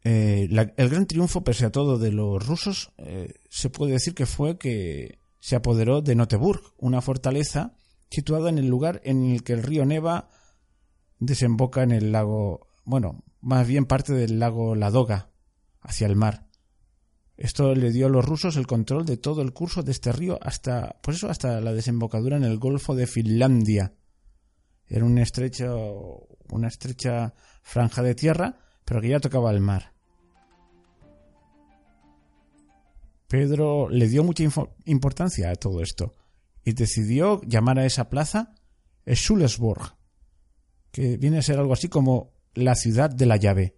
Eh, 0.07 0.47
el 0.77 0.89
gran 0.89 1.07
triunfo, 1.07 1.43
pese 1.43 1.65
a 1.65 1.71
todo, 1.71 1.97
de 1.97 2.11
los 2.11 2.45
rusos 2.45 2.91
eh, 2.99 3.41
se 3.49 3.71
puede 3.71 3.93
decir 3.93 4.13
que 4.13 4.27
fue 4.27 4.59
que 4.59 5.17
se 5.39 5.55
apoderó 5.55 6.03
de 6.03 6.13
Noteburg, 6.13 6.61
una 6.77 7.01
fortaleza 7.01 7.75
situada 8.11 8.49
en 8.49 8.59
el 8.59 8.67
lugar 8.67 9.01
en 9.03 9.31
el 9.31 9.43
que 9.43 9.53
el 9.53 9.63
río 9.63 9.83
Neva 9.83 10.29
desemboca 11.17 11.81
en 11.81 11.91
el 11.91 12.11
lago, 12.11 12.67
bueno, 12.83 13.23
más 13.41 13.67
bien 13.67 13.87
parte 13.87 14.13
del 14.13 14.37
lago 14.37 14.75
Ladoga, 14.75 15.31
hacia 15.81 16.05
el 16.05 16.15
mar. 16.15 16.49
Esto 17.35 17.73
le 17.73 17.91
dio 17.91 18.05
a 18.05 18.09
los 18.09 18.23
rusos 18.23 18.57
el 18.57 18.67
control 18.67 19.07
de 19.07 19.17
todo 19.17 19.41
el 19.41 19.53
curso 19.53 19.81
de 19.81 19.91
este 19.91 20.11
río 20.11 20.37
hasta, 20.39 20.99
pues 21.01 21.17
eso, 21.17 21.31
hasta 21.31 21.59
la 21.61 21.73
desembocadura 21.73 22.37
en 22.37 22.43
el 22.43 22.59
Golfo 22.59 22.93
de 22.93 23.07
Finlandia. 23.07 23.95
Era 24.85 25.03
un 25.03 25.17
estrecho, 25.17 26.27
una 26.51 26.67
estrecha 26.67 27.33
franja 27.63 28.03
de 28.03 28.13
tierra, 28.13 28.59
pero 28.85 29.01
que 29.01 29.09
ya 29.09 29.19
tocaba 29.19 29.49
el 29.49 29.61
mar. 29.61 29.94
Pedro 33.27 33.89
le 33.89 34.07
dio 34.07 34.23
mucha 34.23 34.43
importancia 34.85 35.49
a 35.49 35.55
todo 35.55 35.81
esto 35.81 36.15
y 36.63 36.73
decidió 36.73 37.41
llamar 37.41 37.79
a 37.79 37.85
esa 37.85 38.09
plaza 38.09 38.55
Schulesburg, 39.07 39.95
que 40.91 41.17
viene 41.17 41.39
a 41.39 41.41
ser 41.41 41.59
algo 41.59 41.73
así 41.73 41.89
como 41.89 42.33
la 42.53 42.75
ciudad 42.75 43.09
de 43.09 43.25
la 43.25 43.37
llave 43.37 43.75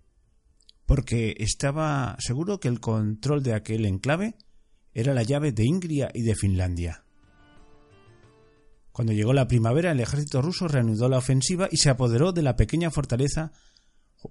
porque 0.88 1.36
estaba 1.38 2.16
seguro 2.18 2.60
que 2.60 2.70
el 2.70 2.80
control 2.80 3.44
de 3.44 3.54
aquel 3.54 3.86
enclave 3.86 4.36
era 4.94 5.14
la 5.14 5.22
llave 5.22 5.52
de 5.52 5.66
Ingria 5.66 6.10
y 6.14 6.24
de 6.24 6.34
Finlandia. 6.34 7.04
Cuando 8.94 9.14
llegó 9.14 9.34
la 9.34 9.50
primavera, 9.50 9.92
el 9.92 10.00
ejército 10.00 10.42
ruso 10.42 10.68
reanudó 10.68 11.10
la 11.10 11.20
ofensiva 11.20 11.68
y 11.70 11.78
se 11.78 11.90
apoderó 11.90 12.32
de 12.32 12.42
la 12.42 12.56
pequeña 12.56 12.90
fortaleza. 12.90 13.52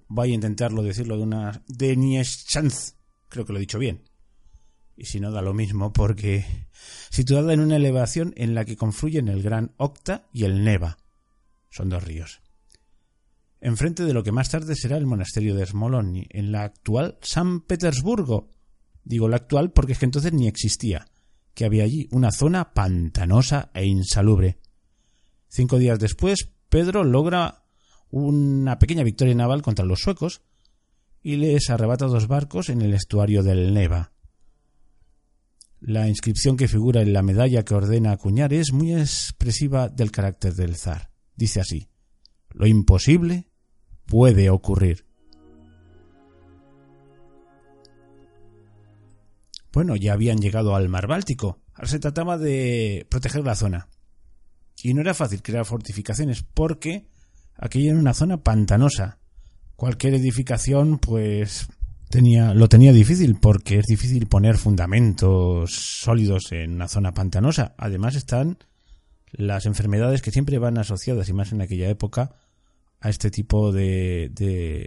Voy 0.08 0.32
a 0.32 0.34
intentarlo 0.34 0.82
decirlo 0.82 1.18
de 1.18 1.22
una. 1.22 1.62
de 1.68 1.94
Nieschanz. 1.94 2.96
Creo 3.28 3.44
que 3.44 3.52
lo 3.52 3.58
he 3.58 3.60
dicho 3.60 3.78
bien. 3.78 4.02
Y 4.96 5.04
si 5.04 5.20
no, 5.20 5.30
da 5.30 5.42
lo 5.42 5.54
mismo, 5.54 5.92
porque. 5.92 6.44
situada 7.10 7.52
en 7.52 7.60
una 7.60 7.76
elevación 7.76 8.32
en 8.36 8.54
la 8.54 8.64
que 8.64 8.76
confluyen 8.76 9.28
el 9.28 9.42
Gran 9.42 9.72
Octa 9.76 10.26
y 10.32 10.44
el 10.44 10.64
Neva. 10.64 10.98
Son 11.70 11.88
dos 11.88 12.02
ríos 12.02 12.40
enfrente 13.60 14.04
de 14.04 14.14
lo 14.14 14.22
que 14.22 14.32
más 14.32 14.50
tarde 14.50 14.76
será 14.76 14.96
el 14.96 15.06
monasterio 15.06 15.56
de 15.56 15.66
Smolony, 15.66 16.26
en 16.30 16.52
la 16.52 16.62
actual 16.62 17.18
San 17.20 17.60
Petersburgo. 17.60 18.50
Digo 19.02 19.28
la 19.28 19.36
actual 19.36 19.72
porque 19.72 19.92
es 19.92 19.98
que 19.98 20.04
entonces 20.04 20.32
ni 20.32 20.46
existía, 20.46 21.06
que 21.54 21.64
había 21.64 21.84
allí 21.84 22.08
una 22.12 22.30
zona 22.30 22.74
pantanosa 22.74 23.70
e 23.74 23.84
insalubre. 23.86 24.58
Cinco 25.48 25.78
días 25.78 25.98
después, 25.98 26.48
Pedro 26.68 27.02
logra 27.02 27.64
una 28.10 28.78
pequeña 28.78 29.04
victoria 29.04 29.34
naval 29.34 29.62
contra 29.62 29.84
los 29.84 30.00
suecos 30.00 30.42
y 31.22 31.36
les 31.36 31.70
arrebata 31.70 32.06
dos 32.06 32.28
barcos 32.28 32.68
en 32.68 32.82
el 32.82 32.94
estuario 32.94 33.42
del 33.42 33.74
Neva. 33.74 34.12
La 35.86 36.08
inscripción 36.08 36.56
que 36.56 36.66
figura 36.66 37.00
en 37.00 37.12
la 37.12 37.22
medalla 37.22 37.64
que 37.64 37.72
ordena 37.72 38.10
acuñar 38.10 38.52
es 38.52 38.72
muy 38.72 38.92
expresiva 38.92 39.88
del 39.88 40.10
carácter 40.10 40.52
del 40.54 40.74
zar. 40.74 41.12
Dice 41.36 41.60
así: 41.60 41.88
Lo 42.50 42.66
imposible 42.66 43.52
puede 44.04 44.50
ocurrir. 44.50 45.06
Bueno, 49.72 49.94
ya 49.94 50.14
habían 50.14 50.38
llegado 50.38 50.74
al 50.74 50.88
mar 50.88 51.06
Báltico. 51.06 51.62
Ahora 51.72 51.86
se 51.86 52.00
trataba 52.00 52.36
de 52.36 53.06
proteger 53.08 53.44
la 53.44 53.54
zona. 53.54 53.88
Y 54.82 54.92
no 54.92 55.02
era 55.02 55.14
fácil 55.14 55.40
crear 55.40 55.64
fortificaciones 55.64 56.42
porque 56.42 57.06
aquella 57.54 57.90
era 57.90 58.00
una 58.00 58.12
zona 58.12 58.42
pantanosa. 58.42 59.20
Cualquier 59.76 60.14
edificación, 60.14 60.98
pues, 60.98 61.68
lo 62.22 62.68
tenía 62.68 62.92
difícil 62.92 63.36
porque 63.40 63.78
es 63.78 63.86
difícil 63.86 64.26
poner 64.26 64.56
fundamentos 64.56 65.72
sólidos 65.72 66.52
en 66.52 66.74
una 66.74 66.88
zona 66.88 67.12
pantanosa. 67.12 67.74
Además 67.78 68.14
están 68.16 68.58
las 69.32 69.66
enfermedades 69.66 70.22
que 70.22 70.30
siempre 70.30 70.58
van 70.58 70.78
asociadas, 70.78 71.28
y 71.28 71.32
más 71.32 71.52
en 71.52 71.60
aquella 71.60 71.88
época, 71.88 72.34
a 73.00 73.10
este 73.10 73.30
tipo 73.30 73.72
de, 73.72 74.30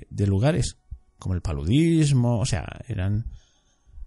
de, 0.10 0.28
lugares, 0.28 0.78
como 1.18 1.36
el 1.36 1.42
paludismo, 1.42 2.40
o 2.40 2.46
sea, 2.46 2.66
eran, 2.88 3.26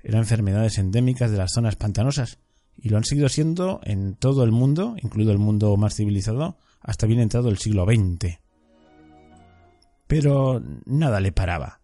eran 0.03 0.21
enfermedades 0.21 0.79
endémicas 0.79 1.31
de 1.31 1.39
las 1.39 1.53
zonas 1.53 1.77
pantanosas 1.77 2.39
y 2.77 2.89
lo 2.89 2.97
han 2.97 3.05
seguido 3.05 3.29
siendo 3.29 3.81
en 3.85 4.17
todo 4.17 4.43
el 4.45 4.51
mundo, 4.51 4.97
incluido 5.03 5.33
el 5.33 5.39
mundo 5.39 5.77
más 5.77 5.95
civilizado, 5.95 6.57
hasta 6.81 7.07
bien 7.07 7.21
entrado 7.21 7.49
el 7.49 7.59
siglo 7.59 7.85
XX. 7.85 8.39
Pero 10.07 10.63
nada 10.85 11.21
le 11.21 11.33
paraba. 11.33 11.82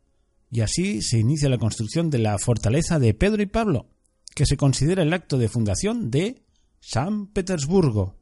Y 0.50 0.60
así 0.60 1.02
se 1.02 1.18
inicia 1.18 1.48
la 1.48 1.58
construcción 1.58 2.10
de 2.10 2.18
la 2.18 2.38
fortaleza 2.38 2.98
de 2.98 3.14
Pedro 3.14 3.42
y 3.42 3.46
Pablo, 3.46 3.86
que 4.34 4.46
se 4.46 4.56
considera 4.56 5.02
el 5.02 5.12
acto 5.12 5.38
de 5.38 5.48
fundación 5.48 6.10
de 6.10 6.42
San 6.80 7.26
Petersburgo. 7.26 8.16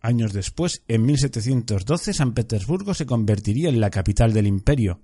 Años 0.00 0.32
después, 0.32 0.82
en 0.88 1.04
1712, 1.04 2.14
San 2.14 2.32
Petersburgo 2.32 2.94
se 2.94 3.04
convertiría 3.04 3.68
en 3.68 3.80
la 3.80 3.90
capital 3.90 4.32
del 4.32 4.46
imperio. 4.46 5.02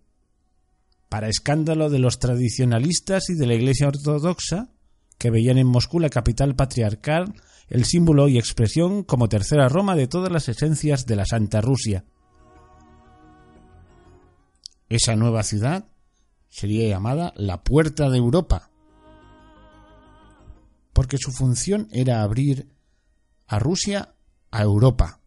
Para 1.10 1.28
escándalo 1.28 1.90
de 1.90 1.98
los 1.98 2.18
tradicionalistas 2.18 3.28
y 3.28 3.34
de 3.34 3.46
la 3.46 3.54
Iglesia 3.54 3.88
Ortodoxa, 3.88 4.70
que 5.18 5.30
veían 5.30 5.58
en 5.58 5.66
Moscú 5.66 6.00
la 6.00 6.08
capital 6.08 6.56
patriarcal, 6.56 7.34
el 7.68 7.84
símbolo 7.84 8.28
y 8.28 8.38
expresión 8.38 9.02
como 9.02 9.28
tercera 9.28 9.68
Roma 9.68 9.96
de 9.96 10.06
todas 10.06 10.32
las 10.32 10.48
esencias 10.48 11.04
de 11.04 11.16
la 11.16 11.26
Santa 11.26 11.60
Rusia. 11.60 12.04
Esa 14.88 15.16
nueva 15.16 15.42
ciudad 15.42 15.88
sería 16.48 16.88
llamada 16.88 17.32
la 17.36 17.62
Puerta 17.64 18.08
de 18.08 18.18
Europa, 18.18 18.70
porque 20.92 21.18
su 21.18 21.32
función 21.32 21.88
era 21.92 22.22
abrir 22.22 22.68
a 23.46 23.58
Rusia 23.58 24.14
a 24.50 24.62
Europa. 24.62 25.20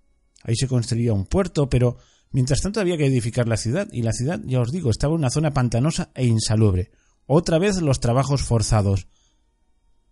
Ahí 0.44 0.56
se 0.56 0.68
construiría 0.68 1.14
un 1.14 1.26
puerto, 1.26 1.70
pero 1.70 1.98
mientras 2.32 2.62
tanto 2.62 2.80
había 2.80 2.98
que 2.98 3.06
edificar 3.06 3.48
la 3.48 3.58
ciudad, 3.58 3.88
y 3.92 4.02
la 4.02 4.14
ciudad, 4.14 4.40
ya 4.46 4.62
os 4.62 4.72
digo, 4.72 4.90
estaba 4.90 5.14
en 5.14 5.20
una 5.20 5.30
zona 5.30 5.52
pantanosa 5.52 6.10
e 6.16 6.26
insalubre. 6.26 6.92
Otra 7.26 7.60
vez 7.60 7.82
los 7.82 8.00
trabajos 8.00 8.42
forzados. 8.42 9.08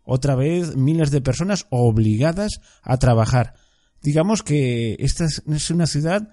Otra 0.03 0.35
vez 0.35 0.75
miles 0.75 1.09
de 1.09 1.21
personas 1.21 1.65
obligadas 1.69 2.59
a 2.81 2.97
trabajar. 2.97 3.55
Digamos 4.01 4.43
que 4.43 4.95
esta 4.99 5.25
es 5.25 5.69
una 5.71 5.87
ciudad 5.87 6.31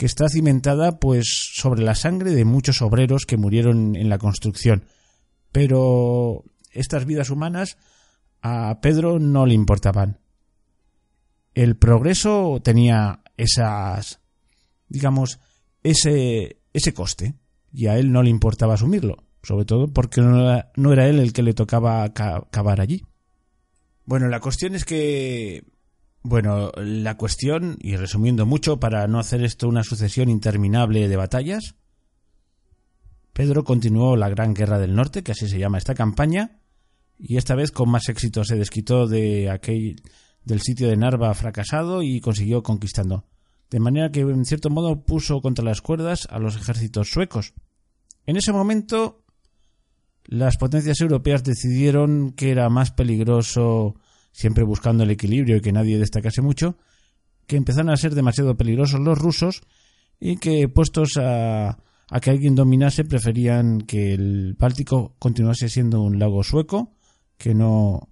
que 0.00 0.06
está 0.06 0.30
cimentada 0.30 0.98
pues 0.98 1.26
sobre 1.52 1.82
la 1.82 1.94
sangre 1.94 2.30
de 2.32 2.46
muchos 2.46 2.80
obreros 2.80 3.26
que 3.26 3.36
murieron 3.36 3.94
en 3.94 4.08
la 4.08 4.16
construcción. 4.16 4.86
Pero 5.52 6.44
estas 6.70 7.04
vidas 7.04 7.28
humanas 7.28 7.76
a 8.40 8.80
Pedro 8.80 9.18
no 9.18 9.44
le 9.44 9.52
importaban 9.52 10.20
el 11.54 11.76
progreso 11.76 12.60
tenía 12.62 13.20
esas, 13.36 14.20
digamos, 14.88 15.40
ese, 15.82 16.60
ese 16.72 16.94
coste 16.94 17.34
y 17.72 17.86
a 17.86 17.98
él 17.98 18.12
no 18.12 18.22
le 18.22 18.30
importaba 18.30 18.74
asumirlo, 18.74 19.24
sobre 19.42 19.64
todo 19.64 19.88
porque 19.88 20.20
no 20.20 20.40
era, 20.40 20.72
no 20.76 20.92
era 20.92 21.08
él 21.08 21.18
el 21.18 21.32
que 21.32 21.42
le 21.42 21.54
tocaba 21.54 22.12
cavar 22.12 22.80
allí. 22.80 23.04
Bueno, 24.04 24.28
la 24.28 24.40
cuestión 24.40 24.74
es 24.74 24.84
que, 24.84 25.64
bueno, 26.22 26.70
la 26.76 27.16
cuestión, 27.16 27.76
y 27.80 27.96
resumiendo 27.96 28.46
mucho 28.46 28.78
para 28.78 29.06
no 29.06 29.18
hacer 29.18 29.42
esto 29.42 29.68
una 29.68 29.84
sucesión 29.84 30.28
interminable 30.28 31.08
de 31.08 31.16
batallas, 31.16 31.74
Pedro 33.32 33.64
continuó 33.64 34.16
la 34.16 34.28
Gran 34.28 34.54
Guerra 34.54 34.78
del 34.78 34.94
Norte, 34.94 35.22
que 35.22 35.32
así 35.32 35.48
se 35.48 35.58
llama 35.58 35.78
esta 35.78 35.94
campaña, 35.94 36.60
y 37.18 37.36
esta 37.36 37.54
vez 37.54 37.70
con 37.70 37.90
más 37.90 38.08
éxito 38.08 38.44
se 38.44 38.56
desquitó 38.56 39.06
de 39.06 39.50
aquel 39.50 40.02
del 40.44 40.60
sitio 40.60 40.88
de 40.88 40.96
Narva 40.96 41.32
fracasado 41.34 42.02
y 42.02 42.20
consiguió 42.20 42.62
conquistando. 42.62 43.24
De 43.70 43.78
manera 43.78 44.10
que 44.10 44.20
en 44.20 44.44
cierto 44.44 44.70
modo 44.70 45.04
puso 45.04 45.40
contra 45.40 45.64
las 45.64 45.80
cuerdas 45.80 46.26
a 46.30 46.38
los 46.38 46.56
ejércitos 46.56 47.10
suecos. 47.10 47.54
En 48.26 48.36
ese 48.36 48.52
momento 48.52 49.22
las 50.24 50.56
potencias 50.56 51.00
europeas 51.00 51.44
decidieron 51.44 52.32
que 52.32 52.50
era 52.50 52.68
más 52.68 52.90
peligroso, 52.90 53.96
siempre 54.32 54.64
buscando 54.64 55.04
el 55.04 55.10
equilibrio 55.10 55.56
y 55.56 55.60
que 55.60 55.72
nadie 55.72 55.98
destacase 55.98 56.42
mucho, 56.42 56.76
que 57.46 57.56
empezaron 57.56 57.90
a 57.90 57.96
ser 57.96 58.14
demasiado 58.14 58.56
peligrosos 58.56 59.00
los 59.00 59.18
rusos 59.18 59.62
y 60.18 60.36
que 60.36 60.68
puestos 60.68 61.16
a, 61.16 61.78
a 62.10 62.20
que 62.20 62.30
alguien 62.30 62.54
dominase 62.54 63.04
preferían 63.04 63.80
que 63.80 64.12
el 64.14 64.54
Báltico 64.58 65.16
continuase 65.18 65.68
siendo 65.68 66.00
un 66.00 66.18
lago 66.18 66.42
sueco 66.42 66.94
que 67.36 67.54
no 67.54 68.08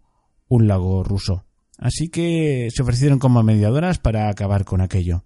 un 0.48 0.66
lago 0.66 1.04
ruso. 1.04 1.44
Así 1.76 2.08
que 2.08 2.68
se 2.74 2.82
ofrecieron 2.82 3.18
como 3.18 3.42
mediadoras 3.42 3.98
para 3.98 4.28
acabar 4.28 4.64
con 4.64 4.80
aquello. 4.80 5.24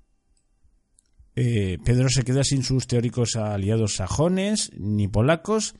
Eh, 1.35 1.79
Pedro 1.83 2.11
se 2.11 2.25
queda 2.25 2.45
sin 2.45 2.63
sus 2.63 2.87
teóricos 2.87 3.37
aliados 3.37 3.95
sajones 3.97 4.71
ni 4.77 5.09
polacos 5.09 5.75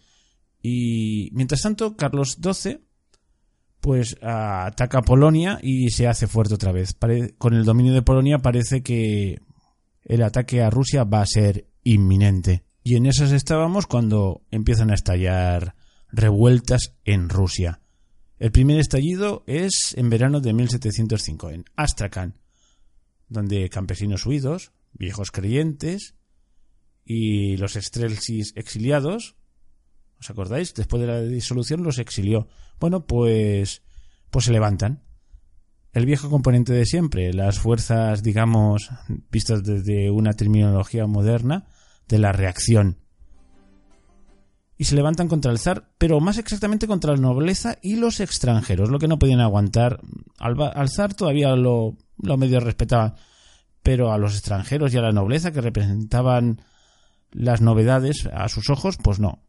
y 0.63 1.29
mientras 1.33 1.61
tanto 1.61 1.97
Carlos 1.97 2.39
XII 2.43 2.81
pues 3.83 4.17
ataca 4.23 5.03
Polonia 5.03 5.59
y 5.61 5.91
se 5.91 6.07
hace 6.07 6.29
fuerte 6.29 6.55
otra 6.55 6.71
vez. 6.71 6.97
con 7.37 7.53
el 7.53 7.65
dominio 7.65 7.93
de 7.93 8.03
Polonia 8.03 8.39
parece 8.39 8.83
que 8.83 9.41
el 10.05 10.23
ataque 10.23 10.63
a 10.63 10.71
Rusia 10.71 11.03
va 11.03 11.21
a 11.21 11.27
ser 11.27 11.67
inminente. 11.83 12.63
Y 12.85 12.95
en 12.95 13.07
esas 13.07 13.33
estábamos 13.33 13.89
cuando 13.89 14.43
empiezan 14.53 14.93
a 14.93 14.95
estallar 14.95 15.75
revueltas 16.13 16.95
en 17.05 17.29
Rusia. 17.29 17.81
El 18.39 18.53
primer 18.53 18.79
estallido 18.79 19.43
es 19.49 19.95
en 19.97 20.11
verano 20.11 20.41
de 20.41 20.53
1705, 20.53 21.51
en 21.51 21.65
Astrakhan, 21.75 22.39
donde 23.29 23.69
campesinos 23.69 24.27
huidos, 24.27 24.71
viejos 24.93 25.33
creyentes 25.33 26.15
y 27.05 27.57
los 27.57 27.73
Strelsis 27.73 28.53
exiliados, 28.55 29.35
¿os 30.23 30.31
acordáis? 30.31 30.73
Después 30.73 31.01
de 31.01 31.09
la 31.09 31.21
disolución 31.21 31.83
los 31.83 31.99
exilió. 31.99 32.47
Bueno, 32.79 33.07
pues, 33.07 33.83
pues 34.31 34.45
se 34.45 34.53
levantan. 34.53 35.03
El 35.93 36.07
viejo 36.07 36.31
componente 36.31 36.73
de 36.73 36.87
siempre, 36.87 37.33
las 37.35 37.59
fuerzas, 37.59 38.23
digamos, 38.23 38.89
vistas 39.31 39.65
desde 39.65 40.11
una 40.11 40.33
terminología 40.33 41.07
moderna, 41.07 41.67
de 42.09 42.19
la 42.19 42.31
reacción. 42.31 42.99
Y 44.79 44.85
se 44.85 44.95
levantan 44.95 45.27
contra 45.27 45.51
el 45.51 45.59
zar, 45.59 45.91
pero 45.99 46.21
más 46.21 46.39
exactamente 46.39 46.87
contra 46.87 47.15
la 47.15 47.21
nobleza 47.21 47.79
y 47.83 47.97
los 47.97 48.21
extranjeros, 48.21 48.91
lo 48.91 49.01
que 49.01 49.09
no 49.09 49.19
podían 49.19 49.41
aguantar. 49.41 50.01
Al, 50.39 50.89
zar 50.89 51.15
todavía 51.15 51.57
lo, 51.57 51.97
lo 52.19 52.37
medio 52.37 52.61
respetaban, 52.61 53.17
pero 53.83 54.13
a 54.13 54.19
los 54.19 54.35
extranjeros 54.35 54.95
y 54.95 54.99
a 54.99 55.03
la 55.03 55.13
nobleza 55.13 55.53
que 55.53 55.61
representaban 55.61 56.63
las 57.33 57.61
novedades 57.61 58.29
a 58.33 58.49
sus 58.49 58.71
ojos, 58.71 58.99
pues 59.03 59.19
no. 59.19 59.43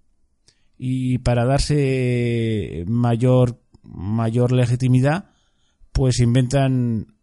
Y 0.78 1.20
para 1.20 1.46
darse 1.46 2.84
mayor, 2.88 3.62
mayor 3.84 4.52
legitimidad, 4.52 5.30
pues 5.92 6.20
inventan 6.20 7.16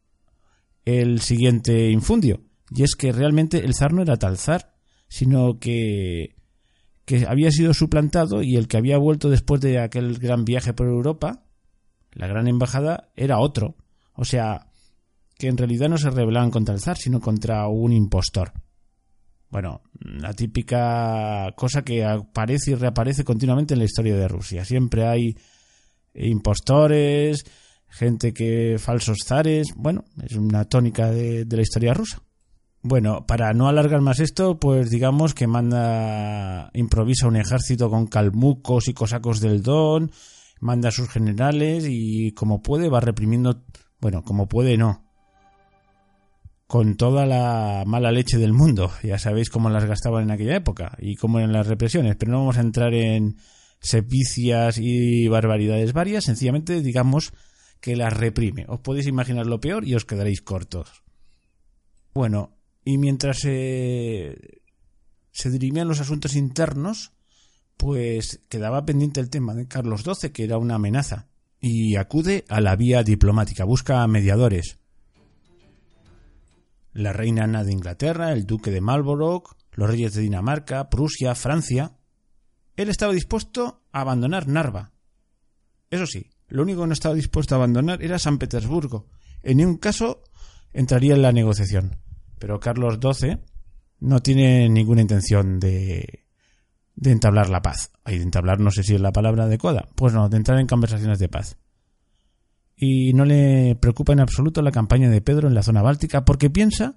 el 0.85 1.21
siguiente 1.21 1.91
infundio. 1.91 2.41
Y 2.71 2.85
es 2.85 2.95
que 2.95 3.13
realmente 3.13 3.65
el 3.65 3.75
zar 3.75 3.93
no 3.93 4.03
era 4.03 4.17
tal 4.17 4.39
zar, 4.39 4.75
sino 5.09 5.59
que, 5.59 6.37
que 7.05 7.27
había 7.27 7.51
sido 7.51 7.75
suplantado 7.75 8.43
y 8.43 8.57
el 8.57 8.69
que 8.69 8.77
había 8.77 8.99
vuelto 8.99 9.29
después 9.29 9.61
de 9.61 9.81
aquel 9.81 10.19
gran 10.19 10.45
viaje 10.45 10.73
por 10.73 10.87
Europa, 10.87 11.45
la 12.13 12.29
gran 12.29 12.47
embajada, 12.47 13.11
era 13.17 13.41
otro. 13.41 13.77
O 14.15 14.25
sea, 14.25 14.69
que 15.37 15.49
en 15.49 15.57
realidad 15.57 15.89
no 15.89 15.99
se 15.99 16.11
rebelaban 16.11 16.51
contra 16.51 16.75
el 16.75 16.81
zar, 16.81 16.97
sino 16.97 17.21
contra 17.21 17.67
un 17.69 17.93
impostor. 17.93 18.53
Bueno, 19.51 19.83
la 19.99 20.33
típica 20.33 21.53
cosa 21.57 21.83
que 21.83 22.05
aparece 22.05 22.71
y 22.71 22.75
reaparece 22.75 23.25
continuamente 23.25 23.75
en 23.75 23.81
la 23.81 23.85
historia 23.85 24.17
de 24.17 24.29
Rusia. 24.29 24.65
Siempre 24.65 25.07
hay 25.07 25.37
impostores, 26.15 27.45
gente 27.89 28.33
que 28.33 28.77
falsos 28.79 29.19
zares. 29.27 29.69
Bueno, 29.75 30.05
es 30.23 30.37
una 30.37 30.65
tónica 30.65 31.11
de, 31.11 31.45
de 31.45 31.57
la 31.57 31.63
historia 31.63 31.95
rusa. 31.95 32.23
Bueno, 32.83 33.27
para 33.27 33.53
no 33.53 33.69
alargar 33.69 34.01
más 34.01 34.21
esto, 34.21 34.59
pues 34.59 34.89
digamos 34.89 35.35
que 35.35 35.47
manda, 35.47 36.71
improvisa 36.73 37.27
un 37.27 37.37
ejército 37.37 37.91
con 37.91 38.07
calmucos 38.07 38.89
y 38.89 38.95
cosacos 38.95 39.41
del 39.41 39.63
Don, 39.63 40.11
manda 40.61 40.89
a 40.89 40.93
sus 40.93 41.11
generales 41.11 41.85
y 41.87 42.33
como 42.33 42.63
puede 42.63 42.89
va 42.89 43.01
reprimiendo, 43.01 43.65
bueno, 44.01 44.23
como 44.25 44.49
puede 44.49 44.79
no, 44.79 45.10
con 46.71 46.95
toda 46.95 47.27
la 47.27 47.83
mala 47.85 48.13
leche 48.13 48.39
del 48.39 48.53
mundo. 48.53 48.93
Ya 49.03 49.19
sabéis 49.19 49.51
cómo 49.51 49.71
las 49.71 49.87
gastaban 49.87 50.23
en 50.23 50.31
aquella 50.31 50.55
época 50.55 50.97
y 51.01 51.17
cómo 51.17 51.41
eran 51.41 51.53
las 51.53 51.67
represiones, 51.67 52.15
pero 52.15 52.31
no 52.31 52.39
vamos 52.39 52.59
a 52.59 52.61
entrar 52.61 52.95
en 52.95 53.39
sepicias 53.81 54.79
y 54.79 55.27
barbaridades 55.27 55.93
varias, 55.93 56.23
sencillamente 56.23 56.81
digamos 56.81 57.33
que 57.81 57.97
las 57.97 58.17
reprime. 58.17 58.67
Os 58.69 58.79
podéis 58.79 59.09
imaginar 59.09 59.47
lo 59.47 59.59
peor 59.59 59.85
y 59.85 59.97
os 59.97 60.05
quedaréis 60.05 60.43
cortos. 60.43 61.03
Bueno, 62.15 62.57
y 62.85 62.99
mientras 62.99 63.39
se, 63.39 64.61
se 65.33 65.51
dirimían 65.51 65.89
los 65.89 65.99
asuntos 65.99 66.37
internos, 66.37 67.11
pues 67.79 68.43
quedaba 68.49 68.87
pendiente 68.87 69.19
el 69.19 69.29
tema 69.29 69.57
de 69.57 69.67
Carlos 69.67 70.05
XII, 70.05 70.31
que 70.31 70.45
era 70.45 70.57
una 70.57 70.77
amenaza, 70.77 71.27
y 71.61 71.97
acude 71.97 72.45
a 72.49 72.61
la 72.61 72.77
vía 72.77 73.03
diplomática, 73.03 73.65
busca 73.65 74.07
mediadores. 74.07 74.80
La 76.93 77.13
reina 77.13 77.45
Ana 77.45 77.65
de 77.65 77.73
Inglaterra, 77.73 78.33
el 78.33 78.47
duque 78.47 78.71
de 78.71 78.81
Marlborough, 78.81 79.57
los 79.73 79.89
reyes 79.89 80.15
de 80.15 80.23
Dinamarca, 80.23 80.91
Prusia, 80.91 81.35
Francia. 81.35 81.97
Él 82.77 82.89
estaba 82.89 83.13
dispuesto 83.13 83.83
a 83.93 84.01
abandonar 84.01 84.49
Narva. 84.49 84.93
Eso 85.91 86.07
sí, 86.07 86.31
lo 86.49 86.63
único 86.63 86.83
que 86.83 86.89
no 86.89 86.93
estaba 86.93 87.15
dispuesto 87.15 87.55
a 87.55 87.59
abandonar 87.59 88.03
era 88.03 88.19
San 88.19 88.39
Petersburgo. 88.39 89.09
En 89.43 89.59
ningún 89.59 89.79
caso 89.79 90.23
entraría 90.73 91.15
en 91.15 91.23
la 91.23 91.33
negociación. 91.33 91.97
Pero 92.39 92.61
Carlos 92.61 92.99
XII 93.01 93.39
no 94.01 94.21
tiene 94.21 94.69
ninguna 94.69 95.03
intención 95.03 95.61
de, 95.61 96.27
de 96.97 97.11
entablar 97.13 97.49
la 97.49 97.63
paz. 97.63 97.93
Hay 98.05 98.19
de 98.19 98.25
entablar, 98.25 98.61
no 98.61 98.71
sé 98.71 98.83
si 98.83 98.95
es 98.95 99.01
la 99.01 99.13
palabra 99.13 99.45
adecuada. 99.45 99.89
Pues 99.95 100.13
no, 100.13 100.29
de 100.29 100.37
entrar 100.37 100.59
en 100.59 100.67
conversaciones 100.67 101.19
de 101.19 101.29
paz. 101.29 101.57
Y 102.83 103.13
no 103.13 103.27
le 103.27 103.77
preocupa 103.77 104.15
en 104.15 104.21
absoluto 104.21 104.63
la 104.63 104.73
campaña 104.73 105.11
de 105.11 105.21
Pedro 105.21 105.49
en 105.49 105.55
la 105.55 105.63
zona 105.63 105.83
báltica 105.83 106.25
porque 106.25 106.49
piensa 106.49 106.97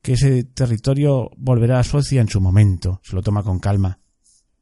que 0.00 0.12
ese 0.12 0.44
territorio 0.44 1.30
volverá 1.36 1.80
a 1.80 1.82
Suecia 1.82 2.20
en 2.20 2.28
su 2.28 2.40
momento. 2.40 3.00
Se 3.02 3.16
lo 3.16 3.22
toma 3.22 3.42
con 3.42 3.58
calma. 3.58 3.98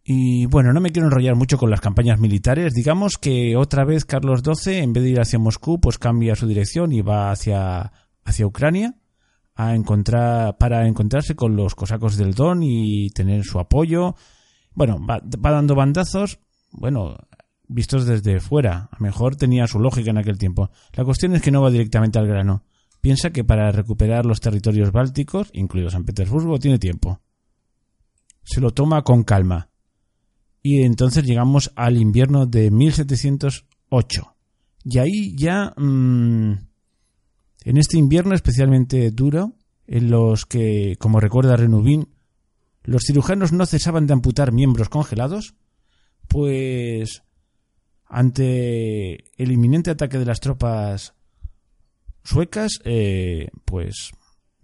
Y 0.02 0.46
bueno, 0.46 0.72
no 0.72 0.80
me 0.80 0.92
quiero 0.92 1.08
enrollar 1.08 1.34
mucho 1.34 1.58
con 1.58 1.68
las 1.68 1.82
campañas 1.82 2.18
militares. 2.18 2.72
Digamos 2.72 3.18
que 3.18 3.54
otra 3.54 3.84
vez 3.84 4.06
Carlos 4.06 4.40
XII, 4.42 4.78
en 4.78 4.94
vez 4.94 5.04
de 5.04 5.10
ir 5.10 5.20
hacia 5.20 5.38
Moscú, 5.38 5.78
pues 5.78 5.98
cambia 5.98 6.36
su 6.36 6.46
dirección 6.46 6.92
y 6.92 7.02
va 7.02 7.30
hacia, 7.30 7.92
hacia 8.24 8.46
Ucrania 8.46 8.94
a 9.54 9.74
encontrar, 9.74 10.56
para 10.56 10.86
encontrarse 10.86 11.34
con 11.36 11.54
los 11.56 11.74
cosacos 11.74 12.16
del 12.16 12.34
Don 12.34 12.62
y 12.62 13.10
tener 13.10 13.44
su 13.44 13.58
apoyo. 13.58 14.14
Bueno, 14.72 14.98
va, 15.06 15.20
dando 15.20 15.74
bandazos, 15.74 16.38
bueno, 16.72 17.16
vistos 17.68 18.06
desde 18.06 18.40
fuera. 18.40 18.88
A 18.90 18.96
lo 18.98 19.06
mejor 19.06 19.36
tenía 19.36 19.66
su 19.66 19.78
lógica 19.78 20.10
en 20.10 20.18
aquel 20.18 20.38
tiempo. 20.38 20.70
La 20.92 21.04
cuestión 21.04 21.34
es 21.34 21.42
que 21.42 21.50
no 21.50 21.62
va 21.62 21.70
directamente 21.70 22.18
al 22.18 22.26
grano. 22.26 22.64
Piensa 23.00 23.30
que 23.30 23.44
para 23.44 23.70
recuperar 23.70 24.24
los 24.24 24.40
territorios 24.40 24.92
bálticos, 24.92 25.50
incluido 25.52 25.90
San 25.90 26.04
Petersburgo, 26.04 26.58
tiene 26.58 26.78
tiempo. 26.78 27.20
Se 28.42 28.60
lo 28.60 28.70
toma 28.70 29.02
con 29.02 29.24
calma. 29.24 29.68
Y 30.62 30.82
entonces 30.82 31.24
llegamos 31.24 31.72
al 31.76 31.98
invierno 31.98 32.46
de 32.46 32.70
1708. 32.70 34.36
Y 34.84 34.98
ahí 34.98 35.36
ya... 35.36 35.74
Mmm, 35.76 36.52
en 37.64 37.78
este 37.78 37.96
invierno 37.96 38.34
especialmente 38.34 39.10
duro, 39.10 39.54
en 39.86 40.10
los 40.10 40.44
que, 40.44 40.96
como 40.98 41.18
recuerda 41.18 41.56
Renubin, 41.56 42.08
los 42.82 43.02
cirujanos 43.06 43.52
no 43.52 43.64
cesaban 43.64 44.06
de 44.06 44.12
amputar 44.12 44.52
miembros 44.52 44.90
congelados, 44.90 45.54
pues 46.28 47.22
ante 48.06 49.24
el 49.40 49.52
inminente 49.52 49.90
ataque 49.90 50.18
de 50.18 50.24
las 50.24 50.40
tropas 50.40 51.14
suecas, 52.22 52.80
eh, 52.84 53.48
pues 53.64 54.12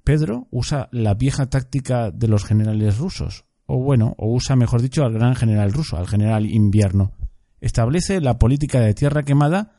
Pedro 0.05 0.49
usa 0.51 0.89
la 0.93 1.15
vieja 1.15 1.47
táctica 1.47 2.11
de 2.11 2.29
los 2.29 2.45
generales 2.45 2.99
rusos, 2.99 3.45
o 3.67 3.79
bueno, 3.79 4.15
o 4.19 4.33
usa, 4.33 4.57
mejor 4.57 4.83
dicho, 4.83 5.05
al 5.05 5.13
gran 5.13 5.37
general 5.37 5.73
ruso, 5.73 5.97
al 5.97 6.09
general 6.09 6.47
invierno. 6.47 7.13
Establece 7.61 8.21
la 8.21 8.39
política 8.39 8.81
de 8.81 8.95
tierra 8.95 9.23
quemada 9.23 9.73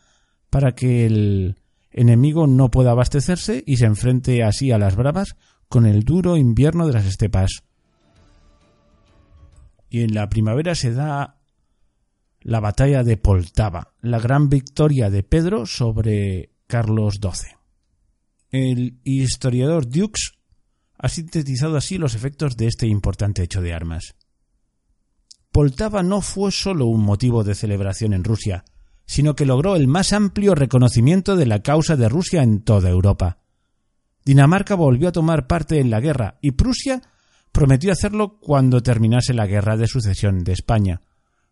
para 0.49 0.73
que 0.73 1.05
el 1.05 1.57
enemigo 1.91 2.47
no 2.47 2.69
pueda 2.69 2.91
abastecerse 2.91 3.63
y 3.65 3.77
se 3.77 3.85
enfrente 3.85 4.43
así 4.43 4.71
a 4.71 4.77
las 4.77 4.95
bravas 4.95 5.35
con 5.67 5.85
el 5.85 6.03
duro 6.03 6.37
invierno 6.37 6.87
de 6.87 6.93
las 6.93 7.05
estepas. 7.05 7.63
Y 9.89 10.03
en 10.03 10.13
la 10.13 10.29
primavera 10.29 10.75
se 10.75 10.93
da 10.93 11.40
la 12.41 12.59
batalla 12.59 13.03
de 13.03 13.17
Poltava, 13.17 13.93
la 14.01 14.19
gran 14.19 14.49
victoria 14.49 15.09
de 15.09 15.23
Pedro 15.23 15.65
sobre 15.65 16.51
Carlos 16.67 17.19
XII. 17.21 17.55
El 18.49 18.99
historiador 19.03 19.87
Dukes 19.87 20.33
ha 20.97 21.09
sintetizado 21.09 21.77
así 21.77 21.97
los 21.97 22.15
efectos 22.15 22.57
de 22.57 22.67
este 22.67 22.87
importante 22.87 23.43
hecho 23.43 23.61
de 23.61 23.73
armas. 23.73 24.15
Poltava 25.51 26.03
no 26.03 26.21
fue 26.21 26.51
solo 26.51 26.85
un 26.85 27.03
motivo 27.03 27.43
de 27.43 27.55
celebración 27.55 28.13
en 28.13 28.23
Rusia, 28.23 28.63
sino 29.05 29.35
que 29.35 29.45
logró 29.45 29.75
el 29.75 29.87
más 29.87 30.13
amplio 30.13 30.55
reconocimiento 30.55 31.35
de 31.35 31.45
la 31.45 31.61
causa 31.61 31.95
de 31.95 32.07
Rusia 32.07 32.43
en 32.43 32.61
toda 32.61 32.89
Europa. 32.89 33.39
Dinamarca 34.23 34.75
volvió 34.75 35.09
a 35.09 35.11
tomar 35.11 35.47
parte 35.47 35.79
en 35.79 35.89
la 35.89 35.99
guerra 35.99 36.37
y 36.41 36.51
Prusia 36.51 37.01
prometió 37.51 37.91
hacerlo 37.91 38.39
cuando 38.39 38.81
terminase 38.81 39.33
la 39.33 39.47
guerra 39.47 39.75
de 39.75 39.87
sucesión 39.87 40.43
de 40.43 40.53
España. 40.53 41.01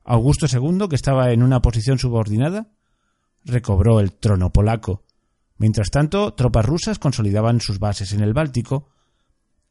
Augusto 0.10 0.48
II, 0.52 0.88
que 0.90 0.96
estaba 0.96 1.32
en 1.32 1.44
una 1.44 1.62
posición 1.62 2.00
subordinada, 2.00 2.72
recobró 3.46 4.00
el 4.00 4.12
trono 4.12 4.52
polaco. 4.52 5.04
Mientras 5.60 5.92
tanto, 5.92 6.34
tropas 6.34 6.66
rusas 6.66 6.98
consolidaban 6.98 7.62
sus 7.62 7.78
bases 7.78 8.12
en 8.14 8.22
el 8.22 8.34
Báltico, 8.34 8.90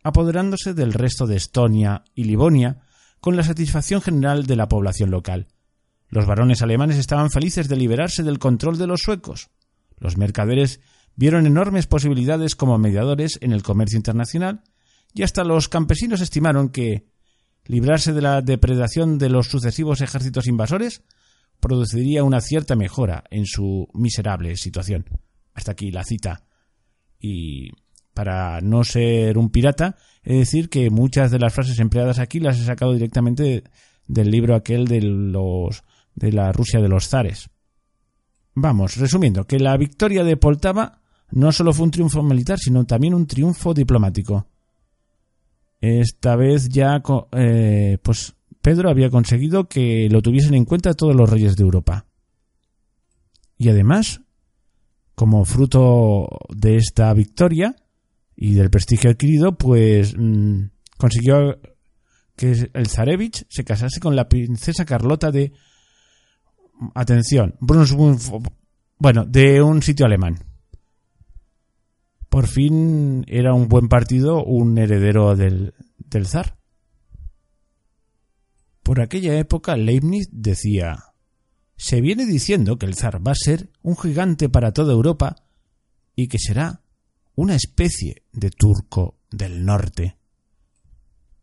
apoderándose 0.04 0.74
del 0.74 0.92
resto 0.92 1.26
de 1.26 1.34
Estonia 1.34 2.04
y 2.14 2.22
Livonia 2.22 2.82
con 3.18 3.36
la 3.36 3.42
satisfacción 3.42 4.00
general 4.00 4.46
de 4.46 4.54
la 4.54 4.68
población 4.68 5.10
local. 5.10 5.48
Los 6.08 6.24
varones 6.24 6.62
alemanes 6.62 6.98
estaban 6.98 7.30
felices 7.32 7.68
de 7.68 7.74
liberarse 7.74 8.22
del 8.22 8.38
control 8.38 8.78
de 8.78 8.86
los 8.86 9.00
suecos. 9.02 9.50
Los 9.98 10.16
mercaderes 10.18 10.78
vieron 11.16 11.46
enormes 11.46 11.88
posibilidades 11.88 12.54
como 12.54 12.78
mediadores 12.78 13.40
en 13.42 13.52
el 13.52 13.64
comercio 13.64 13.96
internacional 13.96 14.62
y 15.12 15.24
hasta 15.24 15.42
los 15.42 15.68
campesinos 15.68 16.20
estimaron 16.20 16.68
que 16.68 17.08
librarse 17.68 18.12
de 18.12 18.22
la 18.22 18.42
depredación 18.42 19.18
de 19.18 19.28
los 19.28 19.46
sucesivos 19.46 20.00
ejércitos 20.00 20.48
invasores 20.48 21.02
produciría 21.60 22.24
una 22.24 22.40
cierta 22.40 22.74
mejora 22.74 23.24
en 23.30 23.46
su 23.46 23.88
miserable 23.94 24.56
situación. 24.56 25.04
Hasta 25.54 25.72
aquí 25.72 25.90
la 25.90 26.04
cita. 26.04 26.44
Y 27.20 27.70
para 28.14 28.60
no 28.60 28.84
ser 28.84 29.38
un 29.38 29.50
pirata, 29.50 29.96
he 30.24 30.32
de 30.32 30.38
decir 30.40 30.70
que 30.70 30.90
muchas 30.90 31.30
de 31.30 31.38
las 31.38 31.52
frases 31.52 31.78
empleadas 31.78 32.18
aquí 32.18 32.40
las 32.40 32.58
he 32.58 32.64
sacado 32.64 32.92
directamente 32.92 33.64
del 34.06 34.30
libro 34.30 34.54
aquel 34.54 34.86
de 34.86 35.02
los 35.02 35.84
de 36.14 36.32
la 36.32 36.50
Rusia 36.52 36.80
de 36.80 36.88
los 36.88 37.08
zares. 37.08 37.50
Vamos, 38.54 38.96
resumiendo, 38.96 39.46
que 39.46 39.60
la 39.60 39.76
victoria 39.76 40.24
de 40.24 40.36
Poltava 40.36 41.00
no 41.30 41.52
solo 41.52 41.72
fue 41.72 41.84
un 41.84 41.90
triunfo 41.92 42.22
militar, 42.22 42.58
sino 42.58 42.84
también 42.86 43.14
un 43.14 43.26
triunfo 43.26 43.74
diplomático. 43.74 44.46
Esta 45.80 46.36
vez 46.36 46.68
ya, 46.68 47.02
eh, 47.32 47.98
pues 48.02 48.34
Pedro 48.60 48.90
había 48.90 49.10
conseguido 49.10 49.68
que 49.68 50.08
lo 50.10 50.22
tuviesen 50.22 50.54
en 50.54 50.64
cuenta 50.64 50.94
todos 50.94 51.14
los 51.14 51.30
reyes 51.30 51.56
de 51.56 51.62
Europa. 51.62 52.06
Y 53.56 53.68
además, 53.68 54.20
como 55.14 55.44
fruto 55.44 56.28
de 56.50 56.76
esta 56.76 57.12
victoria, 57.14 57.76
y 58.40 58.54
del 58.54 58.70
prestigio 58.70 59.10
adquirido, 59.10 59.58
pues 59.58 60.14
mm, 60.16 60.66
consiguió 60.96 61.58
que 62.36 62.70
el 62.72 62.86
zarevich 62.86 63.44
se 63.48 63.64
casase 63.64 63.98
con 63.98 64.14
la 64.14 64.28
princesa 64.28 64.84
Carlota 64.84 65.32
de 65.32 65.52
atención, 66.94 67.56
Brunswick, 67.60 68.20
bueno, 68.96 69.24
de 69.24 69.60
un 69.60 69.82
sitio 69.82 70.06
alemán. 70.06 70.38
Por 72.28 72.46
fin 72.46 73.24
era 73.26 73.54
un 73.54 73.68
buen 73.68 73.88
partido 73.88 74.44
un 74.44 74.76
heredero 74.78 75.34
del, 75.34 75.74
zar. 76.24 76.58
Por 78.82 79.00
aquella 79.00 79.38
época 79.38 79.76
Leibniz 79.76 80.28
decía, 80.30 81.04
se 81.76 82.00
viene 82.00 82.26
diciendo 82.26 82.78
que 82.78 82.86
el 82.86 82.94
zar 82.94 83.26
va 83.26 83.32
a 83.32 83.34
ser 83.34 83.70
un 83.82 83.96
gigante 83.96 84.48
para 84.48 84.72
toda 84.72 84.92
Europa 84.92 85.36
y 86.14 86.28
que 86.28 86.38
será 86.38 86.82
una 87.34 87.54
especie 87.54 88.22
de 88.32 88.50
turco 88.50 89.18
del 89.30 89.64
norte. 89.64 90.16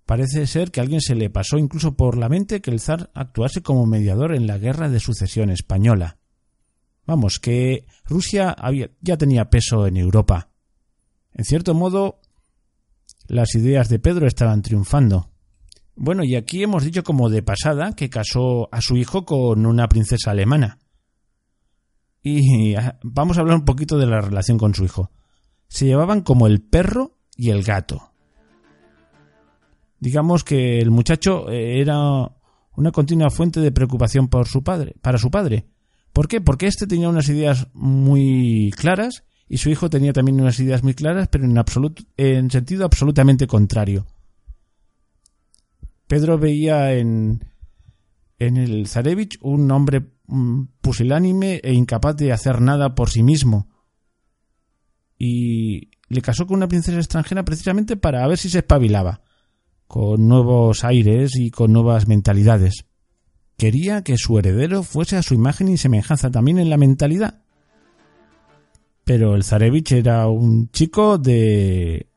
Parece 0.06 0.46
ser 0.46 0.70
que 0.70 0.80
a 0.80 0.84
alguien 0.84 1.02
se 1.02 1.16
le 1.16 1.32
pasó 1.32 1.58
incluso 1.58 1.96
por 1.96 2.18
la 2.18 2.30
mente 2.30 2.62
que 2.62 2.70
el 2.70 2.80
zar 2.80 3.10
actuase 3.16 3.64
como 3.64 3.88
mediador 3.88 4.36
en 4.36 4.46
la 4.46 4.60
guerra 4.60 4.90
de 4.90 5.00
sucesión 5.00 5.50
española. 5.50 6.20
Vamos, 7.08 7.40
que 7.40 7.86
Rusia 8.06 8.52
había, 8.52 8.92
ya 9.02 9.18
tenía 9.18 9.50
peso 9.50 9.88
en 9.88 9.98
Europa. 9.98 10.50
En 11.36 11.46
cierto 11.46 11.74
modo, 11.74 12.20
las 13.28 13.54
ideas 13.56 13.88
de 13.90 14.00
Pedro 14.00 14.26
estaban 14.28 14.64
triunfando. 14.64 15.30
Bueno, 15.96 16.24
y 16.24 16.36
aquí 16.36 16.64
hemos 16.64 16.84
dicho 16.84 17.04
como 17.04 17.30
de 17.30 17.44
pasada 17.44 17.94
que 17.96 18.10
casó 18.10 18.68
a 18.74 18.82
su 18.82 18.98
hijo 18.98 19.26
con 19.26 19.66
una 19.66 19.88
princesa 19.88 20.32
alemana. 20.32 20.80
Y 22.24 22.74
ah, 22.76 23.00
vamos 23.04 23.38
a 23.38 23.42
hablar 23.42 23.58
un 23.58 23.66
poquito 23.66 23.98
de 23.98 24.08
la 24.08 24.20
relación 24.20 24.58
con 24.58 24.74
su 24.74 24.84
hijo 24.84 25.12
se 25.68 25.86
llevaban 25.86 26.22
como 26.22 26.48
el 26.48 26.62
perro 26.62 27.18
y 27.36 27.50
el 27.50 27.64
gato. 27.64 28.12
Digamos 30.00 30.44
que 30.44 30.80
el 30.80 30.92
muchacho 30.92 31.50
eh, 31.50 31.82
era 31.82 31.98
una 32.76 32.92
continua 32.92 33.30
fuente 33.30 33.60
de 33.60 33.72
preocupación 33.72 34.28
por 34.28 34.48
su 34.48 34.64
padre, 34.64 34.96
para 35.02 35.18
su 35.18 35.30
padre. 35.30 35.68
¿Por 36.14 36.28
qué? 36.28 36.42
Porque 36.42 36.68
éste 36.68 36.88
tenía 36.88 37.10
unas 37.10 37.28
ideas 37.30 37.68
muy 37.74 38.72
claras 38.78 39.24
y 39.48 39.58
su 39.58 39.70
hijo 39.70 39.90
tenía 39.90 40.14
también 40.14 40.42
unas 40.42 40.60
ideas 40.60 40.84
muy 40.84 40.94
claras, 40.94 41.28
pero 41.28 41.46
en, 41.46 41.56
en 42.18 42.52
sentido 42.52 42.86
absolutamente 42.86 43.48
contrario. 43.48 44.08
Pedro 46.08 46.38
veía 46.38 46.94
en, 46.94 47.46
en 48.40 48.58
el 48.58 48.88
Zarevich 48.88 49.38
un 49.42 49.70
hombre 49.72 50.06
mm, 50.28 50.64
pusilánime 50.82 51.62
e 51.64 51.74
incapaz 51.74 52.16
de 52.16 52.32
hacer 52.32 52.62
nada 52.62 52.96
por 52.96 53.10
sí 53.10 53.24
mismo, 53.24 53.70
y 55.18 55.92
le 56.10 56.22
casó 56.22 56.46
con 56.46 56.58
una 56.58 56.68
princesa 56.68 56.98
extranjera 56.98 57.46
precisamente 57.46 57.98
para 57.98 58.28
ver 58.28 58.38
si 58.38 58.50
se 58.50 58.60
espabilaba, 58.60 59.22
con 59.88 60.28
nuevos 60.28 60.84
aires 60.84 61.36
y 61.36 61.52
con 61.52 61.72
nuevas 61.72 62.08
mentalidades. 62.08 62.86
Quería 63.58 64.04
que 64.04 64.18
su 64.18 64.38
heredero 64.38 64.84
fuese 64.84 65.16
a 65.16 65.24
su 65.24 65.34
imagen 65.34 65.70
y 65.70 65.78
semejanza 65.78 66.30
también 66.30 66.60
en 66.60 66.70
la 66.70 66.78
mentalidad. 66.78 67.45
Pero 69.06 69.36
el 69.36 69.44
Zarevich 69.44 69.94
era 69.94 70.28
un 70.28 70.70
chico 70.72 71.18
de 71.18 72.08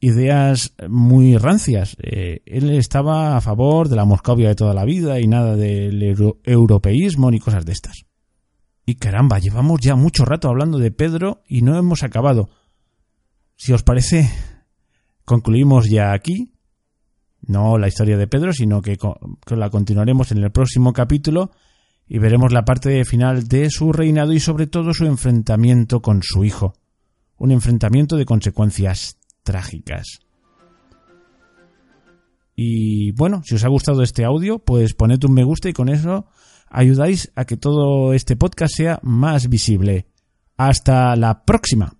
ideas 0.00 0.72
muy 0.88 1.36
rancias. 1.36 1.96
Eh, 2.00 2.42
él 2.46 2.70
estaba 2.70 3.36
a 3.36 3.40
favor 3.40 3.88
de 3.88 3.96
la 3.96 4.04
Moscovia 4.04 4.48
de 4.48 4.54
toda 4.54 4.72
la 4.72 4.84
vida 4.84 5.20
y 5.20 5.26
nada 5.26 5.56
del 5.56 6.02
europeísmo 6.44 7.30
ni 7.30 7.40
cosas 7.40 7.66
de 7.66 7.72
estas. 7.72 8.06
Y 8.86 8.94
caramba, 8.94 9.40
llevamos 9.40 9.80
ya 9.80 9.96
mucho 9.96 10.24
rato 10.24 10.48
hablando 10.48 10.78
de 10.78 10.92
Pedro 10.92 11.42
y 11.48 11.62
no 11.62 11.76
hemos 11.76 12.04
acabado. 12.04 12.48
Si 13.56 13.72
os 13.72 13.82
parece, 13.82 14.30
concluimos 15.24 15.88
ya 15.90 16.12
aquí. 16.12 16.52
No 17.42 17.78
la 17.78 17.88
historia 17.88 18.16
de 18.16 18.28
Pedro, 18.28 18.52
sino 18.52 18.82
que, 18.82 18.96
la 19.56 19.70
continuaremos 19.70 20.30
en 20.30 20.38
el 20.38 20.52
próximo 20.52 20.92
capítulo 20.92 21.50
y 22.08 22.18
veremos 22.18 22.52
la 22.52 22.64
parte 22.64 23.04
final 23.04 23.48
de 23.48 23.70
su 23.70 23.92
reinado 23.92 24.32
y 24.32 24.40
sobre 24.40 24.66
todo 24.66 24.92
su 24.94 25.06
enfrentamiento 25.06 26.00
con 26.00 26.22
su 26.22 26.44
hijo. 26.44 26.74
Un 27.38 27.50
enfrentamiento 27.50 28.16
de 28.16 28.24
consecuencias 28.24 29.18
trágicas. 29.42 30.20
Y 32.54 33.12
bueno, 33.12 33.42
si 33.44 33.56
os 33.56 33.64
ha 33.64 33.68
gustado 33.68 34.02
este 34.02 34.24
audio, 34.24 34.58
pues 34.58 34.94
poned 34.94 35.22
un 35.24 35.34
me 35.34 35.44
gusta 35.44 35.68
y 35.68 35.74
con 35.74 35.88
eso 35.88 36.26
ayudáis 36.68 37.30
a 37.34 37.44
que 37.44 37.56
todo 37.56 38.14
este 38.14 38.36
podcast 38.36 38.74
sea 38.74 38.98
más 39.02 39.48
visible. 39.48 40.06
Hasta 40.56 41.14
la 41.16 41.44
próxima. 41.44 41.92